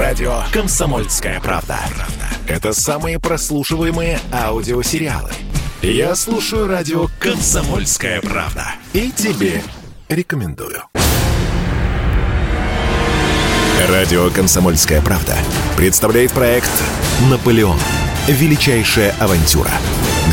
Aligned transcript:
Радио 0.00 0.44
«Комсомольская 0.50 1.40
правда». 1.40 1.78
Это 2.48 2.72
самые 2.72 3.20
прослушиваемые 3.20 4.18
аудиосериалы. 4.32 5.30
Я 5.82 6.14
слушаю 6.14 6.66
радио 6.66 7.08
«Комсомольская 7.18 8.22
правда». 8.22 8.64
И 8.94 9.10
тебе 9.10 9.62
рекомендую. 10.08 10.84
Радио 13.90 14.30
«Комсомольская 14.30 15.02
правда» 15.02 15.36
представляет 15.76 16.32
проект 16.32 16.70
«Наполеон. 17.28 17.78
Величайшая 18.26 19.14
авантюра». 19.20 19.70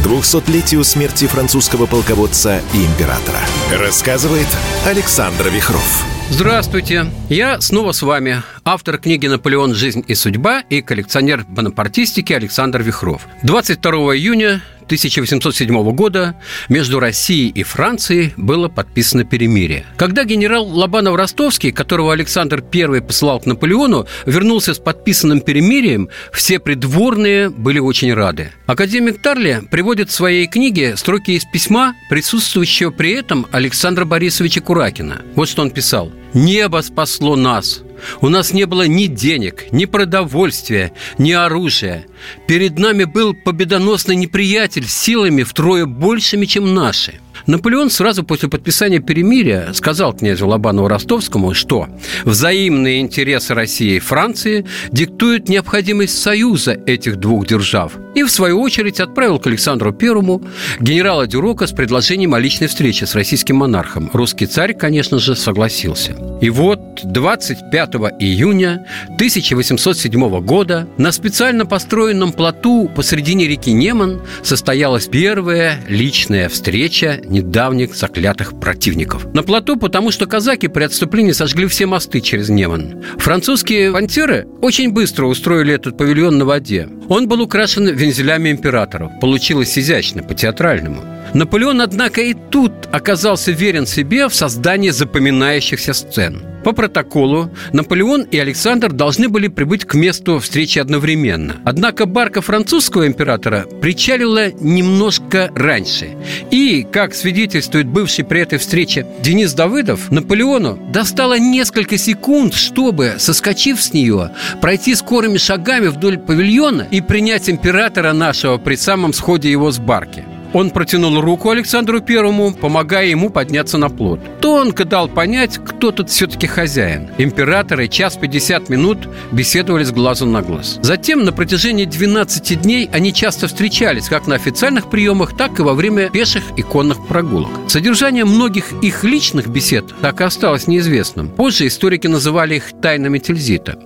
К 0.02 0.05
200-летию 0.05 0.86
смерти 0.86 1.27
французского 1.27 1.88
полководца 1.88 2.61
и 2.73 2.86
императора. 2.86 3.41
Рассказывает 3.73 4.47
Александр 4.86 5.49
Вихров. 5.49 6.05
Здравствуйте, 6.30 7.05
я 7.30 7.62
снова 7.62 7.94
с 7.94 8.02
вами, 8.02 8.44
автор 8.66 8.98
книги 8.98 9.27
«Наполеон. 9.27 9.73
Жизнь 9.73 10.04
и 10.07 10.14
судьба» 10.14 10.59
и 10.70 10.81
коллекционер 10.81 11.45
бонапартистики 11.48 12.34
Александр 12.34 12.81
Вихров. 12.81 13.26
22 13.44 13.91
июня 14.18 14.62
1807 14.88 15.91
года 15.91 16.35
между 16.70 16.99
Россией 16.99 17.49
и 17.49 17.63
Францией 17.63 18.34
было 18.38 18.70
подписано 18.70 19.26
перемирие. 19.26 19.85
Когда 19.98 20.23
генерал 20.23 20.66
Лобанов-Ростовский, 20.68 21.71
которого 21.71 22.13
Александр 22.13 22.63
I 22.73 23.02
посылал 23.02 23.40
к 23.40 23.46
Наполеону, 23.46 24.07
вернулся 24.26 24.73
с 24.73 24.80
подписанным 24.80 25.41
перемирием, 25.41 26.09
все 26.32 26.59
придворные 26.59 27.49
были 27.49 27.80
очень 27.80 28.13
рады. 28.13 28.52
Академик 28.66 29.21
Тарли 29.21 29.63
приводит 29.70 30.09
в 30.09 30.13
своей 30.13 30.48
книге 30.48 30.96
строки 30.96 31.32
из 31.32 31.46
письма, 31.46 31.94
присутствующего 32.09 32.91
при 32.91 33.12
этом 33.12 33.46
Александра 33.52 34.05
Борисовича 34.05 34.62
Куракина. 34.62 35.21
Вот 35.35 35.49
что 35.49 35.62
он 35.62 35.71
писал. 35.71 36.12
«Небо 36.34 36.81
спасло 36.81 37.36
нас, 37.36 37.81
у 38.22 38.30
нас 38.30 38.54
не 38.54 38.66
было 38.66 38.88
ни 38.88 39.08
денег, 39.08 39.72
ни 39.72 39.85
продовольствия, 39.85 40.91
ни 41.18 41.31
оружия. 41.31 42.05
Перед 42.48 42.77
нами 42.77 43.05
был 43.05 43.34
победоносный 43.34 44.15
неприятель 44.15 44.88
с 44.88 44.93
силами 44.93 45.43
втрое 45.43 45.85
большими, 45.85 46.46
чем 46.46 46.74
наши– 46.74 47.20
Наполеон 47.48 47.90
сразу 47.90 48.26
после 48.26 48.49
подписания 48.49 48.99
перемирия 48.99 49.71
сказал 49.71 50.13
князю 50.13 50.48
Лобанову 50.48 50.90
Ростовскому, 50.90 51.54
что 51.54 51.87
взаимные 52.26 52.99
интересы 52.99 53.54
России 53.54 53.95
и 53.95 53.99
Франции 53.99 54.65
диктуют 54.91 55.48
необходимость 55.48 56.21
союза 56.21 56.73
этих 56.85 57.15
двух 57.15 57.48
держав. 57.48 57.93
И, 58.15 58.23
в 58.23 58.29
свою 58.29 58.59
очередь, 58.59 58.99
отправил 58.99 59.39
к 59.39 59.48
Александру 59.48 59.93
Первому 59.93 60.41
генерала 60.81 61.26
Дюрока 61.26 61.67
с 61.67 61.71
предложением 61.71 62.34
о 62.34 62.39
личной 62.39 62.67
встрече 62.67 63.05
с 63.05 63.15
российским 63.15 63.55
монархом. 63.55 64.09
Русский 64.11 64.45
царь, 64.45 64.73
конечно 64.73 65.17
же, 65.17 65.34
согласился. 65.35 66.17
И 66.41 66.50
вот 66.50 66.80
25 67.03 67.96
июня 68.19 68.85
1807 69.16 70.40
года 70.41 70.88
на 70.97 71.12
специально 71.12 71.66
построенном 71.66 72.31
плоту 72.31 72.90
посредине 72.96 73.47
реки 73.47 73.72
Неман 73.72 74.22
состоялась 74.44 75.07
первая 75.07 75.79
личная 75.88 76.50
встреча 76.50 77.19
недавних 77.25 77.96
заклятых 77.96 78.59
противников. 78.59 79.34
На 79.34 79.44
плоту, 79.44 79.78
потому 79.78 80.12
что 80.12 80.28
казаки 80.28 80.68
при 80.68 80.84
отступлении 80.84 81.31
сожгли 81.31 81.68
все 81.68 81.85
мосты 81.88 82.22
через 82.22 82.50
Неман. 82.50 83.03
Французские 83.18 83.91
пантеры 83.91 84.47
очень 84.62 84.91
быстро 84.91 85.25
устроили 85.25 85.74
этот 85.74 85.97
павильон 85.97 86.38
на 86.38 86.46
воде. 86.46 86.88
Он 87.09 87.28
был 87.28 87.41
украшен 87.41 87.88
вензелями 87.88 88.51
императоров. 88.51 89.12
Получилось 89.19 89.78
изящно, 89.78 90.22
по-театральному. 90.22 91.16
Наполеон, 91.38 91.81
однако, 91.81 92.22
и 92.22 92.34
тут 92.34 92.74
оказался 92.91 93.52
верен 93.52 93.85
себе 93.85 94.28
в 94.28 94.34
создании 94.34 94.90
запоминающихся 94.90 95.94
сцен– 95.94 96.41
по 96.68 96.74
протоколу 96.74 97.50
Наполеон 97.72 98.24
и 98.24 98.38
Александр 98.38 98.91
должны 98.91 99.29
были 99.29 99.47
прибыть 99.47 99.85
к 99.85 99.94
месту 99.94 100.40
встречи 100.40 100.79
одновременно. 100.79 101.62
Однако 101.63 102.06
барка 102.06 102.41
французского 102.41 103.07
императора 103.07 103.66
причалила 103.81 104.52
немножко 104.52 105.50
раньше. 105.56 106.17
И, 106.51 106.85
как 106.91 107.13
свидетельствует 107.13 107.88
бывший 107.88 108.25
при 108.25 108.41
этой 108.41 108.57
встрече 108.59 109.07
Денис 109.22 109.53
Давыдов, 109.53 110.11
Наполеону 110.11 110.78
достало 110.91 111.40
несколько 111.40 111.97
секунд, 111.97 112.53
чтобы, 112.53 113.16
соскочив 113.17 113.81
с 113.81 113.94
нее, 113.94 114.31
пройти 114.59 114.94
скорыми 114.94 115.38
шагами 115.38 115.88
вдоль 115.88 116.17
павильона 116.17 116.85
и 116.91 117.00
принять 117.00 117.50
императора 117.50 118.11
нашего 118.11 118.57
при 118.57 118.75
самом 118.75 119.13
сходе 119.13 119.50
его 119.50 119.72
с 119.72 119.79
барки. 119.79 120.25
Он 120.53 120.69
протянул 120.72 121.19
руку 121.19 121.50
Александру 121.50 122.02
Первому, 122.02 122.53
помогая 122.53 123.08
ему 123.08 123.30
подняться 123.30 123.78
на 123.78 123.90
плот. 123.90 124.19
Тонко 124.41 124.85
дал 124.85 125.08
понять, 125.08 125.59
кто 125.63 125.91
тут 125.91 126.09
все-таки 126.09 126.47
хозяин. 126.47 127.09
Императоры 127.18 127.88
час 127.88 128.18
50 128.18 128.69
минут 128.69 129.09
беседовали 129.31 129.84
с 129.84 129.91
глазу 129.91 130.25
на 130.25 130.41
глаз. 130.41 130.80
Затем 130.81 131.25
на 131.25 131.34
протяжении 131.34 131.85
12 131.85 132.62
дней 132.62 132.90
они 132.91 133.13
часто 133.13 133.47
встречались 133.47 134.09
как 134.09 134.28
на 134.28 134.35
официальных 134.35 134.90
приемах, 134.90 135.35
так 135.35 135.59
и 135.59 135.63
во 135.63 135.74
время 135.74 136.09
пеших 136.09 136.44
и 136.56 136.62
конных 136.62 137.06
прогулок. 137.08 137.52
Содержание 137.68 138.25
многих 138.25 138.72
их 138.81 139.03
личных 139.03 139.47
бесед 139.47 139.85
так 140.02 140.22
и 140.22 140.24
осталось 140.24 140.68
неизвестным. 140.68 141.29
Позже 141.29 141.68
историки 141.68 142.08
называли 142.08 142.56
их 142.56 142.72
тайнами 142.81 143.19
Тильзита. 143.19 143.78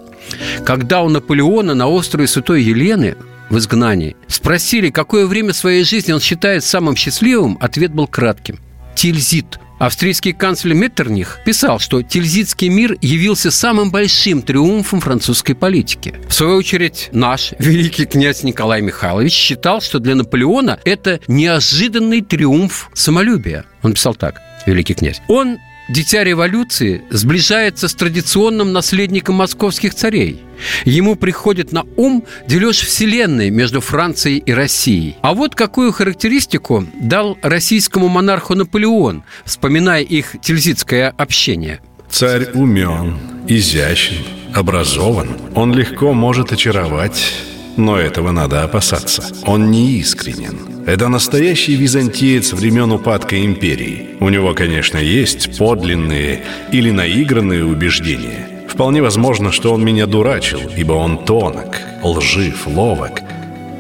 Когда 0.66 1.02
у 1.02 1.10
Наполеона 1.10 1.74
на 1.74 1.88
острове 1.88 2.28
Святой 2.28 2.62
Елены 2.62 3.16
в 3.51 3.57
изгнании. 3.57 4.16
Спросили, 4.28 4.89
какое 4.89 5.28
время 5.28 5.53
своей 5.53 5.84
жизни 5.84 6.13
он 6.13 6.19
считает 6.19 6.63
самым 6.63 6.95
счастливым, 6.95 7.57
ответ 7.62 7.94
был 7.94 8.07
кратким. 8.07 8.59
Тильзит. 8.95 9.59
Австрийский 9.79 10.31
канцлер 10.31 10.75
Меттерних 10.75 11.39
писал, 11.44 11.79
что 11.79 12.03
Тильзитский 12.03 12.69
мир 12.69 12.97
явился 13.01 13.50
самым 13.50 13.89
большим 13.89 14.44
триумфом 14.44 15.01
французской 15.01 15.56
политики. 15.56 16.13
В 16.28 16.34
свою 16.34 16.57
очередь, 16.57 17.09
наш 17.12 17.53
великий 17.57 18.06
князь 18.06 18.44
Николай 18.44 18.81
Михайлович 18.81 19.34
считал, 19.34 19.81
что 19.81 19.97
для 19.97 20.13
Наполеона 20.13 20.79
это 20.85 21.19
неожиданный 21.28 22.22
триумф 22.22 22.91
самолюбия. 22.94 23.66
Он 23.81 23.94
писал 23.94 24.13
так, 24.13 24.39
великий 24.68 24.94
князь. 24.94 25.19
Он 25.28 25.57
дитя 25.91 26.24
революции 26.24 27.03
сближается 27.09 27.88
с 27.88 27.94
традиционным 27.94 28.72
наследником 28.72 29.35
московских 29.35 29.94
царей. 29.94 30.41
Ему 30.85 31.16
приходит 31.16 31.72
на 31.72 31.84
ум 31.97 32.24
дележ 32.47 32.79
вселенной 32.79 33.50
между 33.50 33.81
Францией 33.81 34.38
и 34.38 34.53
Россией. 34.53 35.18
А 35.22 35.34
вот 35.34 35.56
какую 35.56 35.91
характеристику 35.91 36.88
дал 37.00 37.38
российскому 37.41 38.07
монарху 38.07 38.56
Наполеон, 38.56 39.24
вспоминая 39.44 40.01
их 40.01 40.35
тильзитское 40.41 41.09
общение. 41.09 41.81
Царь 42.09 42.50
умен, 42.53 43.18
изящен, 43.47 44.24
образован. 44.53 45.30
Он 45.56 45.74
легко 45.74 46.13
может 46.13 46.51
очаровать, 46.51 47.34
но 47.78 47.98
этого 47.98 48.32
надо 48.32 48.64
опасаться. 48.64 49.24
Он 49.46 49.72
неискренен. 49.72 50.86
Это 50.86 51.08
настоящий 51.09 51.76
византиец 51.76 52.54
времен 52.54 52.92
упадка 52.92 53.44
империи. 53.46 54.18
У 54.20 54.30
него, 54.30 54.54
конечно, 54.54 54.98
есть 54.98 55.58
подлинные 55.58 56.44
или 56.72 56.92
наигранные 56.92 57.66
убеждения. 57.66 58.48
Вполне 58.68 59.02
возможно, 59.02 59.52
что 59.52 59.74
он 59.74 59.84
меня 59.84 60.06
дурачил, 60.06 60.60
ибо 60.76 60.94
он 60.94 61.26
тонок, 61.26 61.78
лжив, 62.04 62.68
ловок. 62.68 63.22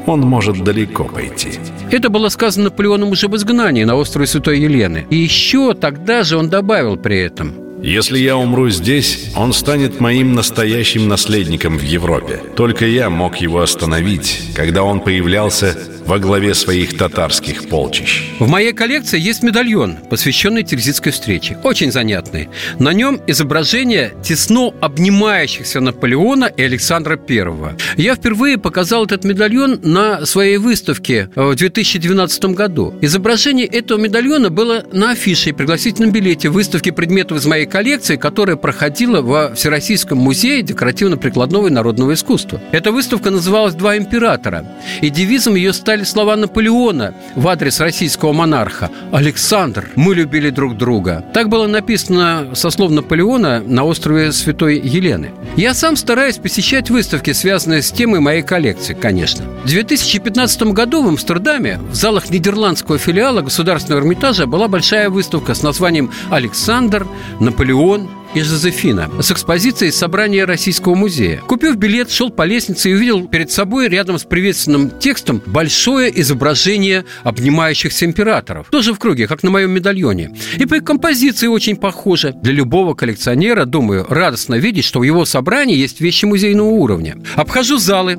Он 0.05 0.21
может 0.21 0.63
далеко 0.63 1.05
пойти. 1.05 1.53
Это 1.91 2.09
было 2.09 2.29
сказано 2.29 2.65
Наполеоном 2.65 3.09
уже 3.09 3.27
в 3.27 3.35
изгнании 3.35 3.83
на 3.83 3.95
острове 3.95 4.27
Святой 4.27 4.59
Елены. 4.59 5.05
И 5.09 5.15
еще 5.15 5.73
тогда 5.73 6.23
же 6.23 6.37
он 6.37 6.49
добавил 6.49 6.97
при 6.97 7.19
этом– 7.19 7.53
если 7.81 8.19
я 8.19 8.37
умру 8.37 8.69
здесь, 8.69 9.31
он 9.35 9.53
станет 9.53 9.99
моим 9.99 10.33
настоящим 10.33 11.07
наследником 11.07 11.77
в 11.77 11.83
Европе. 11.83 12.41
Только 12.55 12.85
я 12.85 13.09
мог 13.09 13.37
его 13.37 13.61
остановить, 13.61 14.51
когда 14.55 14.83
он 14.83 14.99
появлялся 14.99 15.77
во 16.05 16.19
главе 16.19 16.53
своих 16.53 16.97
татарских 16.97 17.69
полчищ. 17.69 18.23
В 18.39 18.47
моей 18.47 18.73
коллекции 18.73 19.19
есть 19.19 19.43
медальон, 19.43 19.97
посвященный 20.09 20.63
Тильзитской 20.63 21.11
встрече. 21.11 21.57
Очень 21.63 21.91
занятный. 21.91 22.49
На 22.79 22.93
нем 22.93 23.21
изображение 23.27 24.13
тесно 24.23 24.73
обнимающихся 24.81 25.79
Наполеона 25.79 26.45
и 26.45 26.63
Александра 26.63 27.19
I. 27.29 27.75
Я 27.97 28.15
впервые 28.15 28.57
показал 28.57 29.05
этот 29.05 29.23
медальон 29.23 29.79
на 29.83 30.25
своей 30.25 30.57
выставке 30.57 31.29
в 31.35 31.55
2012 31.55 32.45
году. 32.45 32.93
Изображение 33.01 33.65
этого 33.65 33.99
медальона 33.99 34.49
было 34.49 34.83
на 34.91 35.11
афише 35.11 35.49
и 35.49 35.53
пригласительном 35.53 36.11
билете 36.11 36.49
выставки 36.49 36.91
предметов 36.91 37.37
из 37.37 37.45
моей 37.45 37.65
коллекции, 37.65 38.15
которая 38.15 38.55
проходила 38.55 39.21
во 39.21 39.53
Всероссийском 39.55 40.17
музее 40.17 40.61
декоративно-прикладного 40.61 41.67
и 41.67 41.71
народного 41.71 42.13
искусства. 42.13 42.61
Эта 42.71 42.91
выставка 42.91 43.29
называлась 43.29 43.75
«Два 43.75 43.97
императора», 43.97 44.65
и 45.01 45.09
девизом 45.09 45.55
ее 45.55 45.73
стали 45.73 45.90
звучали 45.91 46.03
слова 46.05 46.37
Наполеона 46.37 47.13
в 47.35 47.47
адрес 47.49 47.81
российского 47.81 48.31
монарха. 48.31 48.89
«Александр, 49.11 49.89
мы 49.95 50.15
любили 50.15 50.49
друг 50.49 50.77
друга». 50.77 51.25
Так 51.33 51.49
было 51.49 51.67
написано 51.67 52.51
со 52.53 52.69
слов 52.69 52.91
Наполеона 52.91 53.61
на 53.65 53.83
острове 53.83 54.31
Святой 54.31 54.79
Елены. 54.79 55.31
Я 55.57 55.73
сам 55.73 55.97
стараюсь 55.97 56.37
посещать 56.37 56.89
выставки, 56.89 57.33
связанные 57.33 57.81
с 57.81 57.91
темой 57.91 58.21
моей 58.21 58.41
коллекции, 58.41 58.93
конечно. 58.93 59.43
В 59.65 59.67
2015 59.67 60.63
году 60.73 61.03
в 61.03 61.09
Амстердаме 61.09 61.79
в 61.91 61.95
залах 61.95 62.29
нидерландского 62.29 62.97
филиала 62.97 63.41
Государственного 63.41 63.99
Эрмитажа 63.99 64.47
была 64.47 64.69
большая 64.69 65.09
выставка 65.09 65.53
с 65.53 65.61
названием 65.61 66.09
«Александр, 66.29 67.05
Наполеон 67.41 68.09
и 68.33 68.41
Жозефина 68.41 69.09
с 69.21 69.31
экспозицией 69.31 69.91
собрания 69.91 70.45
Российского 70.45 70.95
музея. 70.95 71.41
Купив 71.47 71.75
билет, 71.75 72.11
шел 72.11 72.29
по 72.29 72.43
лестнице 72.43 72.89
и 72.89 72.93
увидел 72.93 73.27
перед 73.27 73.51
собой 73.51 73.87
рядом 73.87 74.17
с 74.17 74.23
приветственным 74.23 74.89
текстом 74.99 75.41
большое 75.45 76.11
изображение 76.21 77.05
обнимающихся 77.23 78.05
императоров. 78.05 78.67
Тоже 78.69 78.93
в 78.93 78.99
круге, 78.99 79.27
как 79.27 79.43
на 79.43 79.49
моем 79.49 79.71
медальоне. 79.71 80.31
И 80.57 80.65
по 80.65 80.79
композиции 80.79 81.47
очень 81.47 81.75
похоже. 81.75 82.33
Для 82.41 82.53
любого 82.53 82.93
коллекционера, 82.93 83.65
думаю, 83.65 84.05
радостно 84.09 84.55
видеть, 84.55 84.85
что 84.85 84.99
в 84.99 85.03
его 85.03 85.25
собрании 85.25 85.75
есть 85.75 86.01
вещи 86.01 86.25
музейного 86.25 86.69
уровня. 86.69 87.17
Обхожу 87.35 87.77
залы, 87.77 88.17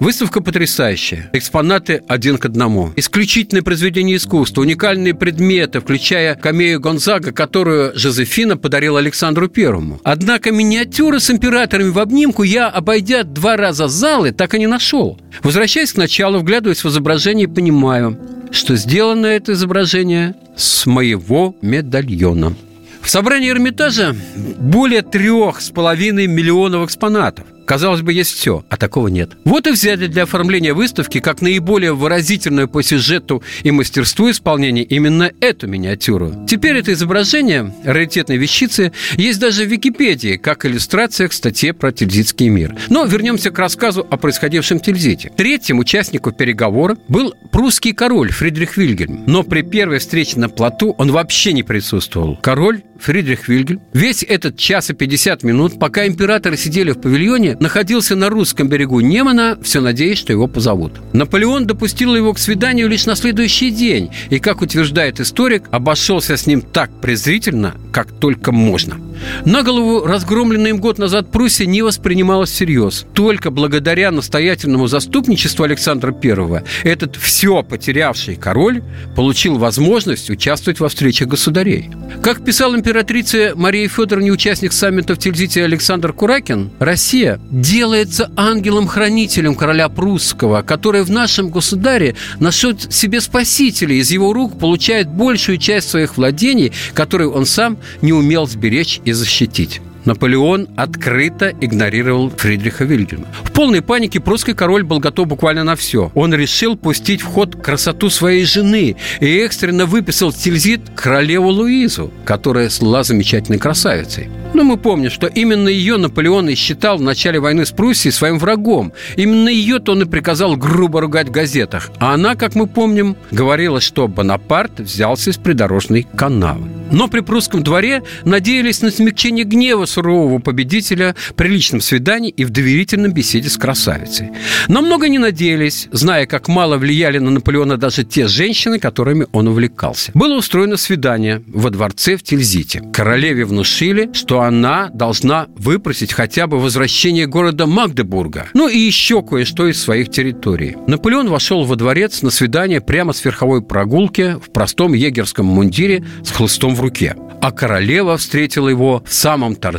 Выставка 0.00 0.40
потрясающая. 0.40 1.28
Экспонаты 1.32 2.02
один 2.06 2.38
к 2.38 2.44
одному. 2.44 2.92
Исключительное 2.94 3.62
произведение 3.62 4.16
искусства, 4.16 4.60
уникальные 4.60 5.12
предметы, 5.12 5.80
включая 5.80 6.36
камею 6.36 6.80
Гонзага, 6.80 7.32
которую 7.32 7.98
Жозефина 7.98 8.56
подарила 8.56 9.00
Александру 9.00 9.48
Первому. 9.48 10.00
Однако 10.04 10.52
миниатюры 10.52 11.18
с 11.18 11.30
императорами 11.30 11.90
в 11.90 11.98
обнимку 11.98 12.44
я, 12.44 12.68
обойдя 12.68 13.24
два 13.24 13.56
раза 13.56 13.88
залы, 13.88 14.30
так 14.30 14.54
и 14.54 14.60
не 14.60 14.68
нашел. 14.68 15.20
Возвращаясь 15.42 15.92
к 15.92 15.96
началу, 15.96 16.38
вглядываясь 16.38 16.84
в 16.84 16.88
изображение, 16.88 17.48
понимаю, 17.48 18.18
что 18.52 18.76
сделано 18.76 19.26
это 19.26 19.52
изображение 19.52 20.36
с 20.56 20.86
моего 20.86 21.56
медальона. 21.60 22.54
В 23.00 23.10
собрании 23.10 23.50
Эрмитажа 23.50 24.14
более 24.58 25.02
трех 25.02 25.60
с 25.60 25.70
половиной 25.70 26.28
миллионов 26.28 26.84
экспонатов. 26.84 27.46
Казалось 27.68 28.00
бы, 28.00 28.14
есть 28.14 28.32
все, 28.32 28.64
а 28.70 28.78
такого 28.78 29.08
нет. 29.08 29.32
Вот 29.44 29.66
и 29.66 29.70
взяли 29.72 30.06
для 30.06 30.22
оформления 30.22 30.72
выставки 30.72 31.20
как 31.20 31.42
наиболее 31.42 31.92
выразительную 31.92 32.66
по 32.66 32.82
сюжету 32.82 33.42
и 33.62 33.70
мастерству 33.70 34.30
исполнения 34.30 34.84
именно 34.84 35.30
эту 35.42 35.66
миниатюру. 35.66 36.46
Теперь 36.48 36.78
это 36.78 36.94
изображение 36.94 37.74
раритетной 37.84 38.38
вещицы 38.38 38.92
есть 39.18 39.38
даже 39.38 39.64
в 39.64 39.68
Википедии, 39.68 40.38
как 40.38 40.64
иллюстрация 40.64 41.28
к 41.28 41.34
статье 41.34 41.74
про 41.74 41.92
Тильзитский 41.92 42.48
мир. 42.48 42.74
Но 42.88 43.04
вернемся 43.04 43.50
к 43.50 43.58
рассказу 43.58 44.06
о 44.08 44.16
происходившем 44.16 44.78
в 44.78 44.82
Тильзите. 44.82 45.30
Третьим 45.36 45.78
участником 45.78 46.32
переговора 46.32 46.96
был 47.08 47.34
прусский 47.52 47.92
король 47.92 48.32
Фридрих 48.32 48.78
Вильгельм. 48.78 49.24
Но 49.26 49.42
при 49.42 49.60
первой 49.60 49.98
встрече 49.98 50.38
на 50.38 50.48
плоту 50.48 50.94
он 50.96 51.12
вообще 51.12 51.52
не 51.52 51.64
присутствовал. 51.64 52.38
Король 52.40 52.80
Фридрих 52.98 53.46
Вильгельм 53.46 53.82
весь 53.92 54.22
этот 54.22 54.56
час 54.56 54.88
и 54.88 54.94
50 54.94 55.42
минут, 55.42 55.78
пока 55.78 56.06
императоры 56.06 56.56
сидели 56.56 56.92
в 56.92 57.00
павильоне, 57.00 57.57
находился 57.60 58.16
на 58.16 58.28
русском 58.28 58.68
берегу 58.68 59.00
Немана, 59.00 59.58
все 59.62 59.80
надеясь, 59.80 60.18
что 60.18 60.32
его 60.32 60.46
позовут. 60.46 60.92
Наполеон 61.12 61.66
допустил 61.66 62.14
его 62.14 62.32
к 62.32 62.38
свиданию 62.38 62.88
лишь 62.88 63.06
на 63.06 63.16
следующий 63.16 63.70
день, 63.70 64.10
и, 64.30 64.38
как 64.38 64.62
утверждает 64.62 65.20
историк, 65.20 65.64
обошелся 65.70 66.36
с 66.36 66.46
ним 66.46 66.62
так 66.62 66.90
презрительно, 67.00 67.74
как 67.92 68.12
только 68.12 68.52
можно. 68.52 68.96
На 69.44 69.62
голову 69.62 70.04
разгромленная 70.06 70.70
им 70.70 70.78
год 70.78 70.98
назад 70.98 71.30
Пруссия 71.30 71.66
не 71.66 71.82
воспринималась 71.82 72.50
всерьез. 72.50 73.06
Только 73.14 73.50
благодаря 73.50 74.10
настоятельному 74.10 74.86
заступничеству 74.86 75.64
Александра 75.64 76.14
I 76.22 76.62
этот 76.84 77.16
все 77.16 77.62
потерявший 77.62 78.36
король 78.36 78.82
получил 79.16 79.58
возможность 79.58 80.30
участвовать 80.30 80.80
во 80.80 80.88
встречах 80.88 81.28
государей. 81.28 81.90
Как 82.22 82.44
писал 82.44 82.74
императрица 82.74 83.52
Мария 83.54 83.88
Федоровна, 83.88 84.32
участник 84.32 84.72
саммита 84.72 85.14
в 85.14 85.18
Тильзите 85.18 85.64
Александр 85.64 86.12
Куракин, 86.12 86.70
Россия 86.78 87.40
делается 87.50 88.30
ангелом-хранителем 88.36 89.54
короля 89.54 89.88
прусского, 89.88 90.62
который 90.62 91.02
в 91.02 91.10
нашем 91.10 91.48
государе 91.48 92.16
нашел 92.40 92.78
себе 92.78 93.20
спасителя, 93.20 93.94
из 93.94 94.10
его 94.10 94.32
рук 94.32 94.58
получает 94.58 95.08
большую 95.08 95.58
часть 95.58 95.88
своих 95.90 96.16
владений, 96.16 96.72
которые 96.94 97.30
он 97.30 97.46
сам 97.46 97.78
не 98.02 98.12
умел 98.12 98.46
сберечь 98.46 99.00
и 99.08 99.12
защитить. 99.12 99.80
Наполеон 100.04 100.68
открыто 100.76 101.52
игнорировал 101.60 102.30
Фридриха 102.30 102.84
Вильгельма. 102.84 103.26
В 103.42 103.52
полной 103.52 103.82
панике 103.82 104.20
прусский 104.20 104.54
король 104.54 104.82
был 104.82 104.98
готов 105.00 105.28
буквально 105.28 105.64
на 105.64 105.76
все. 105.76 106.10
Он 106.14 106.34
решил 106.34 106.76
пустить 106.76 107.22
в 107.22 107.26
ход 107.26 107.56
красоту 107.56 108.10
своей 108.10 108.44
жены 108.44 108.96
и 109.20 109.38
экстренно 109.38 109.86
выписал 109.86 110.30
в 110.30 110.36
Тильзит 110.36 110.80
королеву 110.94 111.48
Луизу, 111.48 112.10
которая 112.24 112.68
слыла 112.68 113.02
замечательной 113.02 113.58
красавицей. 113.58 114.28
Но 114.54 114.64
мы 114.64 114.76
помним, 114.76 115.10
что 115.10 115.26
именно 115.26 115.68
ее 115.68 115.98
Наполеон 115.98 116.48
и 116.48 116.54
считал 116.54 116.98
в 116.98 117.02
начале 117.02 117.38
войны 117.38 117.66
с 117.66 117.70
Пруссией 117.70 118.12
своим 118.12 118.38
врагом. 118.38 118.92
Именно 119.16 119.48
ее-то 119.48 119.92
он 119.92 120.02
и 120.02 120.04
приказал 120.06 120.56
грубо 120.56 121.00
ругать 121.00 121.28
в 121.28 121.32
газетах. 121.32 121.90
А 121.98 122.14
она, 122.14 122.34
как 122.34 122.54
мы 122.54 122.66
помним, 122.66 123.16
говорила, 123.30 123.80
что 123.80 124.08
Бонапарт 124.08 124.80
взялся 124.80 125.30
из 125.30 125.36
придорожной 125.36 126.06
канавы. 126.16 126.66
Но 126.90 127.08
при 127.08 127.20
прусском 127.20 127.62
дворе 127.62 128.02
надеялись 128.24 128.80
на 128.80 128.90
смягчение 128.90 129.44
гнева 129.44 129.84
сурового 129.88 130.38
победителя 130.38 131.16
при 131.36 131.48
личном 131.48 131.80
свидании 131.80 132.30
и 132.30 132.44
в 132.44 132.50
доверительном 132.50 133.12
беседе 133.12 133.48
с 133.48 133.56
красавицей. 133.56 134.30
Но 134.68 134.82
много 134.82 135.08
не 135.08 135.18
надеялись, 135.18 135.88
зная, 135.92 136.26
как 136.26 136.48
мало 136.48 136.76
влияли 136.76 137.18
на 137.18 137.30
Наполеона 137.30 137.76
даже 137.76 138.04
те 138.04 138.28
женщины, 138.28 138.78
которыми 138.78 139.26
он 139.32 139.48
увлекался. 139.48 140.12
Было 140.14 140.36
устроено 140.36 140.76
свидание 140.76 141.42
во 141.46 141.70
дворце 141.70 142.16
в 142.16 142.22
Тильзите. 142.22 142.82
Королеве 142.92 143.44
внушили, 143.44 144.10
что 144.12 144.42
она 144.42 144.90
должна 144.92 145.46
выпросить 145.56 146.12
хотя 146.12 146.46
бы 146.46 146.58
возвращение 146.58 147.26
города 147.26 147.66
Магдебурга, 147.66 148.48
ну 148.54 148.68
и 148.68 148.78
еще 148.78 149.22
кое-что 149.22 149.68
из 149.68 149.80
своих 149.80 150.10
территорий. 150.10 150.76
Наполеон 150.86 151.28
вошел 151.28 151.64
во 151.64 151.76
дворец 151.76 152.22
на 152.22 152.30
свидание 152.30 152.80
прямо 152.80 153.12
с 153.12 153.24
верховой 153.24 153.62
прогулки 153.62 154.36
в 154.42 154.50
простом 154.52 154.92
егерском 154.92 155.46
мундире 155.46 156.04
с 156.24 156.30
хлыстом 156.30 156.74
в 156.74 156.80
руке. 156.80 157.16
А 157.40 157.52
королева 157.52 158.16
встретила 158.16 158.68
его 158.68 159.02
в 159.06 159.14
самом 159.14 159.54
торжественном 159.54 159.77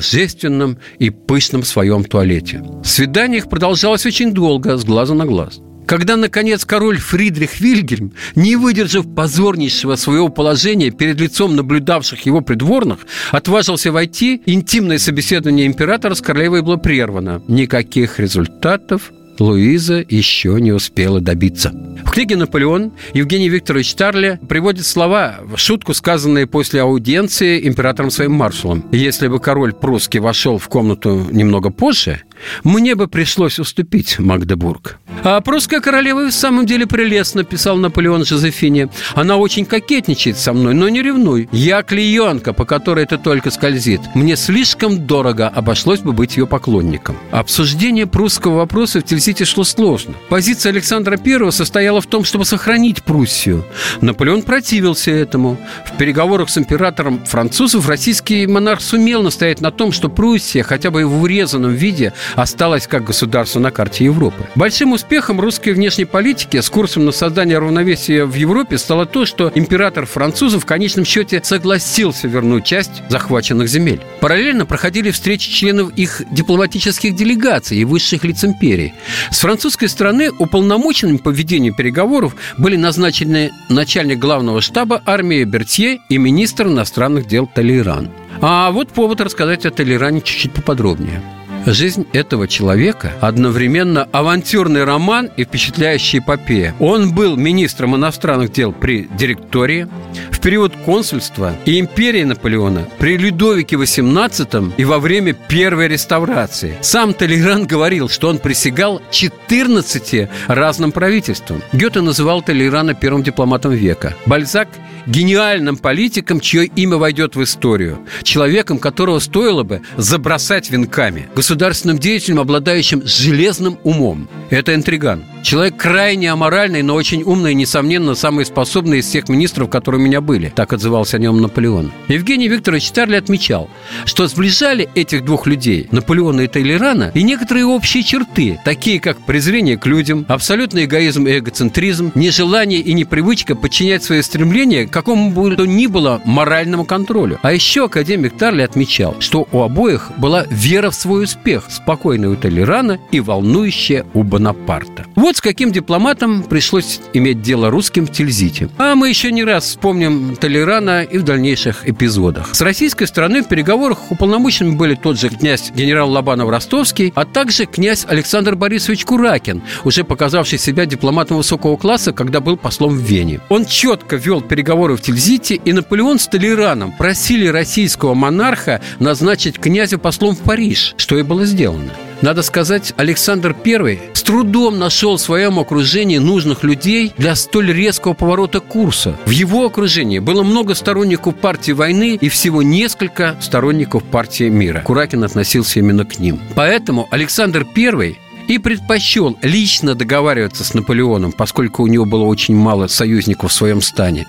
и 1.00 1.10
пышном 1.10 1.63
своем 1.63 2.04
туалете. 2.04 2.63
Свидание 2.84 3.40
их 3.40 3.50
продолжалось 3.50 4.06
очень 4.06 4.34
долго, 4.34 4.78
с 4.78 4.84
глаза 4.84 5.13
на 5.13 5.25
глаз. 5.25 5.62
Когда, 5.90 6.18
наконец, 6.18 6.66
король 6.66 7.00
Фридрих 7.00 7.60
Вильгельм, 7.60 8.13
не 8.36 8.56
выдержав 8.56 9.12
позорнейшего 9.16 9.96
своего 9.96 10.30
положения 10.30 10.92
перед 10.92 11.19
лицом 11.19 11.56
наблюдавших 11.56 12.28
его 12.28 12.42
придворных, 12.42 13.00
отважился 13.31 13.92
войти, 13.92 14.40
интимное 14.46 15.00
собеседование 15.00 15.66
императора 15.66 16.13
с 16.13 16.22
королевой 16.22 16.62
было 16.62 16.78
прервано. 16.78 17.42
Никаких 17.48 18.19
результатов 18.19 19.12
Луиза 19.39 20.06
еще 20.07 20.57
не 20.59 20.71
успела 20.71 21.21
добиться. 21.21 21.74
В 22.06 22.12
книге 22.12 22.38
«Наполеон» 22.38 22.91
Евгений 23.13 23.50
Викторович 23.50 23.94
Тарли 23.94 24.39
приводит 24.47 24.86
слова, 24.86 25.39
в 25.44 25.57
шутку 25.57 25.94
сказанные 25.94 26.47
после 26.47 26.81
аудиенции 26.81 27.68
императором 27.68 28.12
своим 28.12 28.33
маршалом. 28.33 28.86
«Если 28.91 29.27
бы 29.27 29.39
король 29.39 29.74
прусский 29.74 30.19
вошел 30.19 30.57
в 30.57 30.68
комнату 30.69 31.27
немного 31.31 31.69
позже, 31.69 32.24
мне 32.63 32.95
бы 32.95 33.07
пришлось 33.07 33.59
уступить 33.59 34.19
Магдебург». 34.19 35.00
А 35.24 35.41
прусская 35.41 35.81
королева 35.81 36.27
в 36.27 36.31
самом 36.31 36.65
деле 36.65 36.88
прелестно, 36.88 37.43
писал 37.43 37.77
Наполеон 37.77 38.25
Жозефине. 38.25 38.89
Она 39.15 39.38
очень 39.38 39.65
кокетничает 39.65 40.38
со 40.38 40.53
мной, 40.53 40.74
но 40.74 40.88
не 40.88 41.01
ревнуй. 41.01 41.50
Я 41.51 41.84
клеенка, 41.84 42.53
по 42.53 42.65
которой 42.65 43.03
это 43.03 43.17
только 43.17 43.51
скользит. 43.51 44.01
Мне 44.15 44.38
слишком 44.38 45.05
дорого 45.05 45.50
обошлось 45.50 46.00
бы 46.00 46.13
быть 46.13 46.38
ее 46.38 46.48
поклонником. 46.48 47.17
Обсуждение 47.31 48.08
прусского 48.08 48.58
вопроса 48.58 49.01
в 49.01 49.03
Тильзите 49.03 49.43
шло 49.43 49.63
сложно. 49.63 50.13
Позиция 50.29 50.72
Александра 50.72 51.19
I 51.24 51.51
состояла 51.51 52.00
в 52.00 52.05
том, 52.05 52.24
чтобы 52.24 52.46
сохранить 52.46 53.03
Пруссию. 53.03 53.65
Наполеон 54.01 54.43
противился 54.43 55.12
этому. 55.12 55.58
В 55.86 55.98
переговорах 55.98 56.50
с 56.50 56.58
императором 56.58 57.25
французов 57.25 57.89
российский 57.89 58.48
монарх 58.48 58.81
сумел 58.81 59.22
настоять 59.22 59.60
на 59.60 59.72
том, 59.72 59.91
что 59.91 60.10
Пруссия, 60.10 60.63
хотя 60.63 60.91
бы 60.91 61.05
в 61.05 61.22
урезанном 61.22 61.74
виде, 61.74 62.13
осталась 62.36 62.88
как 62.88 63.03
государство 63.03 63.59
на 63.59 63.71
карте 63.71 64.05
Европы. 64.05 64.48
Большим 64.55 64.93
успехом 64.93 65.39
русской 65.39 65.71
внешней 65.71 66.05
политики 66.05 66.59
с 66.59 66.69
курсом 66.69 67.05
на 67.05 67.12
создание 67.12 67.59
равновесия 67.59 68.25
в 68.25 68.33
Европе 68.33 68.77
стало 68.77 69.05
то, 69.05 69.25
что 69.25 69.51
император 69.53 70.05
французов 70.05 70.63
в 70.63 70.65
конечном 70.65 71.05
счете 71.05 71.41
согласился 71.43 72.27
вернуть 72.27 72.65
часть 72.65 73.01
захваченных 73.09 73.67
земель. 73.67 74.01
Параллельно 74.19 74.65
проходили 74.65 75.12
встречи 75.12 75.51
членов 75.51 75.91
их 75.95 76.21
дипломатических 76.31 77.15
делегаций 77.15 77.77
и 77.77 77.86
высших 77.86 78.24
лиц 78.24 78.43
империи. 78.43 78.93
С 79.31 79.39
французской 79.39 79.88
стороны 79.88 80.31
уполномоченными 80.31 81.17
по 81.17 81.29
ведению 81.29 81.74
переговоров 81.74 82.36
были 82.57 82.75
назначены 82.75 83.51
начальник 83.69 84.19
главного 84.19 84.62
штаба 84.62 85.01
армии 85.05 85.43
Бертье 85.43 86.00
и 86.09 86.17
министр 86.17 86.67
иностранных 86.67 87.27
дел 87.27 87.48
Толеран. 87.48 88.09
А 88.41 88.71
вот 88.71 88.89
повод 88.89 89.21
рассказать 89.21 89.65
о 89.65 89.71
Толеране 89.71 90.21
чуть-чуть 90.21 90.53
поподробнее. 90.53 91.21
Жизнь 91.66 92.08
этого 92.13 92.48
человека 92.48 93.13
одновременно 93.22 94.08
авантюрный 94.12 94.84
роман 94.84 95.30
и 95.36 95.44
впечатляющая 95.44 96.20
эпопея. 96.20 96.74
Он 96.80 97.13
был 97.13 97.36
министром 97.36 97.96
иностранных 97.96 98.51
дел 98.51 98.72
при 98.72 99.08
директории. 99.18 99.88
В 100.32 100.39
период 100.39 100.74
консульства 100.86 101.54
и 101.66 101.80
империи 101.80 102.24
Наполеона, 102.24 102.88
при 102.98 103.18
Людовике 103.18 103.75
XVIII 103.75 104.74
и 104.78 104.86
во 104.86 105.00
время 105.00 105.34
Первой 105.34 105.88
реставрации. 105.88 106.78
Сам 106.82 107.13
Толеран 107.13 107.66
говорил, 107.66 108.08
что 108.10 108.30
он 108.30 108.38
присягал 108.38 109.01
14 109.12 110.30
разным 110.48 110.92
правительствам. 110.92 111.62
Гёте 111.74 112.01
называл 112.01 112.42
Толерана 112.42 112.94
первым 112.94 113.24
дипломатом 113.24 113.74
века. 113.74 114.16
Бальзак– 114.25 114.70
гениальным 115.10 115.78
политиком, 115.78 116.39
чье 116.39 116.66
имя 116.66 116.98
войдет 116.98 117.36
в 117.36 117.44
историю. 117.44 118.00
Человеком, 118.24 118.78
которого 118.78 119.20
стоило 119.20 119.63
бы 119.63 119.82
забросать 119.98 120.70
венками. 120.70 121.28
Государственным 121.36 121.98
деятелем, 121.98 122.39
обладающим 122.39 123.01
железным 123.06 123.78
умом. 123.84 124.30
Это 124.50 124.75
интриган. 124.75 125.24
Человек 125.42 125.78
крайне 125.78 126.32
аморальный, 126.32 126.84
но 126.84 126.96
очень 126.96 127.24
умный 127.24 127.54
и, 127.54 127.56
несомненно, 127.56 128.13
самый 128.13 128.46
способный 128.46 129.00
из 129.00 129.06
всех 129.06 129.30
министров, 129.30 129.70
которые 129.70 130.01
у 130.01 130.04
меня 130.04 130.22
были. 130.22 130.51
Так 130.54 130.74
отзывался 130.74 131.18
о 131.18 131.20
нем 131.20 131.42
Наполеон. 131.42 131.92
Евгений 132.08 132.48
Викторович 132.48 132.92
Тарли 132.92 133.16
отмечал, 133.16 133.70
что 134.06 134.28
сближали 134.28 134.89
этих 134.96 135.24
двух 135.25 135.48
людей, 135.48 135.88
Наполеона 135.92 136.42
и 136.42 136.48
Тейлерана, 136.48 137.12
и 137.13 137.24
некоторые 137.24 137.66
общие 137.66 138.04
черты, 138.04 138.60
такие 138.66 139.00
как 139.00 139.18
презрение 139.25 139.78
к 139.78 139.86
людям, 139.86 140.25
абсолютный 140.28 140.86
эгоизм 140.86 141.25
и 141.25 141.39
эгоцентризм, 141.39 142.12
нежелание 142.16 142.82
и 142.82 142.94
непривычка 142.94 143.56
подчинять 143.56 144.04
свои 144.04 144.22
стремления 144.22 144.88
какому 145.00 145.32
бы 145.32 145.56
то 145.56 145.65
ни 145.65 145.88
было 145.88 146.22
моральному 146.25 146.84
контролю. 146.84 147.39
А 147.41 147.53
еще 147.53 147.86
академик 147.86 148.38
Тарли 148.38 148.63
отмечал, 148.63 149.15
что 149.20 149.48
у 149.53 149.62
обоих 149.62 150.12
была 150.18 150.46
вера 150.50 150.89
в 150.89 150.96
свой 150.96 151.24
успех, 151.24 151.63
спокойная 151.70 152.27
у 152.27 152.36
Толерана 152.36 153.00
и 153.12 153.22
волнующая 153.22 154.06
у 154.13 154.24
Бонапарта. 154.24 155.06
Вот 155.15 155.38
с 155.38 155.41
каким 155.41 155.72
дипломатом 155.72 156.44
пришлось 156.44 157.00
иметь 157.13 157.41
дело 157.41 157.70
русским 157.70 158.08
в 158.08 158.12
Тильзите. 158.12 158.70
А 158.77 158.96
мы 158.96 159.08
еще 159.08 159.32
не 159.32 159.46
раз 159.46 159.63
вспомним 159.63 160.36
Толерана 160.36 161.03
и 161.03 161.18
в 161.18 161.24
дальнейших 161.24 161.88
эпизодах. 161.88 162.53
С 162.53 162.60
российской 162.60 163.06
стороны 163.06 163.41
в 163.41 163.48
переговорах 163.48 164.12
уполномоченными 164.12 164.75
были 164.75 164.96
тот 164.96 165.18
же 165.18 165.29
князь 165.29 165.72
генерал 165.74 166.12
Лобанов-Ростовский, 166.12 167.13
а 167.15 167.24
также 167.24 167.68
князь 167.68 168.06
Александр 168.06 168.56
Борисович 168.56 169.06
Куракин, 169.06 169.62
уже 169.86 170.03
показавший 170.03 170.60
себя 170.60 170.86
дипломатом 170.86 171.38
высокого 171.38 171.77
класса, 171.77 172.12
когда 172.12 172.41
был 172.41 172.58
послом 172.58 172.98
в 172.98 173.01
Вене. 173.01 173.39
Он 173.48 173.65
четко 173.65 174.18
вел 174.18 174.41
переговоры 174.41 174.78
в 174.88 175.01
Тильзите, 175.01 175.55
и 175.55 175.74
Наполеон 175.74 176.19
с 176.19 176.27
Толераном 176.27 176.91
просили 176.91 177.48
российского 177.48 178.13
монарха 178.13 178.81
назначить 179.00 179.59
князя 179.59 179.98
послом 179.98 180.36
в 180.36 180.39
Париж, 180.39 180.95
что 180.98 181.17
и 181.17 181.24
было 181.24 181.45
сделано. 181.45 181.91
Надо 182.21 182.41
сказать, 182.41 182.93
Александр 182.98 183.55
I 183.65 184.00
с 184.13 184.24
трудом 184.24 184.77
нашел 184.77 185.15
в 185.15 185.21
своем 185.21 185.57
окружении 185.57 186.17
нужных 186.17 186.63
людей 186.63 187.13
для 187.17 187.36
столь 187.36 187.71
резкого 187.71 188.13
поворота 188.13 188.59
курса. 188.59 189.17
В 189.25 189.29
его 189.29 189.65
окружении 189.65 190.19
было 190.19 190.43
много 190.43 190.75
сторонников 190.75 191.36
партии 191.36 191.71
войны 191.71 192.17
и 192.19 192.27
всего 192.27 192.62
несколько 192.62 193.38
сторонников 193.39 194.03
партии 194.03 194.50
мира. 194.50 194.81
Куракин 194.81 195.24
относился 195.24 195.79
именно 195.79 196.03
к 196.03 196.19
ним. 196.19 196.39
Поэтому 196.55 197.07
Александр 197.09 197.65
I 197.75 198.17
и 198.50 198.57
предпочел 198.57 199.38
лично 199.41 199.95
договариваться 199.95 200.63
с 200.63 200.74
Наполеоном, 200.74 201.31
поскольку 201.31 201.83
у 201.83 201.88
него 201.88 202.05
было 202.05 202.24
очень 202.24 202.55
мало 202.55 202.88
союзников 202.88 203.51
в 203.51 203.53
своем 203.53 203.81
стане. 203.81 204.25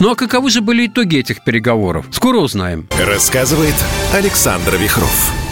Ну 0.00 0.10
а 0.10 0.16
каковы 0.16 0.50
же 0.50 0.60
были 0.60 0.86
итоги 0.86 1.18
этих 1.18 1.42
переговоров? 1.42 2.06
Скоро 2.10 2.38
узнаем. 2.38 2.88
Рассказывает 2.98 3.74
Александр 4.12 4.76
Вихров. 4.76 5.45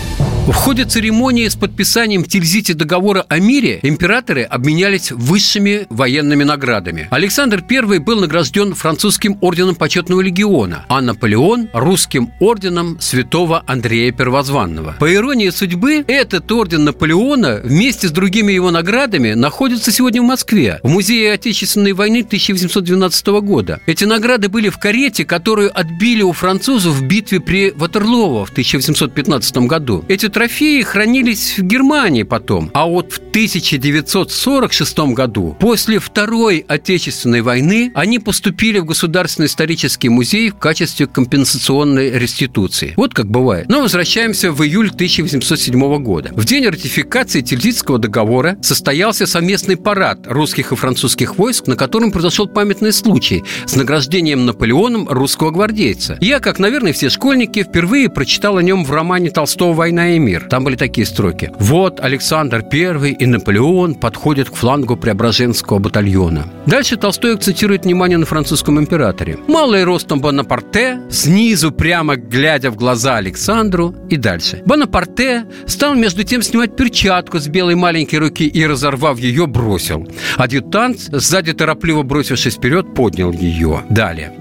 В 0.46 0.52
ходе 0.52 0.84
церемонии 0.84 1.48
с 1.48 1.56
подписанием 1.56 2.22
в 2.22 2.28
Тильзите 2.28 2.74
договора 2.74 3.24
о 3.30 3.38
мире 3.38 3.80
императоры 3.82 4.42
обменялись 4.42 5.10
высшими 5.10 5.86
военными 5.88 6.44
наградами. 6.44 7.08
Александр 7.10 7.64
I 7.66 7.98
был 7.98 8.20
награжден 8.20 8.74
французским 8.74 9.38
орденом 9.40 9.74
почетного 9.74 10.20
легиона, 10.20 10.84
а 10.90 11.00
Наполеон– 11.00 11.70
русским 11.72 12.30
орденом 12.40 13.00
святого 13.00 13.64
Андрея 13.66 14.12
Первозванного. 14.12 14.96
По 15.00 15.14
иронии 15.14 15.48
судьбы, 15.48 16.04
этот 16.06 16.52
орден 16.52 16.84
Наполеона 16.84 17.62
вместе 17.64 18.08
с 18.08 18.10
другими 18.10 18.52
его 18.52 18.70
наградами 18.70 19.32
находится 19.32 19.92
сегодня 19.92 20.20
в 20.20 20.26
Москве, 20.26 20.78
в 20.82 20.90
Музее 20.90 21.32
Отечественной 21.32 21.94
войны 21.94 22.18
1812 22.18 23.26
года. 23.40 23.80
Эти 23.86 24.04
награды 24.04 24.50
были 24.50 24.68
в 24.68 24.76
карете, 24.76 25.24
которую 25.24 25.70
отбили 25.74 26.20
у 26.20 26.32
французов 26.32 26.96
в 26.96 27.06
битве 27.06 27.40
при 27.40 27.70
Ватерлово 27.70 28.44
в 28.44 28.50
1815 28.50 29.56
году. 29.56 30.04
Эти 30.06 30.33
трофеи 30.34 30.82
хранились 30.82 31.58
в 31.58 31.62
Германии 31.62 32.24
потом. 32.24 32.70
А 32.74 32.86
вот 32.86 33.12
в 33.12 33.18
1946 33.18 34.98
году, 35.14 35.56
после 35.60 36.00
Второй 36.00 36.64
Отечественной 36.66 37.40
войны, 37.40 37.92
они 37.94 38.18
поступили 38.18 38.80
в 38.80 38.84
Государственный 38.84 39.46
исторический 39.46 40.08
музей 40.08 40.50
в 40.50 40.56
качестве 40.56 41.06
компенсационной 41.06 42.18
реституции. 42.18 42.94
Вот 42.96 43.14
как 43.14 43.28
бывает. 43.28 43.68
Но 43.68 43.82
возвращаемся 43.82 44.50
в 44.50 44.62
июль 44.64 44.88
1807 44.88 46.02
года. 46.02 46.30
В 46.34 46.44
день 46.44 46.66
ратификации 46.66 47.40
Тильзитского 47.40 47.98
договора 47.98 48.58
состоялся 48.60 49.26
совместный 49.26 49.76
парад 49.76 50.26
русских 50.26 50.72
и 50.72 50.76
французских 50.76 51.38
войск, 51.38 51.68
на 51.68 51.76
котором 51.76 52.10
произошел 52.10 52.48
памятный 52.48 52.92
случай 52.92 53.44
с 53.66 53.76
награждением 53.76 54.46
Наполеоном 54.46 55.08
русского 55.08 55.52
гвардейца. 55.52 56.18
Я, 56.20 56.40
как, 56.40 56.58
наверное, 56.58 56.92
все 56.92 57.08
школьники, 57.08 57.62
впервые 57.62 58.08
прочитал 58.08 58.56
о 58.56 58.62
нем 58.64 58.84
в 58.84 58.90
романе 58.90 59.30
Толстого 59.30 59.74
«Война 59.74 60.16
и 60.16 60.23
мир». 60.24 60.46
Там 60.50 60.64
были 60.64 60.76
такие 60.76 61.06
строки. 61.06 61.50
Вот 61.58 62.00
Александр 62.00 62.64
I 62.72 63.12
и 63.12 63.26
Наполеон 63.26 63.94
подходят 63.94 64.50
к 64.50 64.54
флангу 64.54 64.96
Преображенского 64.96 65.78
батальона. 65.78 66.46
Дальше 66.66 66.96
Толстой 66.96 67.34
акцентирует 67.34 67.84
внимание 67.84 68.18
на 68.18 68.26
французском 68.26 68.78
императоре. 68.80 69.38
Малый 69.48 69.84
ростом 69.84 70.20
Бонапарте, 70.20 71.00
снизу 71.10 71.72
прямо 71.72 72.16
глядя 72.16 72.70
в 72.70 72.76
глаза 72.76 73.16
Александру 73.16 73.94
и 74.08 74.16
дальше. 74.16 74.62
Бонапарте 74.64 75.44
стал 75.66 75.94
между 75.94 76.24
тем 76.24 76.42
снимать 76.42 76.76
перчатку 76.76 77.38
с 77.38 77.48
белой 77.48 77.74
маленькой 77.74 78.16
руки 78.16 78.46
и, 78.46 78.66
разорвав 78.66 79.18
ее, 79.18 79.46
бросил. 79.46 80.08
Адъютант, 80.36 80.98
сзади 81.12 81.52
торопливо 81.52 82.02
бросившись 82.02 82.54
вперед, 82.54 82.94
поднял 82.94 83.32
ее. 83.32 83.82
Далее. 83.90 84.32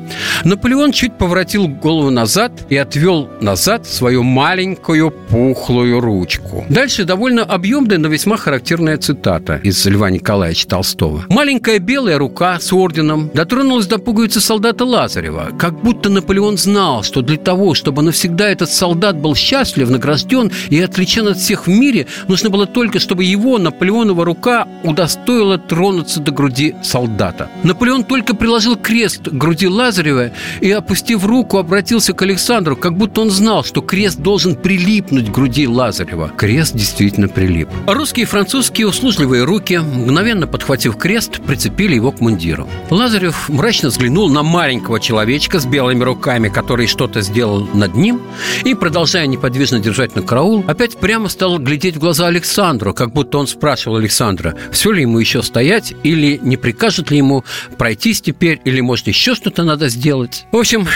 Наполеон 0.44 0.92
чуть 0.92 1.18
поворотил 1.18 1.68
голову 1.68 2.10
назад 2.10 2.52
и 2.70 2.78
отвел 2.78 3.30
назад 3.42 3.86
свою 3.86 4.24
маленькую 4.24 5.12
пухлую 5.12 5.73
ручку. 5.82 6.66
Дальше 6.70 7.04
довольно 7.04 7.44
объемная, 7.44 7.98
но 7.98 8.08
весьма 8.08 8.38
характерная 8.38 8.98
цитата 8.98 9.60
из 9.64 9.86
Льва 9.86 10.10
Николаевича 10.10 10.68
Толстого. 10.68 11.26
«Маленькая 11.30 11.80
белая 11.80 12.18
рука 12.18 12.60
с 12.60 12.72
орденом 12.72 13.30
дотронулась 13.34 13.88
до 13.88 13.98
пуговицы 13.98 14.40
солдата 14.40 14.86
Лазарева, 14.86 15.50
как 15.58 15.82
будто 15.82 16.10
Наполеон 16.10 16.58
знал, 16.58 17.04
что 17.04 17.22
для 17.22 17.38
того, 17.38 17.74
чтобы 17.74 18.02
навсегда 18.02 18.50
этот 18.50 18.70
солдат 18.70 19.18
был 19.18 19.36
счастлив, 19.36 19.90
награжден 19.90 20.52
и 20.70 20.80
отличен 20.80 21.28
от 21.28 21.38
всех 21.38 21.68
в 21.68 21.70
мире, 21.70 22.08
нужно 22.28 22.50
было 22.50 22.66
только, 22.66 23.00
чтобы 23.00 23.24
его, 23.24 23.58
Наполеонова 23.58 24.26
рука, 24.26 24.68
удостоила 24.84 25.58
тронуться 25.58 26.20
до 26.20 26.32
груди 26.32 26.76
солдата. 26.84 27.50
Наполеон 27.64 28.04
только 28.04 28.36
приложил 28.36 28.76
крест 28.76 29.30
к 29.30 29.34
груди 29.34 29.68
Лазарева 29.68 30.32
и, 30.62 30.72
опустив 30.72 31.26
руку, 31.26 31.58
обратился 31.58 32.14
к 32.14 32.22
Александру, 32.22 32.76
как 32.76 32.98
будто 32.98 33.22
он 33.22 33.32
знал, 33.32 33.64
что 33.64 33.82
крест 33.82 34.20
должен 34.20 34.56
прилипнуть 34.56 35.30
к 35.30 35.34
груди 35.34 35.63
Лазарева. 35.68 36.30
Крест 36.30 36.76
действительно 36.76 37.28
прилип. 37.28 37.70
Русские 37.88 38.24
и 38.24 38.28
французские 38.28 38.88
услужливые 38.88 39.44
руки, 39.44 39.78
мгновенно 39.78 40.48
подхватив 40.48 40.98
крест, 40.98 41.42
прицепили 41.46 41.96
его 41.96 42.12
к 42.12 42.20
мундиру. 42.20 42.68
Лазарев 42.90 43.50
мрачно 43.50 43.90
взглянул 43.90 44.30
на 44.30 44.44
маленького 44.44 45.00
человечка 45.00 45.60
с 45.60 45.66
белыми 45.66 46.04
руками, 46.04 46.50
который 46.50 46.88
что-то 46.88 47.22
сделал 47.22 47.68
над 47.74 47.96
ним, 47.96 48.22
и, 48.64 48.76
продолжая 48.76 49.28
неподвижно 49.28 49.80
держать 49.80 50.16
на 50.16 50.22
караул, 50.22 50.64
опять 50.68 50.98
прямо 50.98 51.30
стал 51.30 51.60
глядеть 51.60 51.96
в 51.96 52.00
глаза 52.00 52.28
Александру, 52.28 52.94
как 52.94 53.14
будто 53.14 53.38
он 53.38 53.48
спрашивал 53.48 53.98
Александра, 53.98 54.56
все 54.72 54.92
ли 54.92 55.02
ему 55.02 55.20
еще 55.20 55.44
стоять, 55.44 55.94
или 56.04 56.40
не 56.42 56.58
прикажет 56.58 57.12
ли 57.12 57.18
ему 57.18 57.44
пройтись 57.78 58.22
теперь, 58.22 58.62
или, 58.66 58.82
может, 58.82 59.08
еще 59.08 59.36
что-то 59.36 59.64
надо 59.64 59.90
сделать. 59.90 60.46
В 60.52 60.58
общем, 60.58 60.88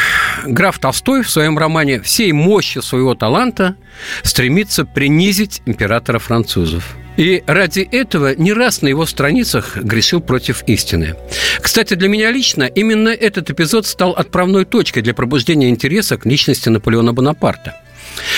граф 0.46 0.80
Толстой 0.80 1.24
в 1.24 1.30
своем 1.30 1.58
романе 1.58 2.02
всей 2.02 2.32
мощью 2.32 2.82
своего 2.82 3.16
таланта 3.16 3.76
стремится 4.24 4.57
принизить 4.86 5.62
императора 5.66 6.20
французов. 6.20 6.96
И 7.18 7.44
ради 7.48 7.80
этого 7.80 8.36
не 8.36 8.54
раз 8.54 8.84
на 8.84 8.88
его 8.88 9.06
страницах 9.08 9.76
грешил 9.78 10.22
против 10.22 10.64
истины. 10.68 11.16
Кстати, 11.60 11.96
для 11.96 12.10
меня 12.10 12.32
лично 12.32 12.64
именно 12.64 13.10
этот 13.10 13.50
эпизод 13.50 13.88
стал 13.88 14.12
отправной 14.12 14.66
точкой 14.66 15.02
для 15.02 15.16
пробуждения 15.16 15.70
интереса 15.70 16.18
к 16.18 16.26
личности 16.26 16.70
Наполеона 16.70 17.14
Бонапарта. 17.14 17.76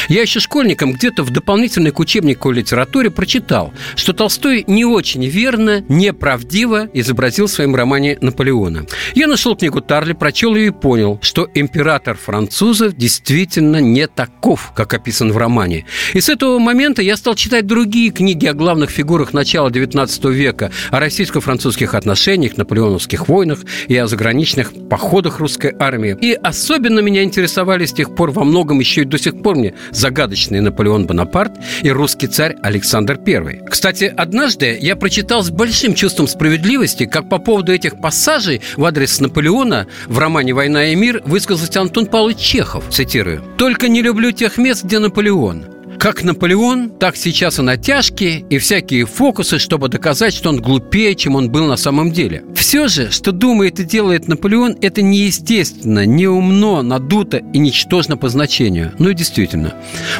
Я 0.07 0.21
еще 0.21 0.39
школьником 0.39 0.93
где-то 0.93 1.23
в 1.23 1.29
дополнительной 1.29 1.91
к 1.91 1.99
учебнику 1.99 2.51
литературе 2.51 3.09
прочитал, 3.11 3.73
что 3.95 4.13
Толстой 4.13 4.63
не 4.67 4.85
очень 4.85 5.25
верно, 5.25 5.83
неправдиво 5.87 6.89
изобразил 6.93 7.47
в 7.47 7.51
своем 7.51 7.75
романе 7.75 8.17
Наполеона. 8.21 8.85
Я 9.15 9.27
нашел 9.27 9.55
книгу 9.55 9.81
Тарли, 9.81 10.13
прочел 10.13 10.55
ее 10.55 10.67
и 10.67 10.71
понял, 10.71 11.19
что 11.21 11.47
император 11.53 12.17
французов 12.17 12.95
действительно 12.95 13.77
не 13.77 14.07
таков, 14.07 14.71
как 14.75 14.93
описан 14.93 15.31
в 15.31 15.37
романе. 15.37 15.85
И 16.13 16.21
с 16.21 16.29
этого 16.29 16.59
момента 16.59 17.01
я 17.01 17.17
стал 17.17 17.35
читать 17.35 17.67
другие 17.67 18.11
книги 18.11 18.45
о 18.45 18.53
главных 18.53 18.89
фигурах 18.89 19.33
начала 19.33 19.69
XIX 19.69 20.31
века, 20.31 20.71
о 20.91 20.99
российско-французских 20.99 21.93
отношениях, 21.93 22.57
наполеоновских 22.57 23.27
войнах 23.27 23.59
и 23.87 23.95
о 23.95 24.07
заграничных 24.07 24.73
походах 24.89 25.39
русской 25.39 25.73
армии. 25.79 26.17
И 26.21 26.33
особенно 26.33 26.99
меня 26.99 27.23
интересовали 27.23 27.85
с 27.85 27.93
тех 27.93 28.15
пор 28.15 28.31
во 28.31 28.43
многом 28.43 28.79
еще 28.79 29.01
и 29.01 29.05
до 29.05 29.17
сих 29.17 29.41
пор 29.41 29.55
мне 29.55 29.68
загадочный 29.91 30.61
Наполеон 30.61 31.05
Бонапарт 31.05 31.53
и 31.81 31.89
русский 31.89 32.27
царь 32.27 32.55
Александр 32.61 33.19
I. 33.25 33.61
Кстати, 33.69 34.13
однажды 34.15 34.77
я 34.79 34.95
прочитал 34.95 35.43
с 35.43 35.49
большим 35.49 35.93
чувством 35.93 36.27
справедливости, 36.27 37.05
как 37.05 37.29
по 37.29 37.37
поводу 37.37 37.73
этих 37.73 37.99
пассажей 37.99 38.61
в 38.75 38.85
адрес 38.85 39.19
Наполеона 39.19 39.87
в 40.07 40.17
романе 40.17 40.53
«Война 40.53 40.87
и 40.91 40.95
мир» 40.95 41.21
высказался 41.25 41.81
Антон 41.81 42.05
Павлович 42.05 42.37
Чехов, 42.37 42.85
цитирую. 42.89 43.43
«Только 43.57 43.87
не 43.87 44.01
люблю 44.01 44.31
тех 44.31 44.57
мест, 44.57 44.83
где 44.83 44.99
Наполеон. 44.99 45.78
Как 45.99 46.23
Наполеон, 46.23 46.91
так 46.91 47.17
сейчас 47.17 47.59
и 47.59 47.61
натяжки, 47.61 48.45
и 48.49 48.57
всякие 48.57 49.05
фокусы, 49.05 49.59
чтобы 49.59 49.89
доказать, 49.89 50.33
что 50.33 50.47
он 50.47 50.61
глупее, 50.61 51.13
чем 51.13 51.35
он 51.35 51.49
был 51.49 51.65
на 51.65 51.75
самом 51.75 52.13
деле. 52.13 52.45
Все 52.55 52.87
же, 52.87 53.11
что 53.11 53.33
думает 53.33 53.81
и 53.81 53.83
делает 53.83 54.29
Наполеон, 54.29 54.77
это 54.81 55.01
неестественно, 55.01 56.05
неумно, 56.05 56.83
надуто 56.83 57.41
и 57.51 57.59
ничтожно 57.59 58.15
по 58.15 58.29
значению. 58.29 58.93
Ну 58.97 59.09
и 59.09 59.13
действительно. 59.13 59.73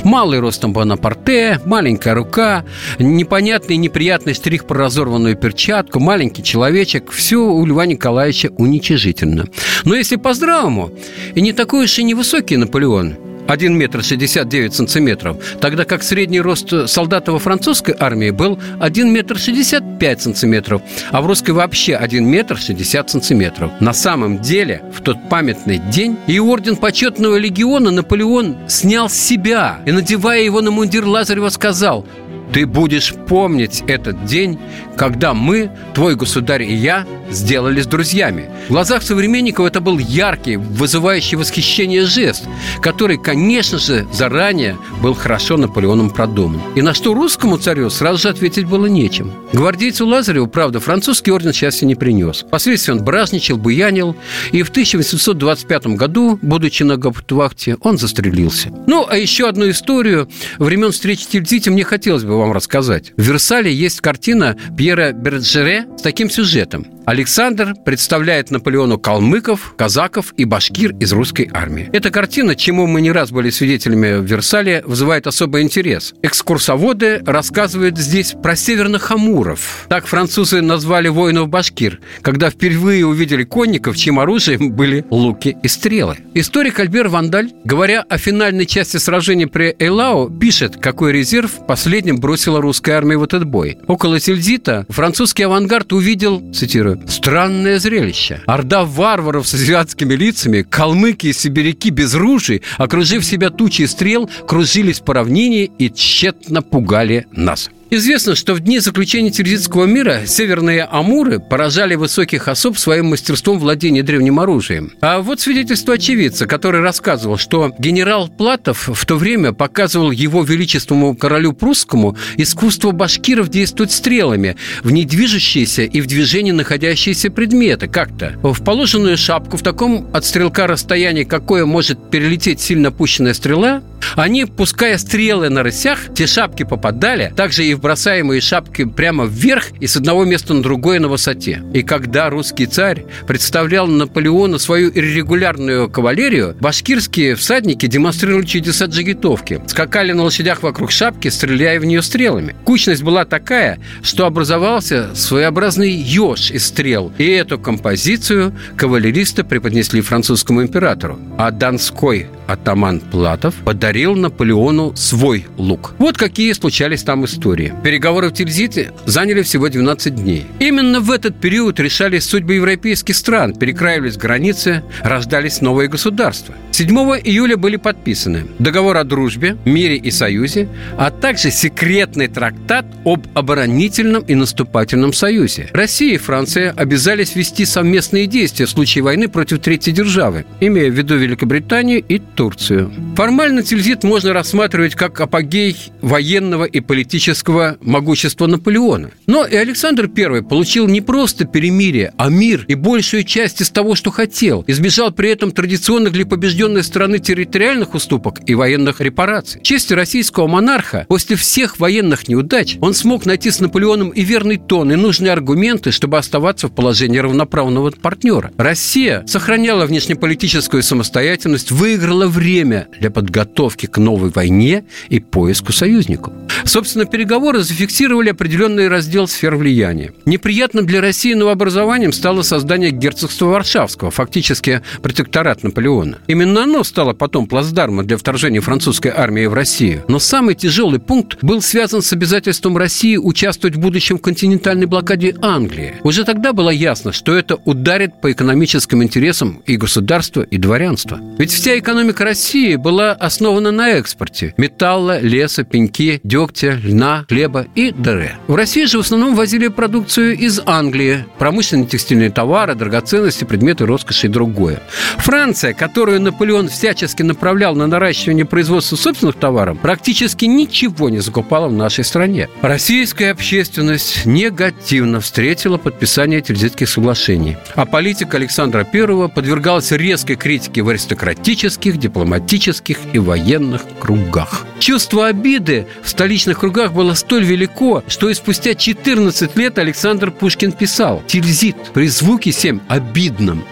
Малый 0.04 0.42
ростом 0.42 0.74
Бонапарте, 0.74 1.62
маленькая 1.64 2.14
рука, 2.14 2.66
непонятный 3.00 3.78
неприятный 3.78 4.34
штрих 4.34 4.66
про 4.66 4.80
разорванную 4.80 5.38
перчатку, 5.38 6.02
маленький 6.02 6.44
человечек– 6.44 7.10
все 7.12 7.38
у 7.38 7.66
Льва 7.66 7.86
Николаевича 7.86 8.52
уничижительно. 8.58 9.46
Но 9.86 9.96
если 9.96 10.18
по-здравому, 10.18 10.92
и 11.36 11.40
не 11.40 11.54
такой 11.54 11.86
уж 11.86 12.00
и 12.00 12.04
невысокий 12.04 12.58
Наполеон– 12.58 13.16
1 13.50 13.76
метр 13.76 14.04
69 14.04 14.76
сантиметров, 14.76 15.38
тогда 15.60 15.84
как 15.84 16.04
средний 16.04 16.40
рост 16.40 16.72
солдата 16.88 17.32
во 17.32 17.40
французской 17.40 17.96
армии 17.98 18.30
был 18.30 18.60
1 18.80 19.12
метр 19.12 19.40
65 19.40 20.22
сантиметров, 20.22 20.84
а 21.10 21.20
в 21.22 21.26
русской 21.26 21.52
вообще 21.52 21.96
1 21.96 22.24
метр 22.26 22.58
60 22.58 23.10
сантиметров. 23.10 23.72
На 23.80 23.94
самом 23.94 24.40
деле, 24.40 24.84
в 24.96 25.02
тот 25.02 25.18
памятный 25.30 25.80
день 25.80 26.16
и 26.28 26.40
орден 26.40 26.76
почетного 26.76 27.38
легиона 27.38 27.90
Наполеон 27.90 28.56
снял 28.68 29.10
с 29.10 29.16
себя 29.16 29.80
и, 29.84 29.92
надевая 29.92 30.44
его 30.44 30.62
на 30.62 30.70
мундир 30.70 31.06
Лазарева, 31.06 31.50
сказал 31.50 32.06
ты 32.54 32.66
будешь 32.66 33.14
помнить 33.14 33.84
этот 33.88 34.26
день, 34.26 34.60
когда 34.98 35.34
мы, 35.34 35.70
твой 35.94 36.16
государь 36.16 36.64
и 36.64 36.74
я, 36.74 37.06
сделались 37.30 37.86
друзьями. 37.86 38.50
В 38.68 38.72
глазах 38.72 39.04
современников 39.04 39.66
это 39.66 39.82
был 39.82 40.00
яркий, 40.00 40.58
вызывающий 40.58 41.38
восхищение 41.38 42.06
жест, 42.06 42.44
который, 42.82 43.18
конечно 43.18 43.78
же, 43.78 44.08
заранее 44.12 44.78
был 45.02 45.14
хорошо 45.14 45.58
Наполеоном 45.58 46.10
продуман. 46.10 46.62
И 46.76 46.82
на 46.82 46.94
что 46.94 47.14
русскому 47.14 47.58
царю 47.58 47.90
сразу 47.90 48.20
же 48.20 48.30
ответить 48.30 48.66
было 48.66 48.86
нечем. 48.86 49.32
Гвардейцу 49.54 50.06
Лазареву, 50.06 50.48
правда, 50.48 50.80
французский 50.80 51.32
орден 51.32 51.54
счастья 51.54 51.86
не 51.86 51.96
принес. 51.96 52.44
Впоследствии 52.48 52.94
он 52.94 53.04
бразничал, 53.04 53.58
буянил, 53.58 54.16
и 54.52 54.64
в 54.64 54.70
1825 54.70 55.88
году, 55.88 56.40
будучи 56.42 56.84
на 56.84 56.98
гауптвахте, 56.98 57.78
он 57.82 57.98
застрелился. 57.98 58.72
Ну, 58.88 59.06
а 59.08 59.18
еще 59.18 59.48
одну 59.48 59.70
историю 59.70 60.30
времен 60.58 60.92
встречи 60.92 61.28
Тильзите 61.28 61.70
мне 61.70 61.84
хотелось 61.84 62.24
бы 62.24 62.38
вам 62.38 62.52
рассказать. 62.52 63.14
В 63.18 63.22
Версале 63.22 63.74
есть 63.74 64.02
картина 64.02 64.56
Пьера 64.78 65.12
Бержере 65.12 65.86
с 65.98 66.02
таким 66.02 66.30
сюжетом. 66.30 66.86
Александр 67.20 67.76
представляет 67.84 68.50
Наполеону 68.50 68.98
калмыков, 68.98 69.74
казаков 69.76 70.34
и 70.38 70.46
башкир 70.46 70.96
из 71.02 71.12
русской 71.12 71.50
армии. 71.54 71.90
Эта 71.92 72.12
картина, 72.12 72.56
чему 72.56 72.88
мы 72.88 73.02
не 73.02 73.12
раз 73.12 73.32
были 73.32 73.50
свидетелями 73.50 74.22
в 74.22 74.24
Версале, 74.24 74.84
вызывает 74.86 75.28
особый 75.28 75.64
интерес. 75.64 76.14
Экскурсоводы 76.24 77.22
рассказывают 77.26 77.98
здесь 77.98 78.36
про 78.42 78.56
северных 78.56 79.12
амуров. 79.12 79.86
Так 79.90 80.08
французы 80.08 80.62
назвали 80.62 81.10
воинов 81.10 81.50
башкир, 81.50 82.00
когда 82.22 82.50
впервые 82.50 83.06
увидели 83.06 83.44
конников, 83.44 83.98
чьим 83.98 84.18
оружием 84.22 84.72
были 84.72 85.04
луки 85.10 85.58
и 85.62 85.68
стрелы. 85.68 86.20
Историк 86.36 86.80
Альбер 86.80 87.10
Вандаль, 87.10 87.52
говоря 87.66 88.06
о 88.08 88.18
финальной 88.18 88.66
части 88.66 88.96
сражения 88.96 89.48
при 89.48 89.76
Эйлау, 89.78 90.30
пишет, 90.30 90.78
какой 90.78 91.12
резерв 91.12 91.68
последним 91.68 92.22
бросила 92.22 92.62
русская 92.62 92.94
армия 92.94 93.18
в 93.18 93.24
этот 93.24 93.44
бой. 93.44 93.78
Около 93.88 94.22
Тильзита 94.22 94.86
французский 94.88 95.44
авангард 95.44 95.92
увидел, 95.92 96.42
цитирую, 96.54 97.09
Странное 97.10 97.80
зрелище. 97.80 98.42
Орда 98.46 98.86
варваров 98.86 99.48
с 99.48 99.54
азиатскими 99.56 100.14
лицами, 100.14 100.62
калмыки 100.62 101.28
и 101.28 101.34
сибиряки 101.34 101.90
без 101.90 102.14
ружей, 102.14 102.62
окружив 102.78 103.26
себя 103.26 103.50
тучей 103.50 103.88
стрел, 103.88 104.30
кружились 104.48 105.00
по 105.00 105.16
равнине 105.16 105.66
и 105.66 105.90
тщетно 105.90 106.62
пугали 106.62 107.28
нас. 107.32 107.72
Известно, 107.92 108.36
что 108.36 108.54
в 108.54 108.60
дни 108.60 108.78
заключения 108.78 109.32
Тильзитского 109.32 109.86
мира 109.86 110.22
северные 110.28 110.84
амуры 110.84 111.40
поражали 111.40 111.96
высоких 111.96 112.48
особ 112.48 112.78
своим 112.78 113.08
мастерством 113.08 113.58
владения 113.58 114.04
древним 114.04 114.40
оружием. 114.40 114.92
А 115.02 115.22
вот 115.22 115.40
свидетельство 115.40 115.96
очевидца, 115.96 116.46
который 116.46 116.82
рассказывал, 116.82 117.38
что 117.38 117.74
генерал 117.80 118.30
Платов 118.30 118.90
в 118.94 119.06
то 119.08 119.16
время 119.16 119.54
показывал 119.54 120.12
его 120.12 120.44
величеству 120.44 121.16
королю 121.16 121.54
прусскому 121.54 122.16
искусство 122.38 122.92
башкиров 122.92 123.50
действовать 123.50 123.92
стрелами 123.92 124.56
в 124.84 124.92
недвижущиеся 124.92 125.82
и 125.82 126.00
в 126.02 126.06
движении 126.06 126.52
находящиеся 126.52 127.32
предметы 127.32 127.88
как-то. 127.88 128.38
В 128.44 128.64
положенную 128.64 129.18
шапку 129.18 129.58
в 129.58 129.64
таком 129.64 130.08
от 130.14 130.26
стрелка 130.26 130.68
расстоянии, 130.68 131.24
какое 131.24 131.66
может 131.66 132.12
перелететь 132.12 132.62
сильно 132.62 132.92
пущенная 132.92 133.34
стрела, 133.34 133.82
они, 134.16 134.46
пуская 134.46 134.98
стрелы 134.98 135.50
на 135.50 135.64
рысях, 135.64 136.14
те 136.16 136.28
шапки 136.28 136.64
попадали, 136.64 137.34
также 137.36 137.66
и 137.66 137.79
бросаемые 137.80 138.42
шапки 138.42 138.86
прямо 138.86 139.26
вверх 139.26 139.68
и 139.80 139.88
с 139.88 139.98
одного 139.98 140.26
места 140.26 140.54
на 140.54 140.62
другое 140.62 141.00
на 141.00 141.08
высоте. 141.08 141.64
И 141.74 141.84
когда 141.84 142.30
русский 142.30 142.66
царь 142.66 143.06
представлял 143.28 143.88
Наполеону 143.88 144.60
свою 144.60 144.90
иррегулярную 144.90 145.90
кавалерию, 145.90 146.56
башкирские 146.60 147.36
всадники 147.36 147.86
демонстрировали 147.86 148.46
чудеса 148.46 148.86
джигитовки. 148.86 149.62
Скакали 149.68 150.12
на 150.12 150.24
лошадях 150.24 150.64
вокруг 150.64 150.92
шапки, 150.92 151.28
стреляя 151.28 151.80
в 151.80 151.86
нее 151.86 152.02
стрелами. 152.02 152.56
Кучность 152.66 153.04
была 153.04 153.26
такая, 153.26 153.80
что 154.02 154.26
образовался 154.26 155.16
своеобразный 155.16 155.92
еж 155.92 156.52
из 156.52 156.66
стрел. 156.66 157.12
И 157.18 157.26
эту 157.26 157.60
композицию 157.60 158.56
кавалеристы 158.78 159.44
преподнесли 159.44 160.02
французскому 160.02 160.62
императору. 160.62 161.20
А 161.38 161.52
Донской 161.52 162.28
атаман 162.50 163.00
Платов 163.00 163.56
подарил 163.64 164.16
Наполеону 164.16 164.96
свой 164.96 165.46
лук. 165.58 165.94
Вот 166.00 166.18
какие 166.18 166.52
случались 166.54 167.04
там 167.04 167.26
истории. 167.26 167.74
Переговоры 167.84 168.30
в 168.30 168.34
Тильзите 168.34 168.92
заняли 169.06 169.44
всего 169.44 169.70
12 169.70 170.16
дней. 170.16 170.46
Именно 170.60 171.00
в 171.00 171.12
этот 171.12 171.40
период 171.40 171.80
решались 171.80 172.26
судьбы 172.26 172.56
европейских 172.56 173.16
стран, 173.16 173.54
перекраивались 173.54 174.18
границы, 174.18 174.84
рождались 175.04 175.62
новые 175.62 175.90
государства. 175.90 176.56
7 176.72 176.88
июля 177.24 177.58
были 177.58 177.76
подписаны 177.76 178.46
договор 178.58 178.98
о 178.98 179.04
дружбе, 179.04 179.58
мире 179.66 179.98
и 179.98 180.12
союзе, 180.12 180.70
а 180.98 181.12
также 181.12 181.52
секретный 181.52 182.28
трактат 182.28 182.86
об 183.06 183.28
оборонительном 183.34 184.24
и 184.24 184.36
наступательном 184.36 185.14
союзе. 185.14 185.70
Россия 185.74 186.16
и 186.16 186.18
Франция 186.18 186.72
обязались 186.72 187.36
вести 187.36 187.66
совместные 187.66 188.28
действия 188.28 188.66
в 188.66 188.70
случае 188.70 189.04
войны 189.04 189.28
против 189.28 189.60
третьей 189.60 189.94
державы, 189.94 190.46
имея 190.62 190.90
в 190.90 190.94
виду 190.94 191.18
Великобританию 191.18 192.02
и 192.08 192.20
Турцию. 192.40 192.90
Формально 193.18 193.64
Тильзит 193.64 194.06
можно 194.06 194.32
рассматривать 194.32 194.96
как 194.96 195.20
апогей 195.20 195.76
военного 196.02 196.64
и 196.64 196.80
политического 196.80 197.76
могущества 197.82 198.48
Наполеона. 198.48 199.12
Но 199.28 199.46
и 199.46 199.58
Александр 199.58 200.10
I 200.16 200.42
получил 200.42 200.88
не 200.88 201.02
просто 201.02 201.44
перемирие, 201.44 202.14
а 202.16 202.30
мир 202.30 202.64
и 202.70 202.76
большую 202.76 203.26
часть 203.26 203.60
из 203.60 203.72
того, 203.72 203.96
что 203.96 204.10
хотел. 204.10 204.64
Избежал 204.68 205.12
при 205.12 205.32
этом 205.32 205.52
традиционных 205.52 206.14
для 206.14 206.26
побежденной 206.26 206.82
страны 206.82 207.20
территориальных 207.20 207.94
уступок 207.94 208.40
и 208.46 208.56
военных 208.56 209.02
репараций. 209.02 209.62
Честь 209.62 209.92
российского 209.92 210.48
монарха 210.48 211.06
после 211.10 211.36
всех 211.36 211.78
военных 211.78 212.30
неудач 212.30 212.78
он 212.80 212.94
смог 212.94 213.26
найти 213.26 213.52
с 213.52 213.60
Наполеоном 213.60 214.12
и 214.12 214.22
верный 214.22 214.56
тон, 214.56 214.94
и 214.94 214.96
нужные 214.96 215.34
аргументы, 215.34 215.92
чтобы 215.92 216.18
оставаться 216.18 216.70
в 216.70 216.72
положении 216.72 217.18
равноправного 217.18 217.92
партнера. 217.92 218.54
Россия 218.56 219.26
сохраняла 219.28 219.86
внешнеполитическую 219.86 220.84
самостоятельность, 220.84 221.72
выиграла 221.72 222.29
время 222.30 222.88
для 223.00 223.12
подготовки 223.12 223.86
к 223.86 223.98
новой 223.98 224.30
войне 224.30 224.86
и 225.10 225.20
поиску 225.20 225.74
союзников. 225.74 226.34
Собственно, 226.66 227.06
переговоры 227.06 227.64
зафиксировали 227.64 228.30
определенный 228.30 228.88
раздел 228.88 229.28
сфер 229.28 229.56
влияния. 229.56 230.14
Неприятным 230.26 230.86
для 230.86 231.02
России 231.02 231.34
новообразованием 231.34 232.12
стало 232.12 232.42
создание 232.42 232.92
герцогства 232.92 233.46
Варшавского, 233.48 234.12
фактически 234.12 234.82
протекторат 235.02 235.64
Наполеона. 235.64 236.20
Именно 236.28 236.64
оно 236.64 236.84
стало 236.84 237.14
потом 237.14 237.48
плацдармом 237.48 238.06
для 238.06 238.18
вторжения 238.18 238.62
французской 238.62 239.12
армии 239.16 239.46
в 239.46 239.54
Россию. 239.54 240.04
Но 240.08 240.20
самый 240.20 240.56
тяжелый 240.56 241.00
пункт 241.00 241.38
был 241.42 241.62
связан 241.62 242.02
с 242.02 242.14
обязательством 242.14 242.78
России 242.78 243.18
участвовать 243.18 243.76
в 243.76 243.80
будущем 243.80 244.18
в 244.18 244.22
континентальной 244.22 244.86
блокаде 244.86 245.36
Англии. 245.42 245.96
Уже 246.04 246.24
тогда 246.24 246.54
было 246.54 246.70
ясно, 246.70 247.12
что 247.12 247.36
это 247.36 247.56
ударит 247.66 248.22
по 248.22 248.32
экономическим 248.32 249.04
интересам 249.04 249.62
и 249.66 249.78
государства, 249.78 250.42
и 250.42 250.58
дворянства. 250.58 251.20
Ведь 251.38 251.52
вся 251.52 251.78
экономика 251.78 252.19
России 252.22 252.76
была 252.76 253.12
основана 253.12 253.72
на 253.72 253.92
экспорте– 253.92 254.54
металла, 254.58 255.20
леса, 255.20 255.64
пеньки, 255.64 256.20
дегтя, 256.24 256.80
льна, 256.84 257.26
хлеба 257.28 257.68
и 257.76 257.92
дыре. 257.92 258.36
В 258.48 258.56
России 258.56 258.86
же 258.86 258.98
в 258.98 259.02
основном 259.02 259.36
возили 259.36 259.68
продукцию 259.68 260.38
из 260.38 260.62
Англии– 260.66 261.26
промышленные 261.38 261.88
текстильные 261.88 262.30
товары, 262.30 262.76
драгоценности, 262.76 263.44
предметы 263.44 263.86
роскоши 263.86 264.28
и 264.28 264.30
другое. 264.30 264.82
Франция, 265.18 265.74
которую 265.74 266.22
Наполеон 266.22 266.70
всячески 266.70 267.24
направлял 267.24 267.76
на 267.76 267.88
наращивание 267.88 268.46
производства 268.46 268.96
собственных 268.96 269.36
товаров, 269.36 269.78
практически 269.82 270.46
ничего 270.46 271.10
не 271.10 271.20
закупала 271.20 271.68
в 271.68 271.74
нашей 271.74 272.04
стране. 272.04 272.50
Российская 272.62 273.32
общественность 273.32 274.26
негативно 274.26 275.20
встретила 275.20 275.78
подписание 275.78 276.42
Тильзитских 276.42 276.90
соглашений, 276.90 277.58
а 277.76 277.86
политика 277.86 278.38
Александра 278.38 278.88
I 278.92 279.30
подвергалась 279.30 279.92
резкой 279.92 280.36
критике 280.36 280.82
в 280.82 280.90
аристократических, 280.90 281.98
дипломатических 282.10 282.98
и 283.14 283.20
военных 283.20 283.84
кругах. 284.00 284.66
Чувство 284.80 285.28
обиды 285.28 285.86
в 286.02 286.10
столичных 286.10 286.60
кругах 286.60 286.92
было 286.92 287.14
столь 287.14 287.44
велико, 287.44 288.04
что 288.08 288.30
и 288.30 288.34
спустя 288.34 288.74
14 288.74 289.56
лет 289.56 289.78
Александр 289.78 290.32
Пушкин 290.32 290.72
писал 290.72 291.22
«Тильзит 291.28 291.78
при 291.94 292.08
звуке 292.08 292.52
семь 292.52 292.80
обидном 292.88 293.64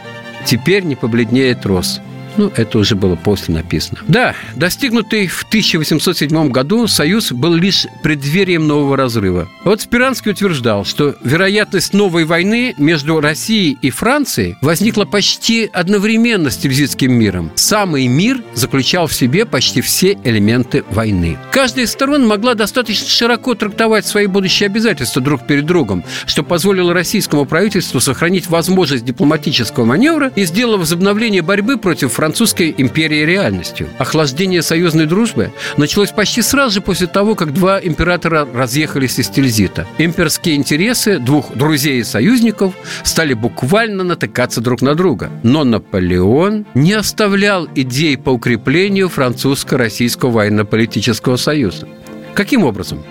теперь 0.45 0.83
не 0.83 0.95
побледнеет 0.95 1.65
роз». 1.65 1.99
Ну, 2.37 2.51
это 2.55 2.77
уже 2.77 2.95
было 2.95 3.15
после 3.15 3.55
написано. 3.55 3.99
Да, 4.07 4.35
достигнутый 4.55 5.27
в 5.27 5.43
1807 5.43 6.49
году 6.49 6.87
союз 6.87 7.31
был 7.31 7.53
лишь 7.53 7.87
преддверием 8.03 8.67
нового 8.67 8.95
разрыва. 8.95 9.47
Вот 9.63 9.81
Спиранский 9.81 10.31
утверждал, 10.31 10.85
что 10.85 11.15
вероятность 11.23 11.93
новой 11.93 12.25
войны 12.25 12.75
между 12.77 13.19
Россией 13.19 13.77
и 13.81 13.89
Францией 13.89 14.55
возникла 14.61 15.05
почти 15.05 15.69
одновременно 15.73 16.51
с 16.51 16.57
Тильзитским 16.57 17.11
миром. 17.11 17.51
Самый 17.55 18.07
мир 18.07 18.43
заключал 18.53 19.07
в 19.07 19.13
себе 19.13 19.45
почти 19.45 19.81
все 19.81 20.17
элементы 20.23 20.83
войны. 20.91 21.37
Каждая 21.51 21.85
из 21.85 21.91
сторон 21.91 22.27
могла 22.27 22.53
достаточно 22.53 23.07
широко 23.07 23.55
трактовать 23.55 24.05
свои 24.05 24.27
будущие 24.27 24.67
обязательства 24.67 25.21
друг 25.21 25.45
перед 25.47 25.65
другом, 25.65 26.03
что 26.25 26.43
позволило 26.43 26.93
российскому 26.93 27.45
правительству 27.45 27.99
сохранить 27.99 28.47
возможность 28.47 29.05
дипломатического 29.05 29.85
маневра 29.85 30.31
и 30.35 30.45
сделало 30.45 30.77
возобновление 30.77 31.41
борьбы 31.41 31.77
против 31.77 32.13
Франции 32.13 32.26
французской 32.27 32.75
империи 32.77 33.23
реальностью. 33.23 33.87
Охлаждение 33.99 34.61
союзной 34.61 35.05
дружбы 35.05 35.53
началось 35.77 36.11
почти 36.11 36.41
сразу 36.41 36.73
же 36.73 36.81
после 36.81 37.07
того, 37.07 37.35
как 37.35 37.53
два 37.53 37.79
императора 37.79 38.45
разъехались 38.53 39.17
из 39.17 39.29
Тильзита. 39.29 39.87
Имперские 39.97 40.55
интересы 40.55 41.19
двух 41.19 41.55
друзей 41.55 42.01
и 42.01 42.03
союзников 42.03 42.73
стали 43.03 43.33
буквально 43.33 44.03
натыкаться 44.03 44.59
друг 44.59 44.81
на 44.81 44.93
друга. 44.93 45.31
Но 45.43 45.63
Наполеон 45.63 46.65
не 46.73 46.91
оставлял 46.91 47.65
идей 47.75 48.17
по 48.17 48.31
укреплению 48.31 49.07
французско-российского 49.07 50.31
военно-политического 50.31 51.37
союза. 51.37 51.87
Каким 52.33 52.65
образом? 52.65 53.05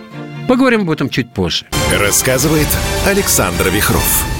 Поговорим 0.47 0.83
об 0.83 0.91
этом 0.91 1.09
чуть 1.09 1.33
позже. 1.33 1.65
Рассказывает 1.99 2.69
Александр 3.07 3.71
Вихров. 3.71 4.36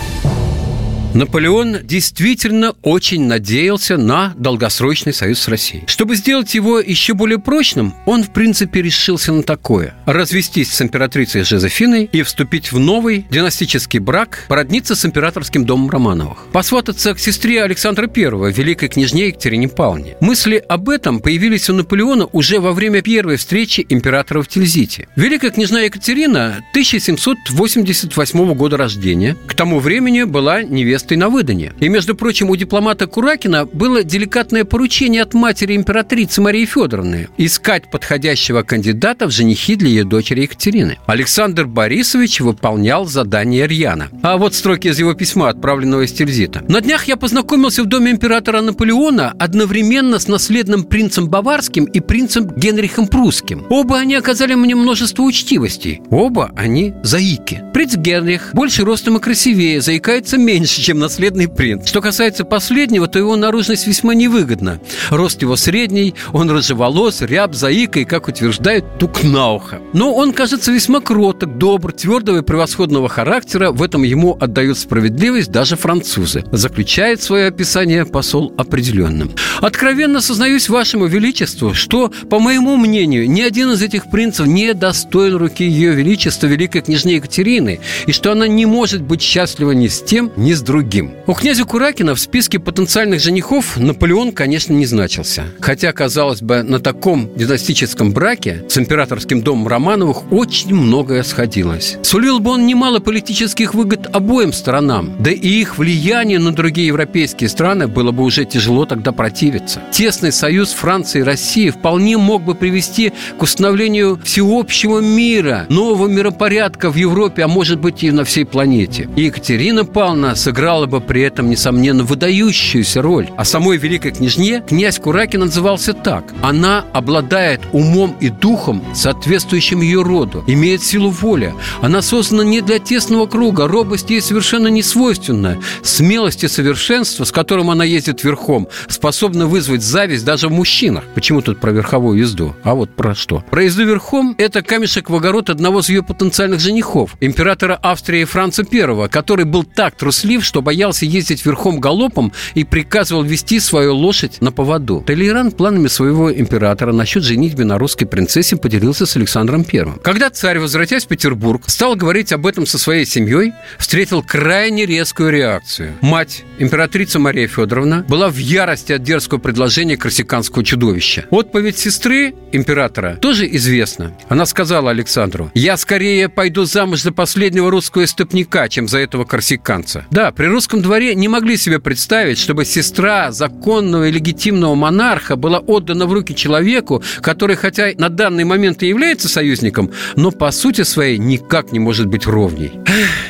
Наполеон 1.17 1.79
действительно 1.83 2.75
очень 2.83 3.25
надеялся 3.27 3.97
на 3.97 4.35
долгосрочный 4.37 5.15
союз 5.15 5.39
с 5.39 5.49
Россией. 5.49 5.85
Чтобы 5.87 6.15
сделать 6.15 6.55
его 6.55 6.79
еще 6.79 7.15
более 7.15 7.39
прочным, 7.39 7.95
он, 8.05 8.23
в 8.23 8.35
принципе, 8.35 8.83
решился 8.83 9.33
на 9.33 9.43
такое– 9.43 9.95
развестись 10.05 10.71
с 10.71 10.83
императрицей 10.83 11.43
Жозефиной 11.43 12.11
и 12.13 12.23
вступить 12.23 12.71
в 12.71 12.79
новый 12.79 13.25
династический 13.31 13.99
брак, 13.99 14.45
породниться 14.49 14.95
с 14.95 15.07
императорским 15.07 15.65
домом 15.65 15.89
Романовых, 15.89 16.49
посвататься 16.53 17.15
к 17.15 17.19
сестре 17.19 17.63
Александра 17.63 18.11
I, 18.15 18.53
великой 18.53 18.91
княжне 18.91 19.29
Екатерине 19.29 19.69
Павловне. 19.69 20.17
Мысли 20.21 20.63
об 20.69 20.91
этом 20.91 21.21
появились 21.21 21.71
у 21.71 21.73
Наполеона 21.73 22.27
уже 22.27 22.61
во 22.61 22.73
время 22.73 23.01
первой 23.01 23.37
встречи 23.37 23.87
императора 23.89 24.43
в 24.43 24.49
Тильзите. 24.49 25.09
Великая 25.17 25.51
княжна 25.51 25.81
Екатерина 25.81 26.59
1788 26.73 28.53
года 28.53 28.77
рождения, 28.77 29.35
к 29.47 29.55
тому 29.55 29.81
времени 29.81 30.25
была 30.25 30.63
невестой 30.63 31.06
невестой 31.07 31.17
на 31.17 31.29
выданье. 31.29 31.73
И, 31.81 31.89
между 31.89 32.15
прочим, 32.15 32.51
у 32.51 32.57
дипломата 32.57 33.07
Куракина 33.07 33.65
было 33.67 34.03
деликатное 34.03 34.65
поручение 34.65 35.23
от 35.23 35.35
матери 35.35 35.77
императрицы 35.77 36.41
Марии 36.41 36.67
Федоровны 36.67 37.29
искать 37.39 37.91
подходящего 37.91 38.63
кандидата 38.63 39.27
в 39.27 39.31
женихи 39.31 39.77
для 39.77 39.89
ее 39.89 40.05
дочери 40.05 40.43
Екатерины. 40.43 40.99
Александр 41.07 41.67
Борисович 41.67 42.41
выполнял 42.41 43.07
задание 43.07 43.67
Рьяна. 43.67 44.09
А 44.23 44.37
вот 44.37 44.55
строки 44.55 44.89
из 44.89 44.99
его 44.99 45.15
письма, 45.15 45.49
отправленного 45.49 46.03
из 46.03 46.13
Тильзита. 46.13 46.65
«На 46.69 46.81
днях 46.81 47.09
я 47.09 47.17
познакомился 47.17 47.83
в 47.83 47.87
доме 47.87 48.11
императора 48.11 48.61
Наполеона 48.61 49.33
одновременно 49.39 50.19
с 50.19 50.29
наследным 50.29 50.85
принцем 50.85 51.29
Баварским 51.29 51.85
и 51.85 52.01
принцем 52.01 52.49
Генрихом 52.57 53.07
Прусским. 53.07 53.65
Оба 53.69 53.99
они 53.99 54.15
оказали 54.15 54.55
мне 54.55 54.75
множество 54.75 55.23
учтивостей. 55.23 56.01
Оба 56.11 56.51
они 56.57 56.95
заики. 57.03 57.63
Принц 57.73 57.97
Генрих 57.97 58.51
больше 58.53 58.85
ростом 58.85 59.17
и 59.17 59.21
красивее, 59.21 59.81
заикается 59.81 60.39
меньше, 60.39 60.81
чем 60.81 60.96
чем 60.97 61.01
наследный 61.01 61.49
принц. 61.49 61.87
Что 61.87 62.01
касается 62.01 62.45
последнего, 62.45 63.07
то 63.07 63.19
его 63.19 63.37
наружность 63.37 63.87
весьма 63.87 64.15
невыгодна. 64.15 64.81
Рост 65.11 65.43
его 65.43 65.57
средний, 65.57 66.15
он 66.33 66.51
рыжеволос, 66.51 67.21
ряб, 67.21 67.55
заика 67.55 68.01
и, 68.01 68.05
как 68.05 68.29
утверждают, 68.29 68.99
тук 68.99 69.23
на 69.23 69.53
ухо. 69.53 69.81
Но 69.93 70.15
он 70.15 70.33
кажется 70.33 70.73
весьма 70.73 71.01
кроток, 71.01 71.59
добр, 71.59 71.93
твердого 71.93 72.39
и 72.39 72.43
превосходного 72.43 73.09
характера. 73.09 73.73
В 73.73 73.83
этом 73.83 74.05
ему 74.05 74.37
отдают 74.41 74.79
справедливость 74.79 75.51
даже 75.51 75.77
французы. 75.77 76.45
Заключает 76.53 77.23
свое 77.23 77.49
описание 77.49 78.07
посол 78.07 78.53
определенным. 78.57 79.33
Откровенно 79.61 80.21
сознаюсь 80.21 80.69
вашему 80.69 81.07
величеству, 81.07 81.75
что, 81.75 82.11
по 82.31 82.39
моему 82.39 82.77
мнению, 82.77 83.31
ни 83.31 83.43
один 83.43 83.71
из 83.73 83.83
этих 83.83 84.11
принцев 84.11 84.47
не 84.47 84.73
достоин 84.73 85.37
руки 85.37 85.65
ее 85.65 85.93
величества, 85.93 86.47
великой 86.47 86.83
княжны 86.83 87.11
Екатерины, 87.11 87.81
и 88.07 88.13
что 88.13 88.33
она 88.33 88.49
не 88.49 88.67
может 88.67 89.03
быть 89.03 89.21
счастлива 89.21 89.73
ни 89.73 89.89
с 89.89 90.01
тем, 90.01 90.33
ни 90.37 90.53
с 90.55 90.63
другим 90.63 90.86
другим. 90.87 91.11
У 91.27 91.35
князя 91.35 91.65
Куракина 91.65 92.15
в 92.15 92.21
списке 92.21 92.59
потенциальных 92.59 93.21
женихов 93.21 93.77
Наполеон, 93.77 94.33
конечно, 94.33 94.73
не 94.73 94.87
значился. 94.87 95.45
Хотя, 95.61 95.93
казалось 95.93 96.43
бы, 96.43 96.63
на 96.63 96.79
таком 96.79 97.29
династическом 97.37 98.13
браке 98.13 98.65
с 98.69 98.79
императорским 98.79 99.43
домом 99.43 99.67
Романовых 99.67 100.33
очень 100.33 100.75
многое 100.75 101.25
сходилось. 101.25 101.97
Сулил 102.03 102.39
бы 102.39 102.53
он 102.53 102.67
немало 102.67 103.01
политических 103.01 103.75
выгод 103.75 104.07
обоим 104.13 104.53
сторонам, 104.53 105.17
да 105.19 105.31
и 105.33 105.49
их 105.49 105.79
влияние 105.79 106.39
на 106.39 106.53
другие 106.53 106.87
европейские 106.87 107.49
страны 107.49 107.89
было 107.89 108.13
бы 108.13 108.23
уже 108.23 108.45
тяжело 108.45 108.87
тогда 108.87 109.11
противиться. 109.11 109.81
Тесный 109.91 110.31
союз 110.31 110.73
Франции 110.73 111.21
и 111.21 111.25
России 111.25 111.71
вполне 111.71 112.17
мог 112.17 112.45
бы 112.45 112.55
привести 112.55 113.13
к 113.39 113.43
установлению 113.43 114.21
всеобщего 114.23 115.01
мира, 115.01 115.67
нового 115.69 116.07
миропорядка 116.07 116.91
в 116.91 116.97
Европе, 116.97 117.43
а 117.43 117.49
может 117.49 117.81
быть 117.81 118.05
и 118.05 118.11
на 118.13 118.25
всей 118.25 118.45
планете. 118.45 119.09
И 119.17 119.23
Екатерина 119.23 119.85
Павловна 119.85 120.37
сыграла 120.37 120.66
играла 120.67 120.87
бы 120.87 121.01
при 121.01 121.23
этом, 121.23 121.49
несомненно, 121.49 122.03
выдающуюся 122.03 123.01
роль. 123.01 123.29
А 123.37 123.45
самой 123.45 123.77
великой 123.77 124.11
княжне 124.11 124.65
князь 124.67 124.99
Куракин 124.99 125.43
назывался 125.43 125.95
так. 125.95 126.25
Она 126.43 126.85
обладает 126.93 127.61
умом 127.73 128.17
и 128.19 128.31
духом, 128.31 128.83
соответствующим 128.93 129.81
ее 129.81 130.03
роду, 130.03 130.43
имеет 130.49 130.83
силу 130.83 131.11
воли. 131.11 131.55
Она 131.83 132.03
создана 132.03 132.43
не 132.43 132.63
для 132.63 132.81
тесного 132.81 133.27
круга, 133.27 133.69
робость 133.69 134.11
ей 134.11 134.21
совершенно 134.21 134.67
не 134.67 134.83
свойственна. 134.83 135.57
Смелость 135.85 136.43
и 136.43 136.49
совершенство, 136.49 137.23
с 137.23 137.31
которым 137.31 137.71
она 137.71 137.85
ездит 137.85 138.25
верхом, 138.25 138.67
способны 138.89 139.47
вызвать 139.47 139.83
зависть 139.83 140.25
даже 140.25 140.49
в 140.49 140.51
мужчинах. 140.51 141.05
Почему 141.15 141.43
тут 141.43 141.61
про 141.61 141.71
верховую 141.71 142.19
езду? 142.19 142.57
А 142.65 142.75
вот 142.75 142.91
про 142.97 143.15
что? 143.15 143.45
Про 143.53 143.63
езду 143.63 143.85
верхом– 143.85 144.35
это 144.39 144.63
камешек 144.63 145.11
в 145.11 145.15
огород 145.15 145.49
одного 145.49 145.79
из 145.79 145.91
ее 145.91 146.03
потенциальных 146.03 146.59
женихов, 146.59 147.15
императора 147.21 147.79
Австрии 147.81 148.25
Франца 148.25 148.65
I, 148.69 149.09
который 149.09 149.45
был 149.45 149.63
так 149.63 149.95
труслив, 149.95 150.45
что 150.45 150.56
что 150.57 150.63
боялся 150.63 151.05
ездить 151.05 151.45
верхом 151.45 151.81
галопом 151.81 152.33
и 152.55 152.65
приказывал 152.65 153.23
вести 153.23 153.61
свою 153.61 153.95
лошадь 153.95 154.41
на 154.41 154.53
поводу. 154.53 155.05
Толерант 155.07 155.55
планами 155.55 155.87
своего 155.89 156.33
императора 156.33 156.95
насчет 156.95 157.25
женитьбы 157.25 157.65
на 157.65 157.77
русской 157.77 158.07
принцессе 158.07 158.57
поделился 158.57 159.05
с 159.05 159.17
Александром 159.17 159.65
Первым. 159.65 159.99
Когда 159.99 160.31
царь, 160.31 160.59
возвратясь 160.59 161.05
в 161.05 161.09
Петербург, 161.09 161.65
стал 161.67 161.95
говорить 161.95 162.33
об 162.33 162.47
этом 162.47 162.65
со 162.65 162.79
своей 162.79 163.05
семьей, 163.05 163.53
встретил 163.79 164.23
крайне 164.23 164.87
резкую 164.87 165.31
реакцию. 165.31 165.93
Мать, 166.01 166.43
императрица 166.59 167.19
Мария 167.19 167.49
Федоровна, 167.49 168.07
была 168.09 168.31
в 168.31 168.39
ярости 168.39 168.95
от 168.95 169.03
дерзкого 169.03 169.39
предложения 169.39 169.99
корсиканского 169.99 170.65
чудовища. 170.65 171.27
Отповедь 171.29 171.77
сестры 171.77 172.35
императора 172.53 173.17
тоже 173.17 173.47
известна. 173.57 174.17
Она 174.31 174.47
сказала 174.47 174.91
Александру, 174.91 175.51
«Я 175.53 175.77
скорее 175.77 176.31
пойду 176.31 176.65
замуж 176.65 177.03
за 177.03 177.13
последнего 177.13 177.71
русского 177.71 178.05
истопника, 178.05 178.71
чем 178.71 178.89
за 178.89 179.01
этого 179.01 179.27
корсиканца». 179.27 180.07
Да, 180.11 180.33
при 180.33 180.46
русском 180.47 180.83
дворе 180.83 181.15
не 181.15 181.29
могли 181.29 181.57
себе 181.57 181.79
представить, 181.79 182.39
чтобы 182.39 182.65
сестра 182.65 183.33
законного 183.33 184.09
и 184.09 184.13
легитимного 184.13 184.75
монарха 184.75 185.37
была 185.37 185.59
отдана 185.59 186.07
в 186.07 186.13
руки 186.13 186.35
человеку, 186.35 187.03
который, 187.21 187.57
хотя 187.57 187.89
на 187.99 188.09
данный 188.09 188.45
момент 188.45 188.83
и 188.83 188.89
является 188.89 189.29
союзником, 189.29 189.91
но 190.15 190.31
по 190.31 190.51
сути 190.51 190.83
своей 190.83 191.19
никак 191.19 191.73
не 191.73 191.79
может 191.79 192.07
быть 192.07 192.27
ровней. 192.27 192.73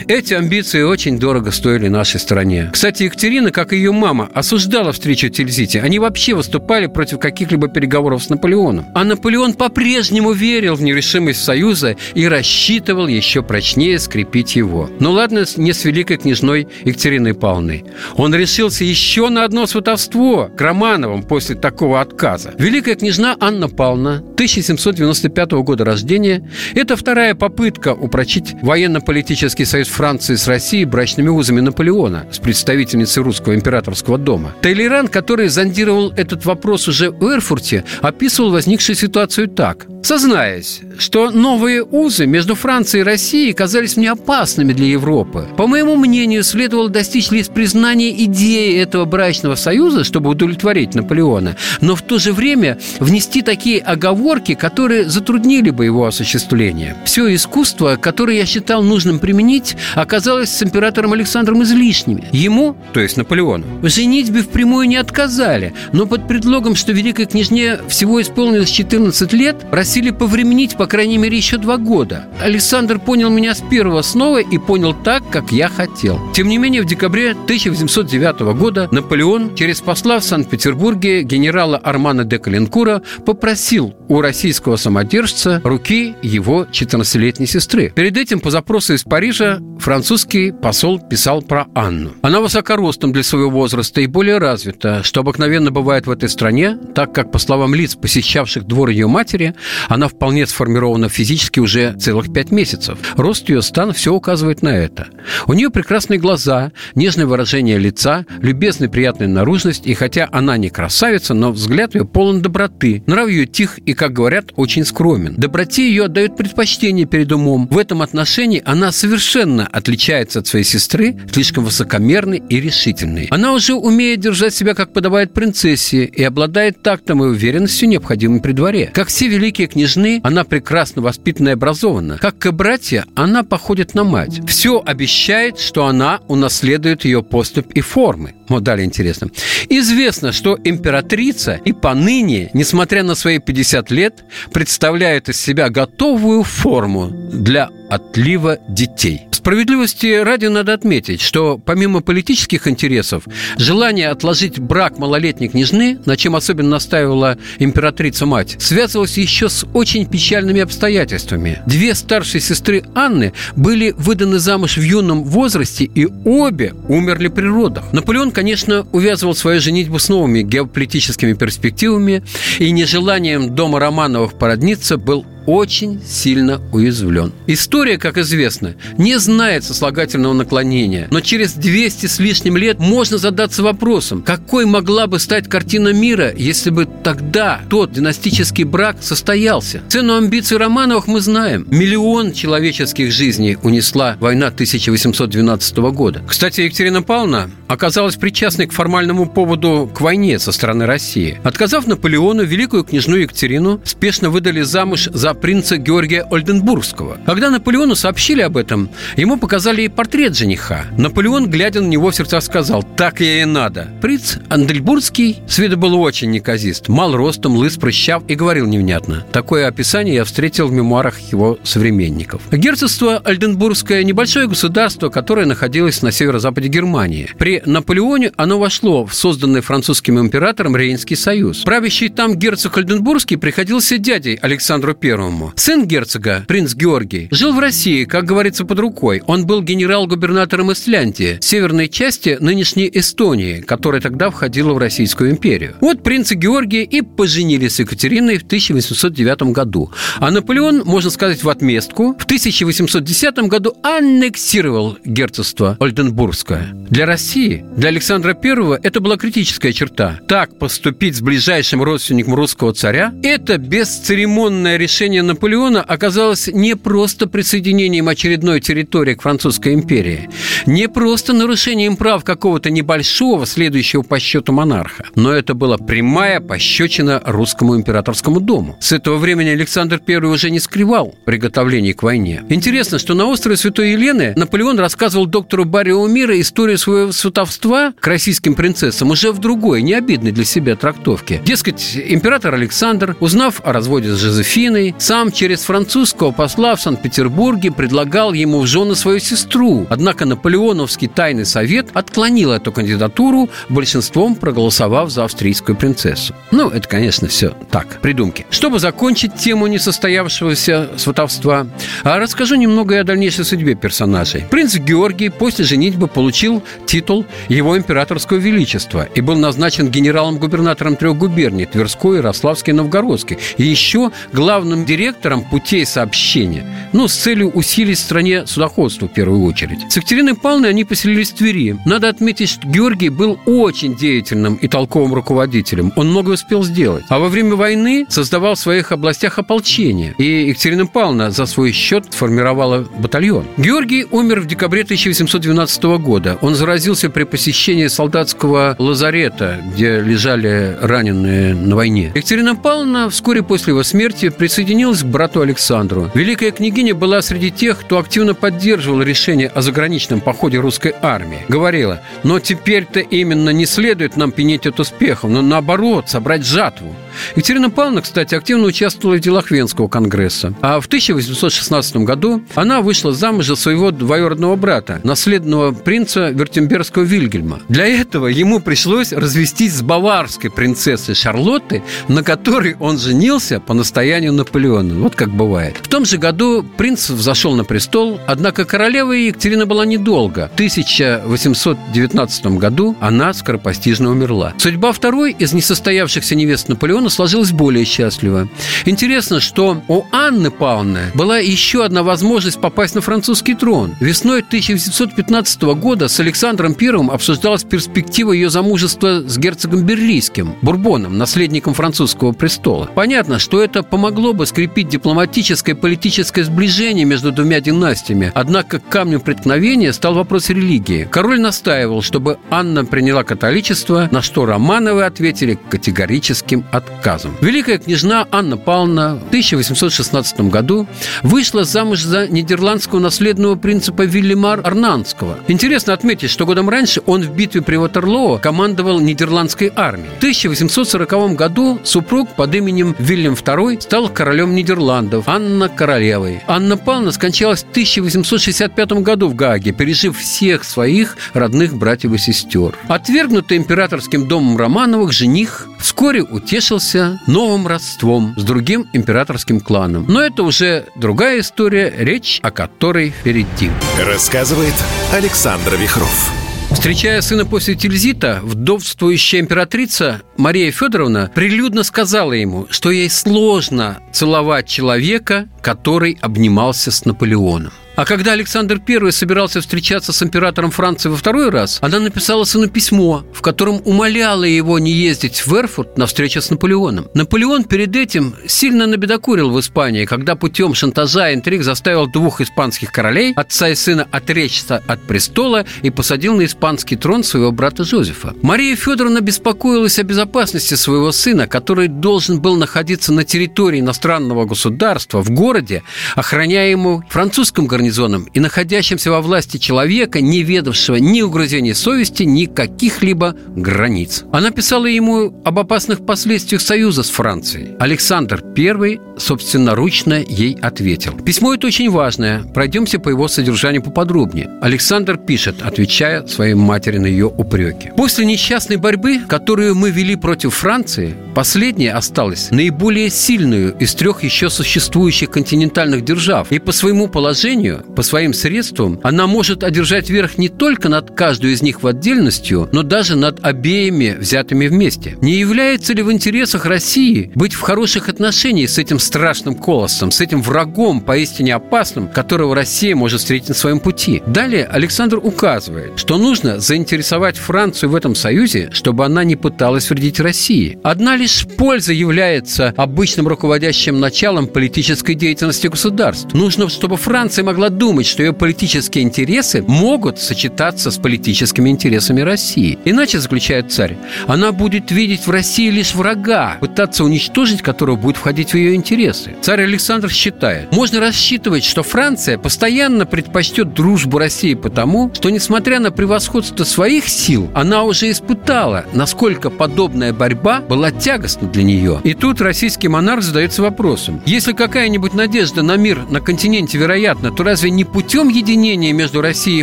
Эти 0.06 0.34
амбиции 0.34 0.82
очень 0.82 1.18
дорого 1.18 1.50
стоили 1.50 1.88
нашей 1.88 2.20
стране. 2.20 2.70
Кстати, 2.72 3.04
Екатерина, 3.04 3.50
как 3.50 3.72
и 3.72 3.76
ее 3.76 3.92
мама, 3.92 4.30
осуждала 4.34 4.92
встречу 4.92 5.28
Тильзити. 5.28 5.78
Они 5.78 5.98
вообще 5.98 6.34
выступали 6.34 6.86
против 6.86 7.18
каких-либо 7.18 7.68
переговоров 7.68 8.22
с 8.22 8.28
Наполеоном. 8.28 8.86
А 8.94 9.04
Наполеон 9.04 9.54
по-прежнему 9.54 10.32
верил 10.32 10.74
в 10.74 10.82
нерешимость 10.82 11.42
Союза 11.42 11.96
и 12.14 12.26
рассчитывал 12.28 13.06
еще 13.06 13.42
прочнее 13.42 13.98
скрепить 13.98 14.56
его. 14.56 14.90
Ну 15.00 15.12
ладно, 15.12 15.44
не 15.56 15.72
с 15.72 15.84
великой 15.84 16.18
княжной 16.18 16.68
Екатериной 16.84 17.05
Павловной. 17.34 17.84
Он 18.16 18.34
решился 18.34 18.84
еще 18.84 19.28
на 19.28 19.44
одно 19.44 19.66
сватовство 19.66 20.50
к 20.56 20.60
Романовым 20.60 21.22
после 21.22 21.54
такого 21.54 22.00
отказа. 22.00 22.52
Великая 22.58 22.96
княжна 22.96 23.36
Анна 23.38 23.68
Павловна, 23.68 24.16
1795 24.34 25.52
года 25.52 25.84
рождения, 25.84 26.48
это 26.74 26.96
вторая 26.96 27.34
попытка 27.34 27.94
упрочить 27.94 28.54
военно-политический 28.60 29.64
союз 29.64 29.88
Франции 29.88 30.34
с 30.34 30.48
Россией 30.48 30.84
брачными 30.84 31.28
узами 31.28 31.60
Наполеона 31.60 32.26
с 32.32 32.38
представительницей 32.38 33.22
русского 33.22 33.54
императорского 33.54 34.18
дома. 34.18 34.54
Тейлеран, 34.62 35.06
который 35.06 35.48
зондировал 35.48 36.12
этот 36.16 36.44
вопрос 36.44 36.88
уже 36.88 37.10
в 37.10 37.22
Эрфурте, 37.22 37.84
описывал 38.02 38.50
возникшую 38.50 38.96
ситуацию 38.96 39.48
так. 39.48 39.86
Сознаясь, 40.06 40.82
что 40.98 41.32
новые 41.32 41.82
узы 41.82 42.26
между 42.26 42.54
Францией 42.54 43.00
и 43.00 43.04
Россией 43.04 43.52
казались 43.52 43.96
мне 43.96 44.12
опасными 44.12 44.72
для 44.72 44.86
Европы, 44.86 45.48
по 45.56 45.66
моему 45.66 45.96
мнению, 45.96 46.44
следовало 46.44 46.88
достичь 46.88 47.32
лишь 47.32 47.48
признания 47.48 48.12
идеи 48.26 48.80
этого 48.80 49.04
брачного 49.04 49.56
союза, 49.56 50.04
чтобы 50.04 50.30
удовлетворить 50.30 50.94
Наполеона, 50.94 51.56
но 51.80 51.96
в 51.96 52.02
то 52.02 52.20
же 52.20 52.32
время 52.32 52.78
внести 53.00 53.42
такие 53.42 53.80
оговорки, 53.80 54.54
которые 54.54 55.08
затруднили 55.08 55.70
бы 55.70 55.84
его 55.84 56.06
осуществление. 56.06 56.96
Все 57.04 57.34
искусство, 57.34 57.98
которое 58.00 58.36
я 58.36 58.46
считал 58.46 58.84
нужным 58.84 59.18
применить, 59.18 59.74
оказалось 59.96 60.50
с 60.50 60.62
императором 60.62 61.14
Александром 61.14 61.64
излишними. 61.64 62.28
Ему, 62.30 62.76
то 62.92 63.00
есть 63.00 63.16
Наполеону, 63.16 63.66
женитьбе 63.82 64.42
впрямую 64.42 64.86
не 64.86 64.98
отказали, 64.98 65.74
но 65.92 66.06
под 66.06 66.28
предлогом, 66.28 66.76
что 66.76 66.92
великой 66.92 67.26
княжне 67.26 67.80
всего 67.88 68.22
исполнилось 68.22 68.70
14 68.70 69.32
лет, 69.32 69.56
просили 69.96 70.10
повременить, 70.10 70.76
по 70.76 70.86
крайней 70.86 71.16
мере, 71.16 71.38
еще 71.38 71.56
два 71.56 71.78
года. 71.78 72.26
Александр 72.38 72.98
понял 72.98 73.30
меня 73.30 73.54
с 73.54 73.62
первого 73.62 74.02
снова 74.02 74.42
и 74.42 74.58
понял 74.58 74.92
так, 74.92 75.22
как 75.30 75.52
я 75.52 75.70
хотел. 75.70 76.20
Тем 76.34 76.48
не 76.48 76.58
менее, 76.58 76.82
в 76.82 76.84
декабре 76.84 77.30
1809 77.30 78.58
года 78.58 78.90
Наполеон 78.92 79.54
через 79.54 79.80
посла 79.80 80.18
в 80.18 80.24
Санкт-Петербурге 80.24 81.22
генерала 81.22 81.78
Армана 81.78 82.24
де 82.26 82.38
Калинкура 82.38 83.00
попросил 83.24 83.94
у 84.08 84.20
российского 84.20 84.76
самодержца 84.76 85.62
руки 85.64 86.14
его 86.22 86.66
14-летней 86.70 87.46
сестры. 87.46 87.90
Перед 87.96 88.18
этим 88.18 88.40
по 88.40 88.50
запросу 88.50 88.92
из 88.92 89.02
Парижа 89.02 89.60
французский 89.78 90.52
посол 90.52 91.00
писал 91.00 91.40
про 91.40 91.68
Анну. 91.74 92.12
Она 92.20 92.42
высокоростом 92.42 93.12
для 93.12 93.22
своего 93.22 93.48
возраста 93.48 94.02
и 94.02 94.06
более 94.06 94.36
развита, 94.36 95.02
что 95.02 95.20
обыкновенно 95.20 95.70
бывает 95.70 96.06
в 96.06 96.10
этой 96.10 96.28
стране, 96.28 96.76
так 96.94 97.14
как, 97.14 97.32
по 97.32 97.38
словам 97.38 97.74
лиц, 97.74 97.94
посещавших 97.94 98.64
двор 98.64 98.90
ее 98.90 99.06
матери, 99.06 99.54
она 99.88 100.08
вполне 100.08 100.46
сформирована 100.46 101.08
физически 101.08 101.60
уже 101.60 101.94
целых 101.98 102.32
пять 102.32 102.50
месяцев. 102.50 102.98
Рост 103.16 103.48
ее 103.48 103.62
стан 103.62 103.92
все 103.92 104.12
указывает 104.12 104.62
на 104.62 104.68
это. 104.68 105.08
У 105.46 105.52
нее 105.52 105.70
прекрасные 105.70 106.18
глаза, 106.18 106.72
нежное 106.94 107.26
выражение 107.26 107.78
лица, 107.78 108.26
любезная 108.40 108.88
приятная 108.88 109.28
наружность, 109.28 109.86
и 109.86 109.94
хотя 109.94 110.28
она 110.32 110.56
не 110.56 110.70
красавица, 110.70 111.34
но 111.34 111.52
взгляд 111.52 111.94
ее 111.94 112.04
полон 112.04 112.42
доброты. 112.42 113.02
Нрав 113.06 113.28
ее 113.28 113.46
тих 113.46 113.78
и, 113.78 113.94
как 113.94 114.12
говорят, 114.12 114.52
очень 114.56 114.84
скромен. 114.84 115.34
Доброте 115.36 115.88
ее 115.88 116.04
отдают 116.04 116.36
предпочтение 116.36 117.06
перед 117.06 117.32
умом. 117.32 117.68
В 117.70 117.78
этом 117.78 118.02
отношении 118.02 118.62
она 118.64 118.92
совершенно 118.92 119.66
отличается 119.66 120.40
от 120.40 120.46
своей 120.46 120.64
сестры, 120.64 121.16
слишком 121.30 121.64
высокомерной 121.64 122.42
и 122.48 122.60
решительной. 122.60 123.28
Она 123.30 123.52
уже 123.52 123.74
умеет 123.74 124.20
держать 124.20 124.54
себя, 124.54 124.74
как 124.74 124.92
подобает 124.92 125.32
принцессе, 125.32 126.04
и 126.04 126.22
обладает 126.22 126.82
тактом 126.82 127.22
и 127.22 127.26
уверенностью, 127.26 127.88
необходимым 127.88 128.40
при 128.40 128.52
дворе. 128.52 128.90
Как 128.92 129.08
все 129.08 129.28
великие 129.28 129.65
княжны, 129.66 130.20
она 130.22 130.44
прекрасно 130.44 131.02
воспитана 131.02 131.50
и 131.50 131.52
образована. 131.52 132.18
Как 132.18 132.44
и 132.46 132.50
братья, 132.50 133.04
она 133.14 133.42
походит 133.42 133.94
на 133.94 134.04
мать. 134.04 134.40
Все 134.46 134.82
обещает, 134.84 135.58
что 135.58 135.86
она 135.86 136.20
унаследует 136.28 137.04
ее 137.04 137.22
поступь 137.22 137.76
и 137.76 137.80
формы. 137.80 138.34
Вот 138.48 138.62
далее 138.62 138.86
интересно. 138.86 139.28
Известно, 139.68 140.32
что 140.32 140.58
императрица 140.62 141.60
и 141.64 141.72
поныне, 141.72 142.50
несмотря 142.54 143.02
на 143.02 143.14
свои 143.14 143.38
50 143.38 143.90
лет, 143.90 144.24
представляет 144.52 145.28
из 145.28 145.40
себя 145.40 145.68
готовую 145.68 146.42
форму 146.42 147.08
для 147.32 147.70
отлива 147.88 148.58
детей. 148.68 149.28
Справедливости 149.46 150.22
ради 150.24 150.46
надо 150.46 150.72
отметить, 150.72 151.20
что 151.20 151.56
помимо 151.56 152.00
политических 152.00 152.66
интересов, 152.66 153.22
желание 153.58 154.08
отложить 154.08 154.58
брак 154.58 154.98
малолетней 154.98 155.46
княжны, 155.46 156.00
на 156.04 156.16
чем 156.16 156.34
особенно 156.34 156.70
настаивала 156.70 157.38
императрица-мать, 157.60 158.56
связывалось 158.58 159.16
еще 159.18 159.48
с 159.48 159.64
очень 159.72 160.04
печальными 160.04 160.62
обстоятельствами. 160.62 161.62
Две 161.64 161.94
старшие 161.94 162.40
сестры 162.40 162.82
Анны 162.96 163.34
были 163.54 163.94
выданы 163.96 164.40
замуж 164.40 164.78
в 164.78 164.82
юном 164.82 165.22
возрасте, 165.22 165.84
и 165.84 166.08
обе 166.24 166.74
умерли 166.88 167.28
при 167.28 167.46
родах. 167.46 167.92
Наполеон, 167.92 168.32
конечно, 168.32 168.84
увязывал 168.90 169.36
свою 169.36 169.60
женитьбу 169.60 170.00
с 170.00 170.08
новыми 170.08 170.42
геополитическими 170.42 171.34
перспективами, 171.34 172.24
и 172.58 172.72
нежеланием 172.72 173.54
дома 173.54 173.78
Романовых 173.78 174.36
породниться 174.36 174.96
был 174.96 175.24
очень 175.46 176.00
сильно 176.04 176.60
уязвлен. 176.72 177.32
История, 177.46 177.98
как 177.98 178.18
известно, 178.18 178.74
не 178.98 179.18
знает 179.18 179.64
сослагательного 179.64 180.32
наклонения, 180.32 181.08
но 181.10 181.20
через 181.20 181.52
200 181.54 182.06
с 182.06 182.18
лишним 182.18 182.56
лет 182.56 182.78
можно 182.78 183.18
задаться 183.18 183.62
вопросом, 183.62 184.22
какой 184.22 184.66
могла 184.66 185.06
бы 185.06 185.18
стать 185.18 185.48
картина 185.48 185.92
мира, 185.92 186.32
если 186.36 186.70
бы 186.70 186.86
тогда 187.04 187.60
тот 187.70 187.92
династический 187.92 188.64
брак 188.64 188.98
состоялся. 189.00 189.82
Цену 189.88 190.16
амбиций 190.16 190.56
Романовых 190.56 191.06
мы 191.06 191.20
знаем. 191.20 191.66
Миллион 191.70 192.32
человеческих 192.32 193.12
жизней 193.12 193.56
унесла 193.62 194.16
война 194.20 194.48
1812 194.48 195.76
года. 195.76 196.22
Кстати, 196.26 196.62
Екатерина 196.62 197.02
Павловна 197.02 197.50
оказалась 197.68 198.16
причастной 198.16 198.66
к 198.66 198.72
формальному 198.72 199.26
поводу 199.26 199.90
к 199.94 200.00
войне 200.00 200.38
со 200.38 200.52
стороны 200.52 200.86
России. 200.86 201.38
Отказав 201.44 201.86
Наполеону, 201.86 202.44
великую 202.44 202.84
княжну 202.84 203.16
Екатерину 203.16 203.80
спешно 203.84 204.30
выдали 204.30 204.62
замуж 204.62 205.08
за 205.12 205.35
принца 205.36 205.76
Георгия 205.76 206.26
Ольденбургского. 206.30 207.18
Когда 207.26 207.50
Наполеону 207.50 207.94
сообщили 207.94 208.40
об 208.40 208.56
этом, 208.56 208.90
ему 209.16 209.36
показали 209.36 209.82
и 209.82 209.88
портрет 209.88 210.36
жениха. 210.36 210.86
Наполеон, 210.96 211.48
глядя 211.50 211.80
на 211.80 211.86
него 211.86 212.10
в 212.10 212.14
сердцах, 212.14 212.42
сказал 212.42 212.82
«Так 212.82 213.20
ей 213.20 213.42
и 213.42 213.44
надо». 213.44 213.88
Принц 214.00 214.36
Андельбургский 214.48 215.38
с 215.48 215.58
виду 215.58 215.76
был 215.76 216.00
очень 216.00 216.30
неказист, 216.30 216.88
мал 216.88 217.14
ростом, 217.16 217.56
лыс, 217.56 217.76
прыщав 217.76 218.22
и 218.28 218.34
говорил 218.34 218.66
невнятно. 218.66 219.24
Такое 219.32 219.68
описание 219.68 220.16
я 220.16 220.24
встретил 220.24 220.68
в 220.68 220.72
мемуарах 220.72 221.18
его 221.32 221.58
современников. 221.62 222.42
Герцогство 222.50 223.18
Ольденбургское– 223.18 224.02
небольшое 224.04 224.48
государство, 224.48 225.08
которое 225.08 225.46
находилось 225.46 226.02
на 226.02 226.12
северо-западе 226.12 226.68
Германии. 226.68 227.28
При 227.38 227.62
Наполеоне 227.64 228.32
оно 228.36 228.58
вошло 228.58 229.04
в 229.04 229.14
созданный 229.14 229.60
французским 229.60 230.18
императором 230.18 230.76
Рейнский 230.76 231.16
союз. 231.16 231.62
Правящий 231.62 232.08
там 232.08 232.36
герцог 232.36 232.78
Ольденбургский 232.78 233.36
приходился 233.36 233.98
дядей 233.98 234.38
Александру 234.40 234.94
Первому, 234.94 235.25
I. 235.26 235.52
Сын 235.56 235.86
герцога, 235.86 236.44
принц 236.46 236.74
Георгий, 236.74 237.28
жил 237.30 237.52
в 237.52 237.58
России, 237.58 238.04
как 238.04 238.24
говорится, 238.24 238.64
под 238.64 238.78
рукой. 238.78 239.22
Он 239.26 239.46
был 239.46 239.62
генерал-губернатором 239.62 240.72
Исляндии, 240.72 241.38
северной 241.40 241.88
части 241.88 242.36
нынешней 242.40 242.90
Эстонии, 242.92 243.60
которая 243.60 244.00
тогда 244.00 244.30
входила 244.30 244.72
в 244.72 244.78
Российскую 244.78 245.30
империю. 245.30 245.74
Вот 245.80 246.02
принца 246.02 246.34
Георгия 246.34 246.84
и 246.84 247.02
поженились 247.02 247.76
с 247.76 247.78
Екатериной 247.80 248.38
в 248.38 248.44
1809 248.44 249.52
году. 249.52 249.90
А 250.18 250.30
Наполеон, 250.30 250.82
можно 250.84 251.10
сказать, 251.10 251.42
в 251.42 251.48
отместку, 251.48 252.16
в 252.18 252.24
1810 252.24 253.38
году 253.48 253.74
аннексировал 253.82 254.98
герцогство 255.04 255.76
Ольденбургское. 255.80 256.72
Для 256.88 257.06
России, 257.06 257.64
для 257.76 257.88
Александра 257.88 258.36
I 258.40 258.78
это 258.82 259.00
была 259.00 259.16
критическая 259.16 259.72
черта. 259.72 260.20
Так 260.28 260.58
поступить 260.58 261.16
с 261.16 261.20
ближайшим 261.20 261.82
родственником 261.82 262.34
русского 262.34 262.72
царя, 262.72 263.12
это 263.22 263.58
бесцеремонное 263.58 264.76
решение 264.76 265.15
Наполеона 265.22 265.82
оказалось 265.82 266.48
не 266.48 266.76
просто 266.76 267.26
присоединением 267.26 268.08
очередной 268.08 268.60
территории 268.60 269.14
к 269.14 269.22
Французской 269.22 269.74
империи, 269.74 270.28
не 270.66 270.88
просто 270.88 271.32
нарушением 271.32 271.96
прав 271.96 272.24
какого-то 272.24 272.70
небольшого, 272.70 273.46
следующего 273.46 274.02
по 274.02 274.18
счету 274.18 274.52
монарха, 274.52 275.04
но 275.14 275.32
это 275.32 275.54
была 275.54 275.78
прямая 275.78 276.40
пощечина 276.40 277.22
русскому 277.24 277.76
императорскому 277.76 278.40
дому. 278.40 278.76
С 278.80 278.92
этого 278.92 279.16
времени 279.16 279.50
Александр 279.50 280.00
I 280.06 280.16
уже 280.16 280.50
не 280.50 280.60
скрывал 280.60 281.14
приготовлений 281.24 281.92
к 281.92 282.02
войне. 282.02 282.42
Интересно, 282.48 282.98
что 282.98 283.14
на 283.14 283.26
острове 283.26 283.56
Святой 283.56 283.92
Елены 283.92 284.34
Наполеон 284.36 284.78
рассказывал 284.78 285.26
доктору 285.26 285.64
Баррио 285.64 286.06
Мира 286.06 286.38
историю 286.40 286.78
своего 286.78 287.12
сватовства 287.12 287.92
к 287.98 288.06
российским 288.06 288.54
принцессам 288.54 289.10
уже 289.10 289.32
в 289.32 289.38
другой, 289.38 289.82
не 289.82 289.94
обидной 289.94 290.32
для 290.32 290.44
себя 290.44 290.76
трактовке. 290.76 291.40
Дескать, 291.44 291.96
император 291.96 292.54
Александр, 292.54 293.16
узнав 293.20 293.60
о 293.64 293.72
разводе 293.72 294.14
с 294.14 294.18
Жозефиной, 294.18 294.94
сам 295.06 295.30
через 295.30 295.62
французского 295.62 296.32
посла 296.32 296.74
в 296.74 296.80
Санкт-Петербурге 296.82 297.70
предлагал 297.70 298.32
ему 298.32 298.58
в 298.58 298.66
жены 298.66 298.96
свою 298.96 299.20
сестру. 299.20 299.86
Однако 299.88 300.24
Наполеоновский 300.24 301.06
тайный 301.06 301.44
совет 301.44 301.90
отклонил 301.94 302.50
эту 302.50 302.72
кандидатуру, 302.72 303.48
большинством 303.68 304.34
проголосовав 304.34 305.08
за 305.10 305.22
австрийскую 305.22 305.76
принцессу. 305.76 306.34
Ну, 306.50 306.70
это, 306.70 306.88
конечно, 306.88 307.28
все 307.28 307.54
так, 307.70 308.00
придумки. 308.00 308.46
Чтобы 308.50 308.80
закончить 308.80 309.36
тему 309.36 309.68
несостоявшегося 309.68 310.88
сватовства, 310.96 311.68
а 312.02 312.18
расскажу 312.18 312.56
немного 312.56 312.96
и 312.96 312.98
о 312.98 313.04
дальнейшей 313.04 313.44
судьбе 313.44 313.76
персонажей. 313.76 314.44
Принц 314.50 314.74
Георгий 314.74 315.28
после 315.28 315.64
женитьбы 315.64 316.08
получил 316.08 316.64
титул 316.84 317.24
его 317.48 317.78
императорского 317.78 318.38
величества 318.38 319.08
и 319.14 319.20
был 319.20 319.36
назначен 319.36 319.88
генералом-губернатором 319.88 320.96
трех 320.96 321.16
губерний– 321.16 321.66
Тверской, 321.66 322.16
Ярославской 322.16 322.74
и 322.74 322.76
Новгородской. 322.76 323.38
И 323.56 323.62
еще 323.62 324.10
главным 324.32 324.84
директором 324.86 325.42
путей 325.42 325.84
сообщения, 325.84 326.64
ну, 326.92 327.08
с 327.08 327.14
целью 327.14 327.50
усилить 327.50 327.98
в 327.98 328.00
стране 328.00 328.46
судоходство 328.46 329.06
в 329.08 329.12
первую 329.12 329.42
очередь. 329.42 329.80
С 329.90 329.96
Екатериной 329.96 330.34
Павловной 330.34 330.70
они 330.70 330.84
поселились 330.84 331.32
в 331.32 331.34
Твери. 331.34 331.76
Надо 331.84 332.08
отметить, 332.08 332.48
что 332.48 332.66
Георгий 332.66 333.10
был 333.10 333.38
очень 333.44 333.96
деятельным 333.96 334.54
и 334.54 334.68
толковым 334.68 335.12
руководителем. 335.12 335.92
Он 335.96 336.10
много 336.10 336.30
успел 336.30 336.62
сделать. 336.62 337.04
А 337.08 337.18
во 337.18 337.28
время 337.28 337.56
войны 337.56 338.06
создавал 338.08 338.54
в 338.54 338.58
своих 338.58 338.92
областях 338.92 339.38
ополчение. 339.38 340.14
И 340.18 340.48
Екатерина 340.48 340.86
Павловна 340.86 341.30
за 341.30 341.46
свой 341.46 341.72
счет 341.72 342.06
формировала 342.14 342.86
батальон. 342.98 343.44
Георгий 343.56 344.06
умер 344.10 344.40
в 344.40 344.46
декабре 344.46 344.82
1812 344.82 345.82
года. 345.98 346.38
Он 346.40 346.54
заразился 346.54 347.10
при 347.10 347.24
посещении 347.24 347.88
солдатского 347.88 348.76
лазарета, 348.78 349.60
где 349.72 350.00
лежали 350.00 350.76
раненые 350.80 351.54
на 351.54 351.74
войне. 351.76 352.12
Екатерина 352.14 352.54
Павловна 352.54 353.10
вскоре 353.10 353.42
после 353.42 353.72
его 353.72 353.82
смерти 353.82 354.28
присоединилась 354.28 354.75
к 354.76 355.04
брату 355.04 355.40
Александру. 355.40 356.10
Великая 356.14 356.50
княгиня 356.50 356.94
была 356.94 357.22
среди 357.22 357.50
тех, 357.50 357.80
кто 357.80 357.98
активно 357.98 358.34
поддерживал 358.34 359.00
решение 359.00 359.48
о 359.48 359.62
заграничном 359.62 360.20
походе 360.20 360.58
русской 360.58 360.94
армии. 361.00 361.46
Говорила, 361.48 362.02
но 362.24 362.40
теперь-то 362.40 363.00
именно 363.00 363.50
не 363.50 363.64
следует 363.64 364.18
нам 364.18 364.32
пенеть 364.32 364.66
от 364.66 364.78
успехов, 364.78 365.30
но 365.30 365.40
наоборот, 365.40 366.10
собрать 366.10 366.44
жатву. 366.44 366.94
Екатерина 367.34 367.70
Павловна, 367.70 368.02
кстати, 368.02 368.34
активно 368.34 368.66
участвовала 368.66 369.16
в 369.16 369.20
делах 369.20 369.50
Венского 369.50 369.88
конгресса. 369.88 370.52
А 370.60 370.78
в 370.78 370.86
1816 370.86 371.96
году 371.96 372.42
она 372.54 372.82
вышла 372.82 373.12
замуж 373.12 373.46
за 373.46 373.56
своего 373.56 373.90
двоюродного 373.90 374.56
брата, 374.56 375.00
наследного 375.04 375.72
принца 375.72 376.28
Вертембергского 376.28 377.04
Вильгельма. 377.04 377.60
Для 377.70 377.86
этого 377.86 378.26
ему 378.26 378.60
пришлось 378.60 379.12
развестись 379.12 379.72
с 379.72 379.82
баварской 379.82 380.50
принцессой 380.50 381.14
Шарлотты, 381.14 381.82
на 382.08 382.22
которой 382.22 382.76
он 382.78 382.98
женился 382.98 383.58
по 383.58 383.72
настоянию 383.72 384.34
Наполеона. 384.34 384.65
Вот 384.66 385.14
как 385.14 385.30
бывает. 385.30 385.78
В 385.82 385.88
том 385.88 386.04
же 386.04 386.18
году 386.18 386.64
принц 386.76 387.10
взошел 387.10 387.54
на 387.54 387.64
престол, 387.64 388.20
однако 388.26 388.64
королева 388.64 389.12
Екатерина 389.12 389.66
была 389.66 389.86
недолго. 389.86 390.48
В 390.50 390.54
1819 390.54 392.46
году 392.58 392.96
она 393.00 393.32
скоропостижно 393.32 394.10
умерла. 394.10 394.54
Судьба 394.58 394.92
второй 394.92 395.32
из 395.32 395.52
несостоявшихся 395.52 396.34
невест 396.34 396.68
Наполеона 396.68 397.08
сложилась 397.08 397.52
более 397.52 397.84
счастливо. 397.84 398.48
Интересно, 398.84 399.40
что 399.40 399.82
у 399.88 400.04
Анны 400.12 400.50
Павловны 400.50 401.10
была 401.14 401.38
еще 401.38 401.84
одна 401.84 402.02
возможность 402.02 402.60
попасть 402.60 402.94
на 402.94 403.00
французский 403.00 403.54
трон. 403.54 403.94
Весной 404.00 404.40
1815 404.40 405.62
года 405.62 406.08
с 406.08 406.18
Александром 406.20 406.76
I 406.80 407.08
обсуждалась 407.12 407.64
перспектива 407.64 408.32
ее 408.32 408.50
замужества 408.50 409.22
с 409.26 409.38
герцогом 409.38 409.84
Берлийским, 409.84 410.54
Бурбоном, 410.62 411.18
наследником 411.18 411.74
французского 411.74 412.32
престола. 412.32 412.90
Понятно, 412.94 413.38
что 413.38 413.62
это 413.62 413.82
помогло 413.82 414.32
бы 414.32 414.46
скрепить 414.56 414.88
дипломатическое 414.88 415.74
и 415.74 415.78
политическое 415.78 416.42
сближение 416.42 417.04
между 417.04 417.30
двумя 417.30 417.60
династиями. 417.60 418.32
Однако 418.34 418.78
камнем 418.78 419.20
преткновения 419.20 419.92
стал 419.92 420.14
вопрос 420.14 420.48
религии. 420.48 421.06
Король 421.10 421.42
настаивал, 421.42 422.00
чтобы 422.00 422.38
Анна 422.48 422.86
приняла 422.86 423.22
католичество, 423.22 424.08
на 424.10 424.22
что 424.22 424.46
Романовы 424.46 425.04
ответили 425.04 425.58
категорическим 425.68 426.64
отказом. 426.72 427.36
Великая 427.42 427.76
княжна 427.76 428.26
Анна 428.30 428.56
Павловна 428.56 429.16
в 429.16 429.26
1816 429.28 430.40
году 430.48 430.86
вышла 431.22 431.64
замуж 431.64 432.02
за 432.02 432.26
нидерландского 432.26 432.98
наследного 432.98 433.56
принципа 433.56 434.06
Вильямар 434.06 434.62
Арнанского. 434.64 435.38
Интересно 435.48 435.92
отметить, 435.92 436.30
что 436.30 436.46
годом 436.46 436.70
раньше 436.70 437.02
он 437.04 437.20
в 437.20 437.36
битве 437.36 437.60
при 437.60 437.76
Ватерлоо 437.76 438.38
командовал 438.38 439.00
нидерландской 439.00 439.70
армией. 439.76 440.08
В 440.14 440.16
1840 440.16 441.34
году 441.34 441.78
супруг 441.84 442.30
под 442.34 442.54
именем 442.54 442.96
Вильям 442.98 443.34
II 443.34 443.82
стал 443.82 444.08
королем 444.08 444.45
Нидерландов, 444.54 445.28
Анна 445.28 445.68
королевой. 445.68 446.40
Анна 446.46 446.76
Павловна 446.76 447.12
скончалась 447.12 447.64
в 447.64 447.70
1865 447.70 448.92
году 449.02 449.28
в 449.28 449.34
Гааге, 449.34 449.72
пережив 449.72 450.18
всех 450.18 450.64
своих 450.64 451.16
родных 451.34 451.76
братьев 451.76 452.12
и 452.12 452.18
сестер. 452.18 452.74
Отвергнутый 452.88 453.56
императорским 453.56 454.28
домом 454.28 454.56
Романовых 454.56 455.12
жених 455.12 455.68
вскоре 455.78 456.22
утешился 456.22 457.20
новым 457.26 457.66
родством 457.66 458.34
с 458.36 458.42
другим 458.42 458.86
императорским 458.92 459.60
кланом. 459.60 460.06
Но 460.08 460.20
это 460.20 460.42
уже 460.42 460.86
другая 460.96 461.40
история, 461.40 461.92
речь 461.96 462.40
о 462.42 462.50
которой 462.50 463.10
впереди. 463.10 463.70
Рассказывает 464.04 464.74
Александр 465.12 465.76
Вихров. 465.76 466.45
Встречая 466.76 467.22
сына 467.22 467.46
после 467.46 467.74
Тильзита, 467.74 468.40
вдовствующая 468.42 469.40
императрица 469.40 470.20
Мария 470.36 470.70
Федоровна 470.70 471.32
прилюдно 471.34 471.82
сказала 471.82 472.34
ему, 472.34 472.66
что 472.68 472.90
ей 472.90 473.08
сложно 473.08 473.98
целовать 474.12 474.68
человека, 474.68 475.48
который 475.62 476.18
обнимался 476.20 476.90
с 476.92 477.06
Наполеоном. 477.06 477.72
А 477.96 478.04
когда 478.04 478.32
Александр 478.32 478.78
I 478.86 479.10
собирался 479.10 479.62
встречаться 479.62 480.12
с 480.12 480.22
императором 480.22 480.70
Франции 480.70 481.08
во 481.08 481.16
второй 481.16 481.48
раз, 481.48 481.78
она 481.80 481.98
написала 481.98 482.44
сыну 482.44 482.68
письмо, 482.68 483.24
в 483.32 483.40
котором 483.40 483.80
умоляла 483.86 484.44
его 484.44 484.78
не 484.78 484.92
ездить 484.92 485.46
в 485.46 485.54
Эрфурт 485.54 485.96
на 485.96 486.04
встречу 486.06 486.42
с 486.42 486.50
Наполеоном. 486.50 487.08
Наполеон 487.14 487.64
перед 487.64 487.96
этим 487.96 488.34
сильно 488.46 488.86
набедокурил 488.86 489.50
в 489.50 489.58
Испании, 489.58 490.04
когда 490.04 490.36
путем 490.36 490.74
шантажа 490.74 491.30
и 491.30 491.34
интриг 491.34 491.62
заставил 491.62 492.06
двух 492.06 492.42
испанских 492.42 492.92
королей, 492.92 493.32
отца 493.34 493.70
и 493.70 493.74
сына, 493.74 494.06
отречься 494.10 494.82
от 494.86 495.00
престола 495.00 495.64
и 495.80 495.88
посадил 495.88 496.36
на 496.36 496.44
испанский 496.44 496.96
трон 496.96 497.24
своего 497.24 497.50
брата 497.50 497.82
Жозефа. 497.82 498.34
Мария 498.42 498.76
Федоровна 498.76 499.22
беспокоилась 499.22 499.98
о 499.98 500.02
безопасности 500.02 500.74
своего 500.74 501.12
сына, 501.12 501.46
который 501.46 501.88
должен 501.88 502.42
был 502.42 502.56
находиться 502.56 503.14
на 503.14 503.24
территории 503.24 503.80
иностранного 503.80 504.44
государства, 504.44 505.22
в 505.22 505.30
городе, 505.30 505.82
охраняемому 506.14 507.02
французским 507.08 507.66
гарнизоном 507.66 507.85
гарнизоном 507.86 508.28
и 508.34 508.40
находящимся 508.40 509.10
во 509.10 509.20
власти 509.20 509.58
человека, 509.58 510.20
не 510.20 510.42
ведавшего 510.42 510.96
ни 510.96 511.22
угрызений 511.22 511.74
совести, 511.74 512.24
ни 512.24 512.46
каких-либо 512.46 513.34
границ. 513.48 514.24
Она 514.32 514.50
писала 514.50 514.86
ему 514.86 515.32
об 515.44 515.58
опасных 515.58 516.04
последствиях 516.04 516.60
союза 516.60 517.02
с 517.02 517.10
Францией. 517.10 517.76
Александр 517.78 518.42
I 518.56 518.98
собственноручно 519.18 520.24
ей 520.28 520.56
ответил. 520.60 521.12
Письмо 521.12 521.54
это 521.54 521.68
очень 521.68 521.90
важное. 521.90 522.42
Пройдемся 522.42 522.98
по 522.98 523.08
его 523.08 523.28
содержанию 523.28 523.82
поподробнее. 523.82 524.50
Александр 524.60 525.16
пишет, 525.16 525.56
отвечая 525.62 526.26
своей 526.26 526.54
матери 526.54 526.98
на 526.98 527.06
ее 527.06 527.26
упреки. 527.26 527.90
После 527.96 528.24
несчастной 528.24 528.76
борьбы, 528.76 529.20
которую 529.28 529.74
мы 529.74 529.90
вели 529.90 530.16
против 530.16 530.54
Франции, 530.54 531.14
последняя 531.34 531.92
осталась 531.92 532.50
наиболее 532.50 533.10
сильную 533.10 533.76
из 533.78 533.94
трех 533.94 534.24
еще 534.24 534.50
существующих 534.50 535.30
континентальных 535.30 536.04
держав. 536.04 536.50
И 536.50 536.58
по 536.58 536.72
своему 536.72 537.08
положению, 537.08 537.75
по 537.94 538.02
своим 538.02 538.32
средствам, 538.32 539.00
она 539.02 539.26
может 539.26 539.64
одержать 539.64 540.10
верх 540.10 540.38
не 540.38 540.48
только 540.48 540.88
над 540.88 541.14
каждой 541.14 541.52
из 541.52 541.62
них 541.62 541.82
в 541.82 541.86
отдельностью, 541.86 542.68
но 542.72 542.82
даже 542.82 543.16
над 543.16 543.44
обеими 543.44 544.16
взятыми 544.18 544.66
вместе. 544.66 545.16
Не 545.20 545.32
является 545.32 545.92
ли 545.92 546.02
в 546.02 546.12
интересах 546.12 546.66
России 546.66 547.30
быть 547.34 547.54
в 547.54 547.60
хороших 547.60 548.08
отношениях 548.08 548.70
с 548.70 548.78
этим 548.78 548.98
страшным 548.98 549.54
колоссом, 549.54 550.10
с 550.10 550.20
этим 550.20 550.42
врагом 550.42 551.00
поистине 551.00 551.54
опасным, 551.54 552.08
которого 552.08 552.54
Россия 552.54 552.94
может 552.94 553.20
встретить 553.20 553.48
на 553.48 553.54
своем 553.54 553.80
пути? 553.80 554.22
Далее 554.26 554.64
Александр 554.64 555.18
указывает, 555.22 555.92
что 555.96 556.18
нужно 556.18 556.60
заинтересовать 556.60 557.36
Францию 557.36 557.90
в 557.90 557.94
этом 557.94 558.14
союзе, 558.14 558.70
чтобы 558.72 559.04
она 559.04 559.24
не 559.24 559.36
пыталась 559.36 559.90
вредить 559.90 560.20
России. 560.20 560.78
Одна 560.82 561.16
лишь 561.16 561.46
польза 561.46 561.92
является 561.92 562.74
обычным 562.76 563.28
руководящим 563.28 564.00
началом 564.00 564.46
политической 564.46 565.14
деятельности 565.14 565.68
государств. 565.68 566.32
Нужно, 566.34 566.68
чтобы 566.68 566.96
Франция 566.96 567.44
могла 567.44 567.65
думать, 567.70 568.06
что 568.06 568.22
ее 568.22 568.32
политические 568.32 569.04
интересы 569.04 569.62
могут 569.62 570.18
сочетаться 570.18 570.90
с 570.90 570.98
политическими 570.98 571.70
интересами 571.70 572.20
России. 572.20 572.78
Иначе, 572.84 573.20
заключает 573.20 573.72
царь, 573.72 573.96
она 574.26 574.52
будет 574.52 574.90
видеть 574.90 575.26
в 575.26 575.30
России 575.30 575.70
лишь 575.70 575.94
врага, 575.94 576.56
пытаться 576.60 577.04
уничтожить 577.04 577.62
которого 577.62 577.96
будет 577.96 578.16
входить 578.16 578.52
в 578.52 578.56
ее 578.56 578.74
интересы. 578.74 579.34
Царь 579.40 579.62
Александр 579.62 580.10
считает, 580.10 580.72
можно 580.72 581.00
рассчитывать, 581.00 581.64
что 581.64 581.82
Франция 581.82 582.38
постоянно 582.38 583.06
предпочтет 583.06 583.74
дружбу 583.74 584.18
России 584.18 584.54
потому, 584.54 585.12
что, 585.14 585.30
несмотря 585.30 585.80
на 585.80 585.90
превосходство 585.90 586.64
своих 586.64 587.08
сил, 587.08 587.50
она 587.54 587.82
уже 587.84 588.10
испытала, 588.10 588.84
насколько 588.92 589.50
подобная 589.50 590.12
борьба 590.12 590.60
была 590.60 590.90
тягостна 590.90 591.48
для 591.48 591.62
нее. 591.62 592.00
И 592.04 592.14
тут 592.14 592.40
российский 592.40 592.88
монарх 592.88 593.22
задается 593.22 593.62
вопросом, 593.62 594.22
если 594.26 594.52
какая-нибудь 594.52 595.14
надежда 595.14 595.62
на 595.62 595.76
мир 595.76 596.04
на 596.10 596.20
континенте 596.20 596.78
вероятна, 596.78 597.30
то 597.30 597.42
разве 597.56 597.70
не 597.70 597.84
путем 597.84 598.28
единения 598.28 598.92
между 598.92 599.22
Россией 599.22 599.60
и 599.60 599.62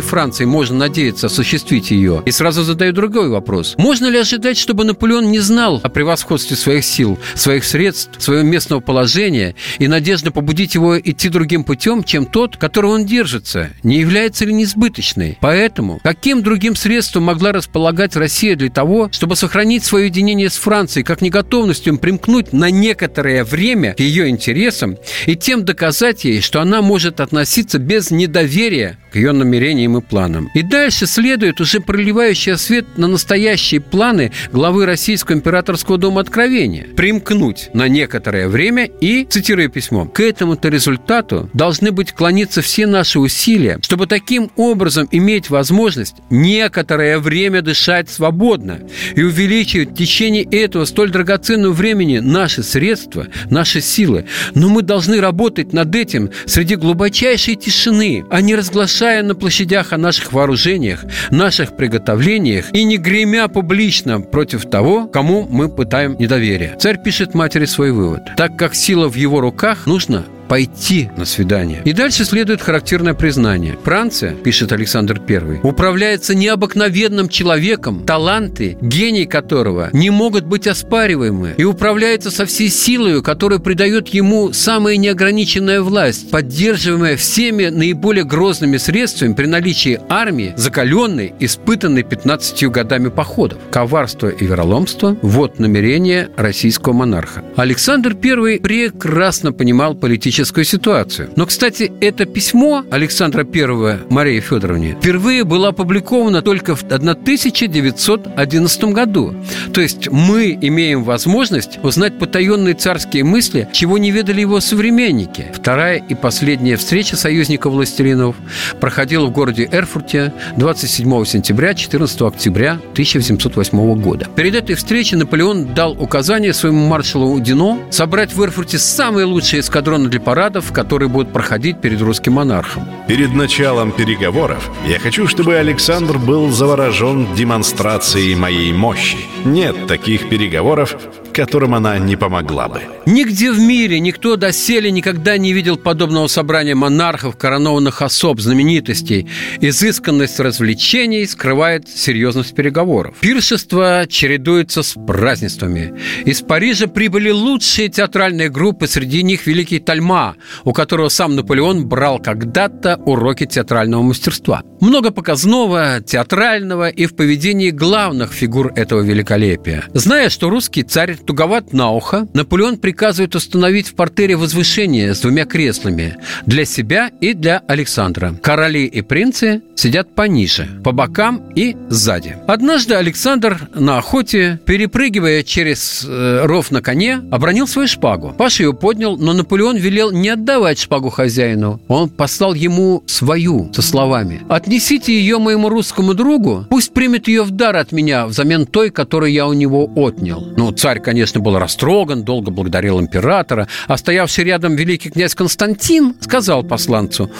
Францией 0.00 0.48
можно 0.48 0.76
надеяться 0.76 1.28
осуществить 1.28 1.92
ее? 1.92 2.24
И 2.26 2.32
сразу 2.32 2.64
задаю 2.64 2.92
другой 2.92 3.28
вопрос. 3.28 3.76
Можно 3.78 4.06
ли 4.06 4.18
ожидать, 4.18 4.58
чтобы 4.58 4.84
Наполеон 4.84 5.30
не 5.30 5.38
знал 5.38 5.80
о 5.80 5.88
превосходстве 5.88 6.56
своих 6.56 6.84
сил, 6.84 7.20
своих 7.36 7.64
средств, 7.64 8.20
своего 8.20 8.42
местного 8.42 8.80
положения 8.80 9.54
и 9.78 9.86
надежда 9.86 10.32
побудить 10.32 10.74
его 10.74 10.98
идти 10.98 11.28
другим 11.28 11.62
путем, 11.62 12.02
чем 12.02 12.26
тот, 12.26 12.56
которого 12.56 12.94
он 12.94 13.06
держится, 13.06 13.70
не 13.84 14.00
является 14.00 14.44
ли 14.44 14.52
несбыточной? 14.52 15.38
Поэтому 15.40 16.00
каким 16.02 16.42
другим 16.42 16.74
средством 16.74 17.22
могла 17.22 17.52
располагать 17.52 18.16
Россия 18.16 18.56
для 18.56 18.70
того, 18.70 19.08
чтобы 19.12 19.36
сохранить 19.36 19.84
свое 19.84 20.06
единение 20.06 20.50
с 20.50 20.56
Францией, 20.56 21.04
как 21.04 21.22
неготовностью 21.22 21.96
примкнуть 21.96 22.52
на 22.52 22.72
некоторое 22.72 23.44
время 23.44 23.94
к 23.94 24.00
ее 24.00 24.28
интересам 24.30 24.96
и 25.26 25.36
тем 25.36 25.64
доказать 25.64 26.24
ей, 26.24 26.40
что 26.40 26.60
она 26.60 26.82
может 26.82 27.20
относиться 27.20 27.73
без 27.78 28.10
недоверия 28.10 28.98
к 29.12 29.16
ее 29.16 29.32
намерениям 29.32 29.96
и 29.96 30.00
планам. 30.00 30.50
И 30.54 30.62
дальше 30.62 31.06
следует 31.06 31.60
уже 31.60 31.80
проливающий 31.80 32.56
свет 32.58 32.98
на 32.98 33.06
настоящие 33.06 33.80
планы 33.80 34.32
главы 34.52 34.86
Российского 34.86 35.36
императорского 35.36 35.98
дома 35.98 36.20
Откровения. 36.20 36.86
Примкнуть 36.96 37.70
на 37.74 37.86
некоторое 37.88 38.48
время 38.48 38.86
и, 39.00 39.24
цитирую 39.24 39.70
письмо, 39.70 40.06
к 40.06 40.20
этому-то 40.20 40.68
результату 40.68 41.48
должны 41.52 41.92
быть 41.92 42.12
клониться 42.12 42.60
все 42.60 42.86
наши 42.86 43.20
усилия, 43.20 43.78
чтобы 43.82 44.06
таким 44.06 44.50
образом 44.56 45.08
иметь 45.12 45.50
возможность 45.50 46.16
некоторое 46.30 47.18
время 47.18 47.62
дышать 47.62 48.10
свободно 48.10 48.80
и 49.14 49.22
увеличивать 49.22 49.90
в 49.90 49.96
течение 49.96 50.42
этого 50.42 50.84
столь 50.84 51.10
драгоценного 51.10 51.72
времени 51.72 52.18
наши 52.18 52.62
средства, 52.62 53.28
наши 53.50 53.80
силы. 53.80 54.26
Но 54.54 54.68
мы 54.68 54.82
должны 54.82 55.20
работать 55.20 55.72
над 55.72 55.94
этим 55.94 56.30
среди 56.46 56.76
глубочайшей 56.76 57.54
тишины, 57.64 58.24
а 58.30 58.40
не 58.40 58.54
разглашая 58.54 59.22
на 59.22 59.34
площадях 59.34 59.92
о 59.92 59.98
наших 59.98 60.32
вооружениях, 60.32 61.04
наших 61.30 61.76
приготовлениях 61.76 62.66
и 62.72 62.84
не 62.84 62.98
гремя 62.98 63.48
публично 63.48 64.20
против 64.20 64.68
того, 64.68 65.06
кому 65.06 65.46
мы 65.48 65.68
пытаем 65.68 66.16
недоверие. 66.18 66.76
Царь 66.78 67.02
пишет 67.02 67.34
матери 67.34 67.64
свой 67.64 67.92
вывод. 67.92 68.22
Так 68.36 68.56
как 68.56 68.74
сила 68.74 69.08
в 69.08 69.14
его 69.14 69.40
руках, 69.40 69.86
нужно 69.86 70.24
пойти 70.48 71.10
на 71.16 71.24
свидание. 71.24 71.82
И 71.84 71.92
дальше 71.92 72.24
следует 72.24 72.60
характерное 72.60 73.14
признание. 73.14 73.78
Франция, 73.82 74.34
пишет 74.34 74.72
Александр 74.72 75.20
I, 75.28 75.60
управляется 75.62 76.34
необыкновенным 76.34 77.28
человеком, 77.28 78.04
таланты, 78.04 78.76
гений 78.80 79.26
которого 79.26 79.90
не 79.92 80.10
могут 80.10 80.44
быть 80.44 80.66
оспариваемы, 80.66 81.54
и 81.56 81.64
управляется 81.64 82.30
со 82.30 82.46
всей 82.46 82.68
силой, 82.68 83.22
которая 83.22 83.58
придает 83.58 84.08
ему 84.08 84.52
самая 84.52 84.96
неограниченная 84.96 85.80
власть, 85.80 86.30
поддерживаемая 86.30 87.16
всеми 87.16 87.66
наиболее 87.66 88.24
грозными 88.24 88.76
средствами 88.76 89.34
при 89.34 89.46
наличии 89.46 90.00
армии, 90.08 90.54
закаленной, 90.56 91.34
испытанной 91.40 92.02
15 92.02 92.64
годами 92.68 93.08
походов. 93.08 93.58
Коварство 93.70 94.28
и 94.28 94.46
вероломство– 94.46 95.16
вот 95.22 95.58
намерение 95.58 96.28
российского 96.36 96.92
монарха. 96.92 97.42
Александр 97.56 98.16
I 98.22 98.58
прекрасно 98.58 99.52
понимал 99.52 99.94
политические 99.94 100.33
политическую 100.34 100.64
ситуацию. 100.64 101.30
Но, 101.36 101.46
кстати, 101.46 101.92
это 102.00 102.24
письмо 102.24 102.84
Александра 102.90 103.44
I 103.44 104.00
Марии 104.10 104.40
Федоровне 104.40 104.96
впервые 105.00 105.44
было 105.44 105.68
опубликовано 105.68 106.42
только 106.42 106.74
в 106.74 106.82
1911 106.82 108.84
году. 108.84 109.36
То 109.72 109.80
есть 109.80 110.10
мы 110.10 110.58
имеем 110.60 111.04
возможность 111.04 111.78
узнать 111.84 112.18
потаенные 112.18 112.74
царские 112.74 113.22
мысли, 113.22 113.68
чего 113.72 113.96
не 113.96 114.10
ведали 114.10 114.40
его 114.40 114.58
современники. 114.58 115.52
Вторая 115.54 115.98
и 115.98 116.16
последняя 116.16 116.74
встреча 116.74 117.16
союзников 117.16 117.72
властелинов 117.72 118.34
проходила 118.80 119.26
в 119.26 119.30
городе 119.30 119.68
Эрфурте 119.70 120.32
27 120.56 121.24
сентября 121.26 121.74
14 121.74 122.22
октября 122.22 122.72
1808 122.92 124.00
года. 124.00 124.26
Перед 124.34 124.56
этой 124.56 124.74
встречей 124.74 125.16
Наполеон 125.16 125.74
дал 125.74 125.92
указание 125.92 126.52
своему 126.52 126.88
маршалу 126.88 127.38
Дино 127.38 127.78
собрать 127.90 128.32
в 128.32 128.42
Эрфурте 128.42 128.78
самые 128.78 129.26
лучшие 129.26 129.60
эскадроны 129.60 130.08
для 130.08 130.23
парадов, 130.24 130.72
которые 130.72 131.08
будут 131.08 131.32
проходить 131.32 131.80
перед 131.80 132.00
русским 132.00 132.34
монархом. 132.34 132.88
Перед 133.06 133.34
началом 133.34 133.92
переговоров 133.92 134.70
я 134.88 134.98
хочу, 134.98 135.28
чтобы 135.28 135.56
Александр 135.56 136.18
был 136.18 136.50
заворожен 136.50 137.34
демонстрацией 137.34 138.34
моей 138.34 138.72
мощи. 138.72 139.18
Нет 139.44 139.86
таких 139.86 140.28
переговоров, 140.28 140.96
которым 141.34 141.74
она 141.74 141.98
не 141.98 142.16
помогла 142.16 142.68
бы. 142.68 142.80
Нигде 143.06 143.52
в 143.52 143.58
мире 143.58 144.00
никто 144.00 144.36
доселе 144.36 144.90
никогда 144.90 145.36
не 145.36 145.52
видел 145.52 145.76
подобного 145.76 146.26
собрания 146.28 146.74
монархов, 146.74 147.36
коронованных 147.36 148.00
особ, 148.00 148.40
знаменитостей. 148.40 149.28
Изысканность 149.60 150.40
развлечений 150.40 151.26
скрывает 151.26 151.88
серьезность 151.88 152.54
переговоров. 152.54 153.16
Пиршество 153.20 154.06
чередуется 154.08 154.82
с 154.82 154.94
празднествами. 154.94 155.92
Из 156.24 156.40
Парижа 156.40 156.86
прибыли 156.86 157.30
лучшие 157.30 157.88
театральные 157.88 158.48
группы, 158.48 158.86
среди 158.86 159.22
них 159.22 159.46
великий 159.46 159.80
Тальма, 160.14 160.36
у 160.64 160.72
которого 160.72 161.08
сам 161.08 161.34
Наполеон 161.34 161.86
брал 161.86 162.18
когда-то 162.18 163.00
уроки 163.04 163.46
театрального 163.46 164.02
мастерства. 164.02 164.62
Много 164.80 165.10
показного, 165.10 166.00
театрального 166.00 166.88
и 166.88 167.06
в 167.06 167.16
поведении 167.16 167.70
главных 167.70 168.32
фигур 168.32 168.72
этого 168.76 169.00
великолепия. 169.00 169.84
Зная, 169.92 170.28
что 170.30 170.50
русский 170.50 170.82
царь 170.82 171.16
туговат 171.16 171.72
на 171.72 171.90
ухо, 171.90 172.28
Наполеон 172.34 172.78
приказывает 172.78 173.34
установить 173.34 173.88
в 173.88 173.94
портере 173.94 174.36
возвышение 174.36 175.14
с 175.14 175.20
двумя 175.20 175.44
креслами 175.46 176.16
для 176.46 176.64
себя 176.64 177.10
и 177.20 177.34
для 177.34 177.62
Александра. 177.66 178.34
Короли 178.42 178.84
и 178.84 179.02
принцы 179.02 179.62
сидят 179.74 180.14
пониже, 180.14 180.68
по 180.84 180.92
бокам 180.92 181.50
и 181.54 181.76
сзади. 181.88 182.36
Однажды 182.46 182.94
Александр 182.94 183.68
на 183.74 183.98
охоте, 183.98 184.60
перепрыгивая 184.66 185.42
через 185.42 186.04
э, 186.06 186.44
ров 186.44 186.70
на 186.70 186.82
коне, 186.82 187.20
обронил 187.30 187.66
свою 187.66 187.88
шпагу. 187.88 188.34
Паша 188.36 188.62
ее 188.62 188.72
поднял, 188.72 189.16
но 189.16 189.32
Наполеон 189.32 189.76
велел 189.76 190.03
велел 190.04 190.10
не 190.12 190.28
отдавать 190.28 190.78
шпагу 190.78 191.10
хозяину. 191.10 191.80
Он 191.88 192.08
послал 192.08 192.54
ему 192.54 193.02
свою 193.06 193.72
со 193.72 193.82
словами 193.82 194.42
«Отнесите 194.48 195.12
ее 195.12 195.38
моему 195.38 195.68
русскому 195.68 196.14
другу, 196.14 196.66
пусть 196.70 196.92
примет 196.92 197.28
ее 197.28 197.42
в 197.42 197.50
дар 197.50 197.76
от 197.76 197.92
меня 197.92 198.26
взамен 198.26 198.66
той, 198.66 198.90
которую 198.90 199.32
я 199.32 199.46
у 199.46 199.52
него 199.52 199.90
отнял». 199.94 200.44
Ну, 200.56 200.72
царь, 200.72 201.00
конечно, 201.00 201.40
был 201.40 201.58
растроган, 201.58 202.24
долго 202.24 202.50
благодарил 202.50 203.00
императора, 203.00 203.68
а 203.86 203.96
стоявший 203.96 204.44
рядом 204.44 204.76
великий 204.76 205.10
князь 205.10 205.34
Константин 205.34 206.14
сказал 206.20 206.62
посланцу 206.62 207.30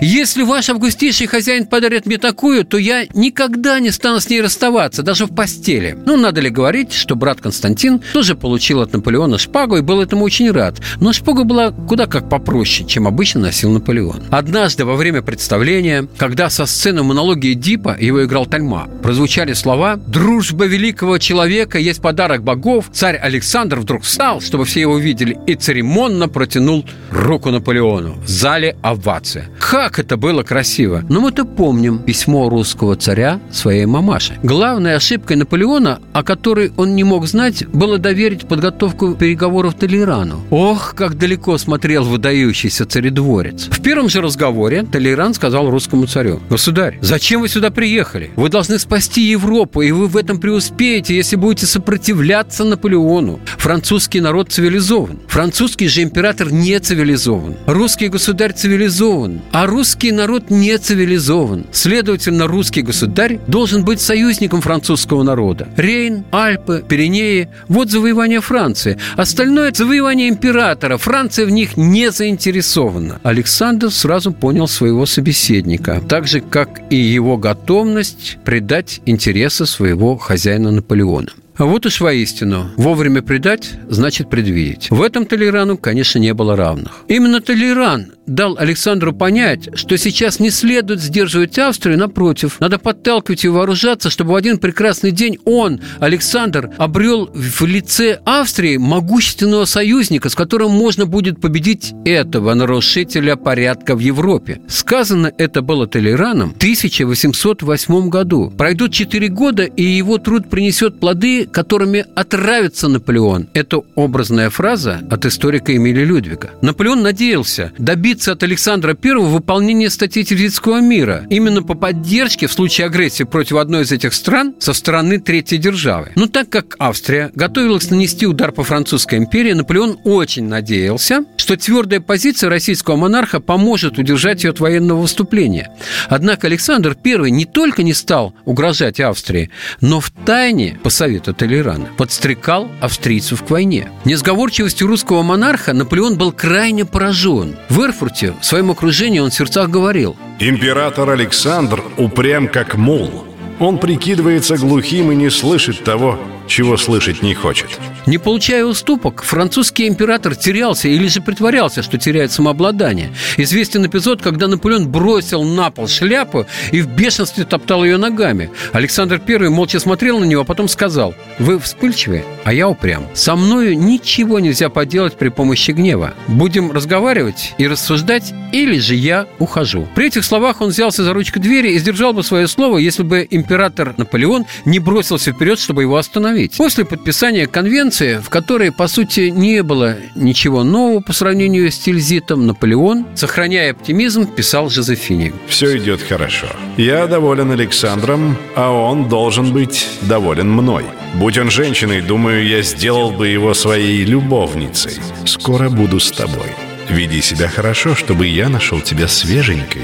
«Если 0.00 0.42
ваш 0.42 0.68
августейший 0.70 1.26
хозяин 1.26 1.66
подарит 1.66 2.06
мне 2.06 2.18
такую, 2.18 2.64
то 2.64 2.78
я 2.78 3.04
никогда 3.14 3.80
не 3.80 3.90
стану 3.90 4.20
с 4.20 4.28
ней 4.28 4.42
расставаться, 4.42 5.02
даже 5.02 5.26
в 5.26 5.34
постели». 5.34 5.96
Ну, 6.06 6.16
надо 6.16 6.40
ли 6.40 6.50
говорить, 6.50 6.92
что 6.92 7.16
брат 7.16 7.40
Константин 7.40 8.00
тоже 8.12 8.34
получил 8.34 8.80
от 8.80 8.92
Наполеона 8.92 9.38
шпагу 9.38 9.76
и 9.76 9.82
был 9.82 10.00
этому 10.00 10.24
очень 10.24 10.50
рад. 10.50 10.80
Но 11.00 11.12
шпага 11.12 11.44
была 11.44 11.70
куда 11.70 12.06
как 12.10 12.28
попроще, 12.28 12.86
чем 12.86 13.06
обычно 13.06 13.40
носил 13.40 13.70
Наполеон. 13.70 14.24
Однажды 14.30 14.84
во 14.84 14.96
время 14.96 15.22
представления, 15.22 16.06
когда 16.18 16.50
со 16.50 16.66
сцены 16.66 17.02
монологии 17.02 17.54
Дипа, 17.54 17.96
его 17.98 18.24
играл 18.24 18.46
Тальма, 18.46 18.88
прозвучали 19.02 19.54
слова 19.54 19.96
«Дружба 19.96 20.66
великого 20.66 21.18
человека 21.18 21.78
есть 21.78 22.02
подарок 22.02 22.42
богов», 22.42 22.86
царь 22.92 23.16
Александр 23.16 23.78
вдруг 23.80 24.02
встал, 24.02 24.40
чтобы 24.40 24.64
все 24.64 24.80
его 24.80 24.98
видели, 24.98 25.38
и 25.46 25.54
церемонно 25.54 26.28
протянул 26.28 26.84
руку 27.10 27.50
Наполеону. 27.50 28.16
В 28.24 28.28
зале 28.28 28.76
овация. 28.82 29.48
Как 29.58 29.98
это 29.98 30.16
было 30.16 30.42
красиво! 30.42 31.04
Но 31.08 31.20
мы-то 31.20 31.44
помним 31.44 32.00
письмо 32.00 32.48
русского 32.48 32.96
царя 32.96 33.40
своей 33.52 33.86
мамаше. 33.86 34.38
Главной 34.42 34.96
ошибкой 34.96 35.36
Наполеона, 35.36 36.00
о 36.12 36.22
которой 36.22 36.72
он 36.76 36.94
не 36.96 37.04
мог 37.04 37.26
знать, 37.26 37.66
было 37.68 37.98
доверить 37.98 38.48
подготовку 38.48 39.14
переговоров 39.14 39.74
Толерану. 39.74 40.40
Ох, 40.50 40.94
как 40.96 41.16
далеко 41.16 41.56
смотрел 41.58 41.99
выдающийся 42.06 42.86
царедворец. 42.86 43.68
В 43.70 43.82
первом 43.82 44.08
же 44.08 44.20
разговоре 44.20 44.84
Толеран 44.84 45.34
сказал 45.34 45.70
русскому 45.70 46.06
царю, 46.06 46.40
«Государь, 46.48 46.98
зачем 47.00 47.40
вы 47.40 47.48
сюда 47.48 47.70
приехали? 47.70 48.30
Вы 48.36 48.48
должны 48.48 48.78
спасти 48.78 49.22
Европу, 49.22 49.82
и 49.82 49.92
вы 49.92 50.06
в 50.06 50.16
этом 50.16 50.38
преуспеете, 50.38 51.14
если 51.14 51.36
будете 51.36 51.66
сопротивляться 51.66 52.64
Наполеону. 52.64 53.40
Французский 53.58 54.20
народ 54.20 54.50
цивилизован. 54.52 55.18
Французский 55.28 55.88
же 55.88 56.02
император 56.02 56.52
не 56.52 56.78
цивилизован. 56.78 57.56
Русский 57.66 58.08
государь 58.08 58.52
цивилизован, 58.52 59.42
а 59.52 59.66
русский 59.66 60.12
народ 60.12 60.50
не 60.50 60.78
цивилизован. 60.78 61.66
Следовательно, 61.72 62.46
русский 62.46 62.82
государь 62.82 63.38
должен 63.46 63.84
быть 63.84 64.00
союзником 64.00 64.60
французского 64.60 65.22
народа. 65.22 65.68
Рейн, 65.76 66.24
Альпы, 66.32 66.84
Пиренеи– 66.88 67.48
вот 67.68 67.90
завоевание 67.90 68.40
Франции. 68.40 68.98
Остальное– 69.16 69.72
завоевание 69.74 70.28
императора. 70.28 70.96
Франция 70.96 71.46
в 71.46 71.50
них 71.50 71.76
не 71.76 71.89
заинтересована. 72.10 73.20
Александр 73.22 73.90
сразу 73.90 74.32
понял 74.32 74.68
своего 74.68 75.06
собеседника, 75.06 76.00
так 76.08 76.26
же, 76.26 76.40
как 76.40 76.80
и 76.90 76.96
его 76.96 77.36
готовность 77.36 78.38
предать 78.44 79.00
интересы 79.06 79.66
своего 79.66 80.16
хозяина 80.16 80.70
Наполеона. 80.70 81.30
А 81.60 81.66
вот 81.66 81.84
уж 81.84 82.00
воистину, 82.00 82.70
вовремя 82.78 83.20
предать 83.20 83.72
значит 83.86 84.30
предвидеть. 84.30 84.90
В 84.90 85.02
этом 85.02 85.26
Толерану, 85.26 85.76
конечно, 85.76 86.18
не 86.18 86.32
было 86.32 86.56
равных. 86.56 87.04
Именно 87.06 87.42
Толеран 87.42 88.12
дал 88.26 88.56
Александру 88.58 89.12
понять, 89.12 89.68
что 89.74 89.98
сейчас 89.98 90.40
не 90.40 90.48
следует 90.50 91.02
сдерживать 91.02 91.58
Австрию, 91.58 91.98
напротив, 91.98 92.60
надо 92.60 92.78
подталкивать 92.78 93.44
и 93.44 93.48
вооружаться, 93.48 94.08
чтобы 94.08 94.32
в 94.32 94.36
один 94.36 94.56
прекрасный 94.56 95.10
день 95.10 95.36
он, 95.44 95.80
Александр, 95.98 96.70
обрел 96.78 97.28
в 97.34 97.66
лице 97.66 98.20
Австрии 98.24 98.78
могущественного 98.78 99.66
союзника, 99.66 100.30
с 100.30 100.34
которым 100.34 100.70
можно 100.70 101.04
будет 101.04 101.42
победить 101.42 101.92
этого 102.06 102.54
нарушителя 102.54 103.36
порядка 103.36 103.96
в 103.96 103.98
Европе. 103.98 104.62
Сказано 104.68 105.30
это 105.36 105.60
было 105.60 105.86
Толераном 105.86 106.54
в 106.54 106.56
1808 106.56 108.08
году. 108.08 108.50
Пройдут 108.56 108.92
четыре 108.92 109.28
года, 109.28 109.64
и 109.64 109.82
его 109.82 110.16
труд 110.16 110.48
принесет 110.48 111.00
плоды, 111.00 111.46
которыми 111.52 112.06
отравится 112.14 112.88
Наполеон. 112.88 113.48
Это 113.54 113.82
образная 113.94 114.50
фраза 114.50 115.00
от 115.10 115.26
историка 115.26 115.74
Эмилия 115.74 116.04
Людвига. 116.04 116.50
Наполеон 116.62 117.02
надеялся 117.02 117.72
добиться 117.78 118.32
от 118.32 118.42
Александра 118.42 118.96
I 119.02 119.14
выполнения 119.14 119.90
статьи 119.90 120.24
Тильзитского 120.24 120.80
мира 120.80 121.26
именно 121.30 121.62
по 121.62 121.74
поддержке 121.74 122.46
в 122.46 122.52
случае 122.52 122.86
агрессии 122.86 123.24
против 123.24 123.56
одной 123.56 123.82
из 123.82 123.92
этих 123.92 124.14
стран 124.14 124.54
со 124.58 124.72
стороны 124.72 125.18
третьей 125.18 125.58
державы. 125.58 126.12
Но 126.14 126.26
так 126.26 126.48
как 126.48 126.76
Австрия 126.78 127.30
готовилась 127.34 127.90
нанести 127.90 128.26
удар 128.26 128.52
по 128.52 128.64
французской 128.64 129.18
империи, 129.18 129.52
Наполеон 129.52 129.98
очень 130.04 130.46
надеялся, 130.48 131.24
что 131.36 131.56
твердая 131.56 132.00
позиция 132.00 132.50
российского 132.50 132.96
монарха 132.96 133.40
поможет 133.40 133.98
удержать 133.98 134.44
ее 134.44 134.50
от 134.50 134.60
военного 134.60 135.00
выступления. 135.00 135.70
Однако 136.08 136.46
Александр 136.46 136.96
I 137.04 137.30
не 137.30 137.44
только 137.44 137.82
не 137.82 137.94
стал 137.94 138.34
угрожать 138.44 139.00
Австрии, 139.00 139.50
но 139.80 140.00
в 140.00 140.10
тайне, 140.10 140.78
по 140.82 140.90
совету 140.90 141.29
Толерана, 141.32 141.88
подстрекал 141.96 142.70
австрийцев 142.80 143.42
к 143.42 143.50
войне. 143.50 143.90
Несговорчивостью 144.04 144.86
русского 144.86 145.22
монарха 145.22 145.72
Наполеон 145.72 146.16
был 146.16 146.32
крайне 146.32 146.84
поражен. 146.84 147.56
В 147.68 147.80
Эрфурте 147.80 148.34
в 148.40 148.44
своем 148.44 148.70
окружении 148.70 149.20
он 149.20 149.30
в 149.30 149.34
сердцах 149.34 149.68
говорил 149.68 150.16
Император 150.38 151.10
Александр 151.10 151.82
упрям 151.96 152.48
как 152.48 152.76
мул. 152.76 153.24
Он 153.58 153.78
прикидывается 153.78 154.56
глухим 154.56 155.12
и 155.12 155.14
не 155.14 155.30
слышит 155.30 155.84
того, 155.84 156.18
чего 156.50 156.76
слышать 156.76 157.22
не 157.22 157.32
хочет. 157.32 157.68
Не 158.06 158.18
получая 158.18 158.64
уступок, 158.64 159.22
французский 159.22 159.86
император 159.86 160.34
терялся 160.34 160.88
или 160.88 161.06
же 161.06 161.20
притворялся, 161.20 161.82
что 161.82 161.96
теряет 161.96 162.32
самообладание. 162.32 163.12
Известен 163.36 163.86
эпизод, 163.86 164.20
когда 164.20 164.48
Наполеон 164.48 164.88
бросил 164.88 165.44
на 165.44 165.70
пол 165.70 165.86
шляпу 165.86 166.46
и 166.72 166.80
в 166.82 166.88
бешенстве 166.88 167.44
топтал 167.44 167.84
ее 167.84 167.98
ногами. 167.98 168.50
Александр 168.72 169.22
I 169.26 169.48
молча 169.48 169.78
смотрел 169.78 170.18
на 170.18 170.24
него, 170.24 170.42
а 170.42 170.44
потом 170.44 170.66
сказал, 170.66 171.14
«Вы 171.38 171.60
вспыльчивы, 171.60 172.24
а 172.42 172.52
я 172.52 172.68
упрям. 172.68 173.06
Со 173.14 173.36
мною 173.36 173.78
ничего 173.78 174.40
нельзя 174.40 174.70
поделать 174.70 175.14
при 175.14 175.28
помощи 175.28 175.70
гнева. 175.70 176.14
Будем 176.26 176.72
разговаривать 176.72 177.54
и 177.58 177.68
рассуждать, 177.68 178.34
или 178.50 178.78
же 178.80 178.96
я 178.96 179.26
ухожу». 179.38 179.86
При 179.94 180.08
этих 180.08 180.24
словах 180.24 180.60
он 180.60 180.70
взялся 180.70 181.04
за 181.04 181.12
ручку 181.12 181.38
двери 181.38 181.74
и 181.74 181.78
сдержал 181.78 182.12
бы 182.12 182.24
свое 182.24 182.48
слово, 182.48 182.78
если 182.78 183.04
бы 183.04 183.24
император 183.30 183.94
Наполеон 183.96 184.46
не 184.64 184.80
бросился 184.80 185.32
вперед, 185.32 185.60
чтобы 185.60 185.82
его 185.82 185.96
остановить 185.96 186.39
остановить. 186.40 186.56
После 186.56 186.84
подписания 186.84 187.46
конвенции, 187.46 188.18
в 188.18 188.28
которой, 188.28 188.72
по 188.72 188.88
сути, 188.88 189.30
не 189.30 189.62
было 189.62 189.96
ничего 190.14 190.64
нового 190.64 191.00
по 191.00 191.12
сравнению 191.12 191.70
с 191.70 191.78
Тильзитом, 191.78 192.46
Наполеон, 192.46 193.06
сохраняя 193.14 193.72
оптимизм, 193.72 194.26
писал 194.26 194.70
Жозефине. 194.70 195.32
Все 195.48 195.76
идет 195.78 196.02
хорошо. 196.02 196.46
Я 196.76 197.06
доволен 197.06 197.50
Александром, 197.50 198.36
а 198.56 198.70
он 198.70 199.08
должен 199.08 199.52
быть 199.52 199.88
доволен 200.02 200.50
мной. 200.50 200.84
Будь 201.14 201.38
он 201.38 201.50
женщиной, 201.50 202.02
думаю, 202.02 202.46
я 202.46 202.62
сделал 202.62 203.10
бы 203.10 203.28
его 203.28 203.54
своей 203.54 204.04
любовницей. 204.04 204.98
Скоро 205.26 205.68
буду 205.68 205.98
с 205.98 206.10
тобой. 206.10 206.50
Веди 206.88 207.22
себя 207.22 207.48
хорошо, 207.48 207.94
чтобы 207.94 208.26
я 208.26 208.48
нашел 208.48 208.80
тебя 208.80 209.06
свеженькой, 209.06 209.82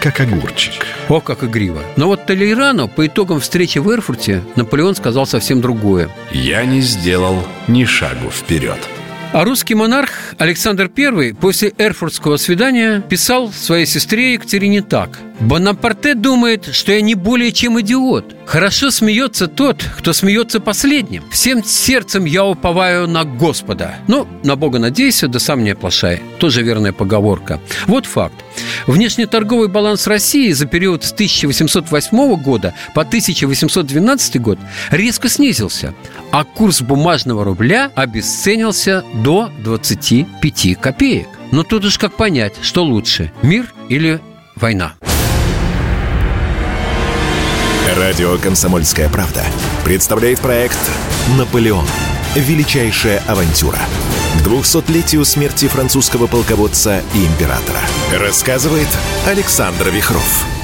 как 0.00 0.20
огурчик. 0.20 0.84
О, 1.08 1.20
как 1.20 1.44
игриво. 1.44 1.82
Но 1.96 2.06
вот 2.06 2.26
Толейрану 2.26 2.88
по 2.88 3.06
итогам 3.06 3.40
встречи 3.40 3.78
в 3.78 3.90
Эрфурте 3.90 4.42
Наполеон 4.56 4.94
сказал 4.94 5.26
совсем 5.26 5.60
другое. 5.60 6.10
Я 6.32 6.64
не 6.64 6.80
сделал 6.80 7.42
ни 7.66 7.84
шагу 7.84 8.30
вперед. 8.30 8.78
А 9.30 9.44
русский 9.44 9.74
монарх 9.74 10.10
Александр 10.38 10.90
I 10.96 11.34
после 11.34 11.74
Эрфуртского 11.76 12.38
свидания 12.38 13.02
писал 13.02 13.52
своей 13.52 13.84
сестре 13.84 14.32
Екатерине 14.32 14.80
так. 14.80 15.18
«Бонапарте 15.40 16.14
думает, 16.14 16.74
что 16.74 16.92
я 16.92 17.00
не 17.00 17.14
более 17.14 17.52
чем 17.52 17.80
идиот. 17.80 18.34
Хорошо 18.44 18.90
смеется 18.90 19.46
тот, 19.46 19.84
кто 19.96 20.12
смеется 20.12 20.58
последним. 20.58 21.22
Всем 21.30 21.62
сердцем 21.62 22.24
я 22.24 22.44
уповаю 22.44 23.06
на 23.06 23.24
Господа. 23.24 23.96
Ну, 24.08 24.26
на 24.42 24.56
Бога 24.56 24.80
надейся, 24.80 25.28
да 25.28 25.38
сам 25.38 25.62
не 25.62 25.70
оплошай. 25.70 26.20
Тоже 26.40 26.62
верная 26.62 26.92
поговорка. 26.92 27.60
Вот 27.86 28.06
факт. 28.06 28.34
Внешнеторговый 28.88 29.68
баланс 29.68 30.08
России 30.08 30.50
за 30.50 30.66
период 30.66 31.04
с 31.04 31.12
1808 31.12 32.42
года 32.42 32.74
по 32.94 33.02
1812 33.02 34.40
год 34.40 34.58
резко 34.90 35.28
снизился, 35.28 35.94
а 36.32 36.42
курс 36.44 36.80
бумажного 36.80 37.44
рубля 37.44 37.92
обесценился 37.94 39.04
до 39.22 39.50
25 39.64 40.80
копеек. 40.80 41.28
Но 41.50 41.62
тут 41.62 41.84
уж 41.84 41.98
как 41.98 42.14
понять, 42.14 42.54
что 42.62 42.84
лучше– 42.84 43.32
мир 43.42 43.72
или 43.88 44.20
война? 44.56 44.94
Радио 47.96 48.36
«Комсомольская 48.38 49.08
правда» 49.08 49.44
представляет 49.84 50.40
проект 50.40 50.78
«Наполеон. 51.36 51.86
Величайшая 52.36 53.22
авантюра» 53.26 53.80
к 54.38 54.46
200-летию 54.46 55.24
смерти 55.24 55.66
французского 55.66 56.26
полководца 56.26 57.02
и 57.14 57.24
императора. 57.24 57.80
Рассказывает 58.12 58.88
Александр 59.26 59.88
Вихров. 59.88 60.57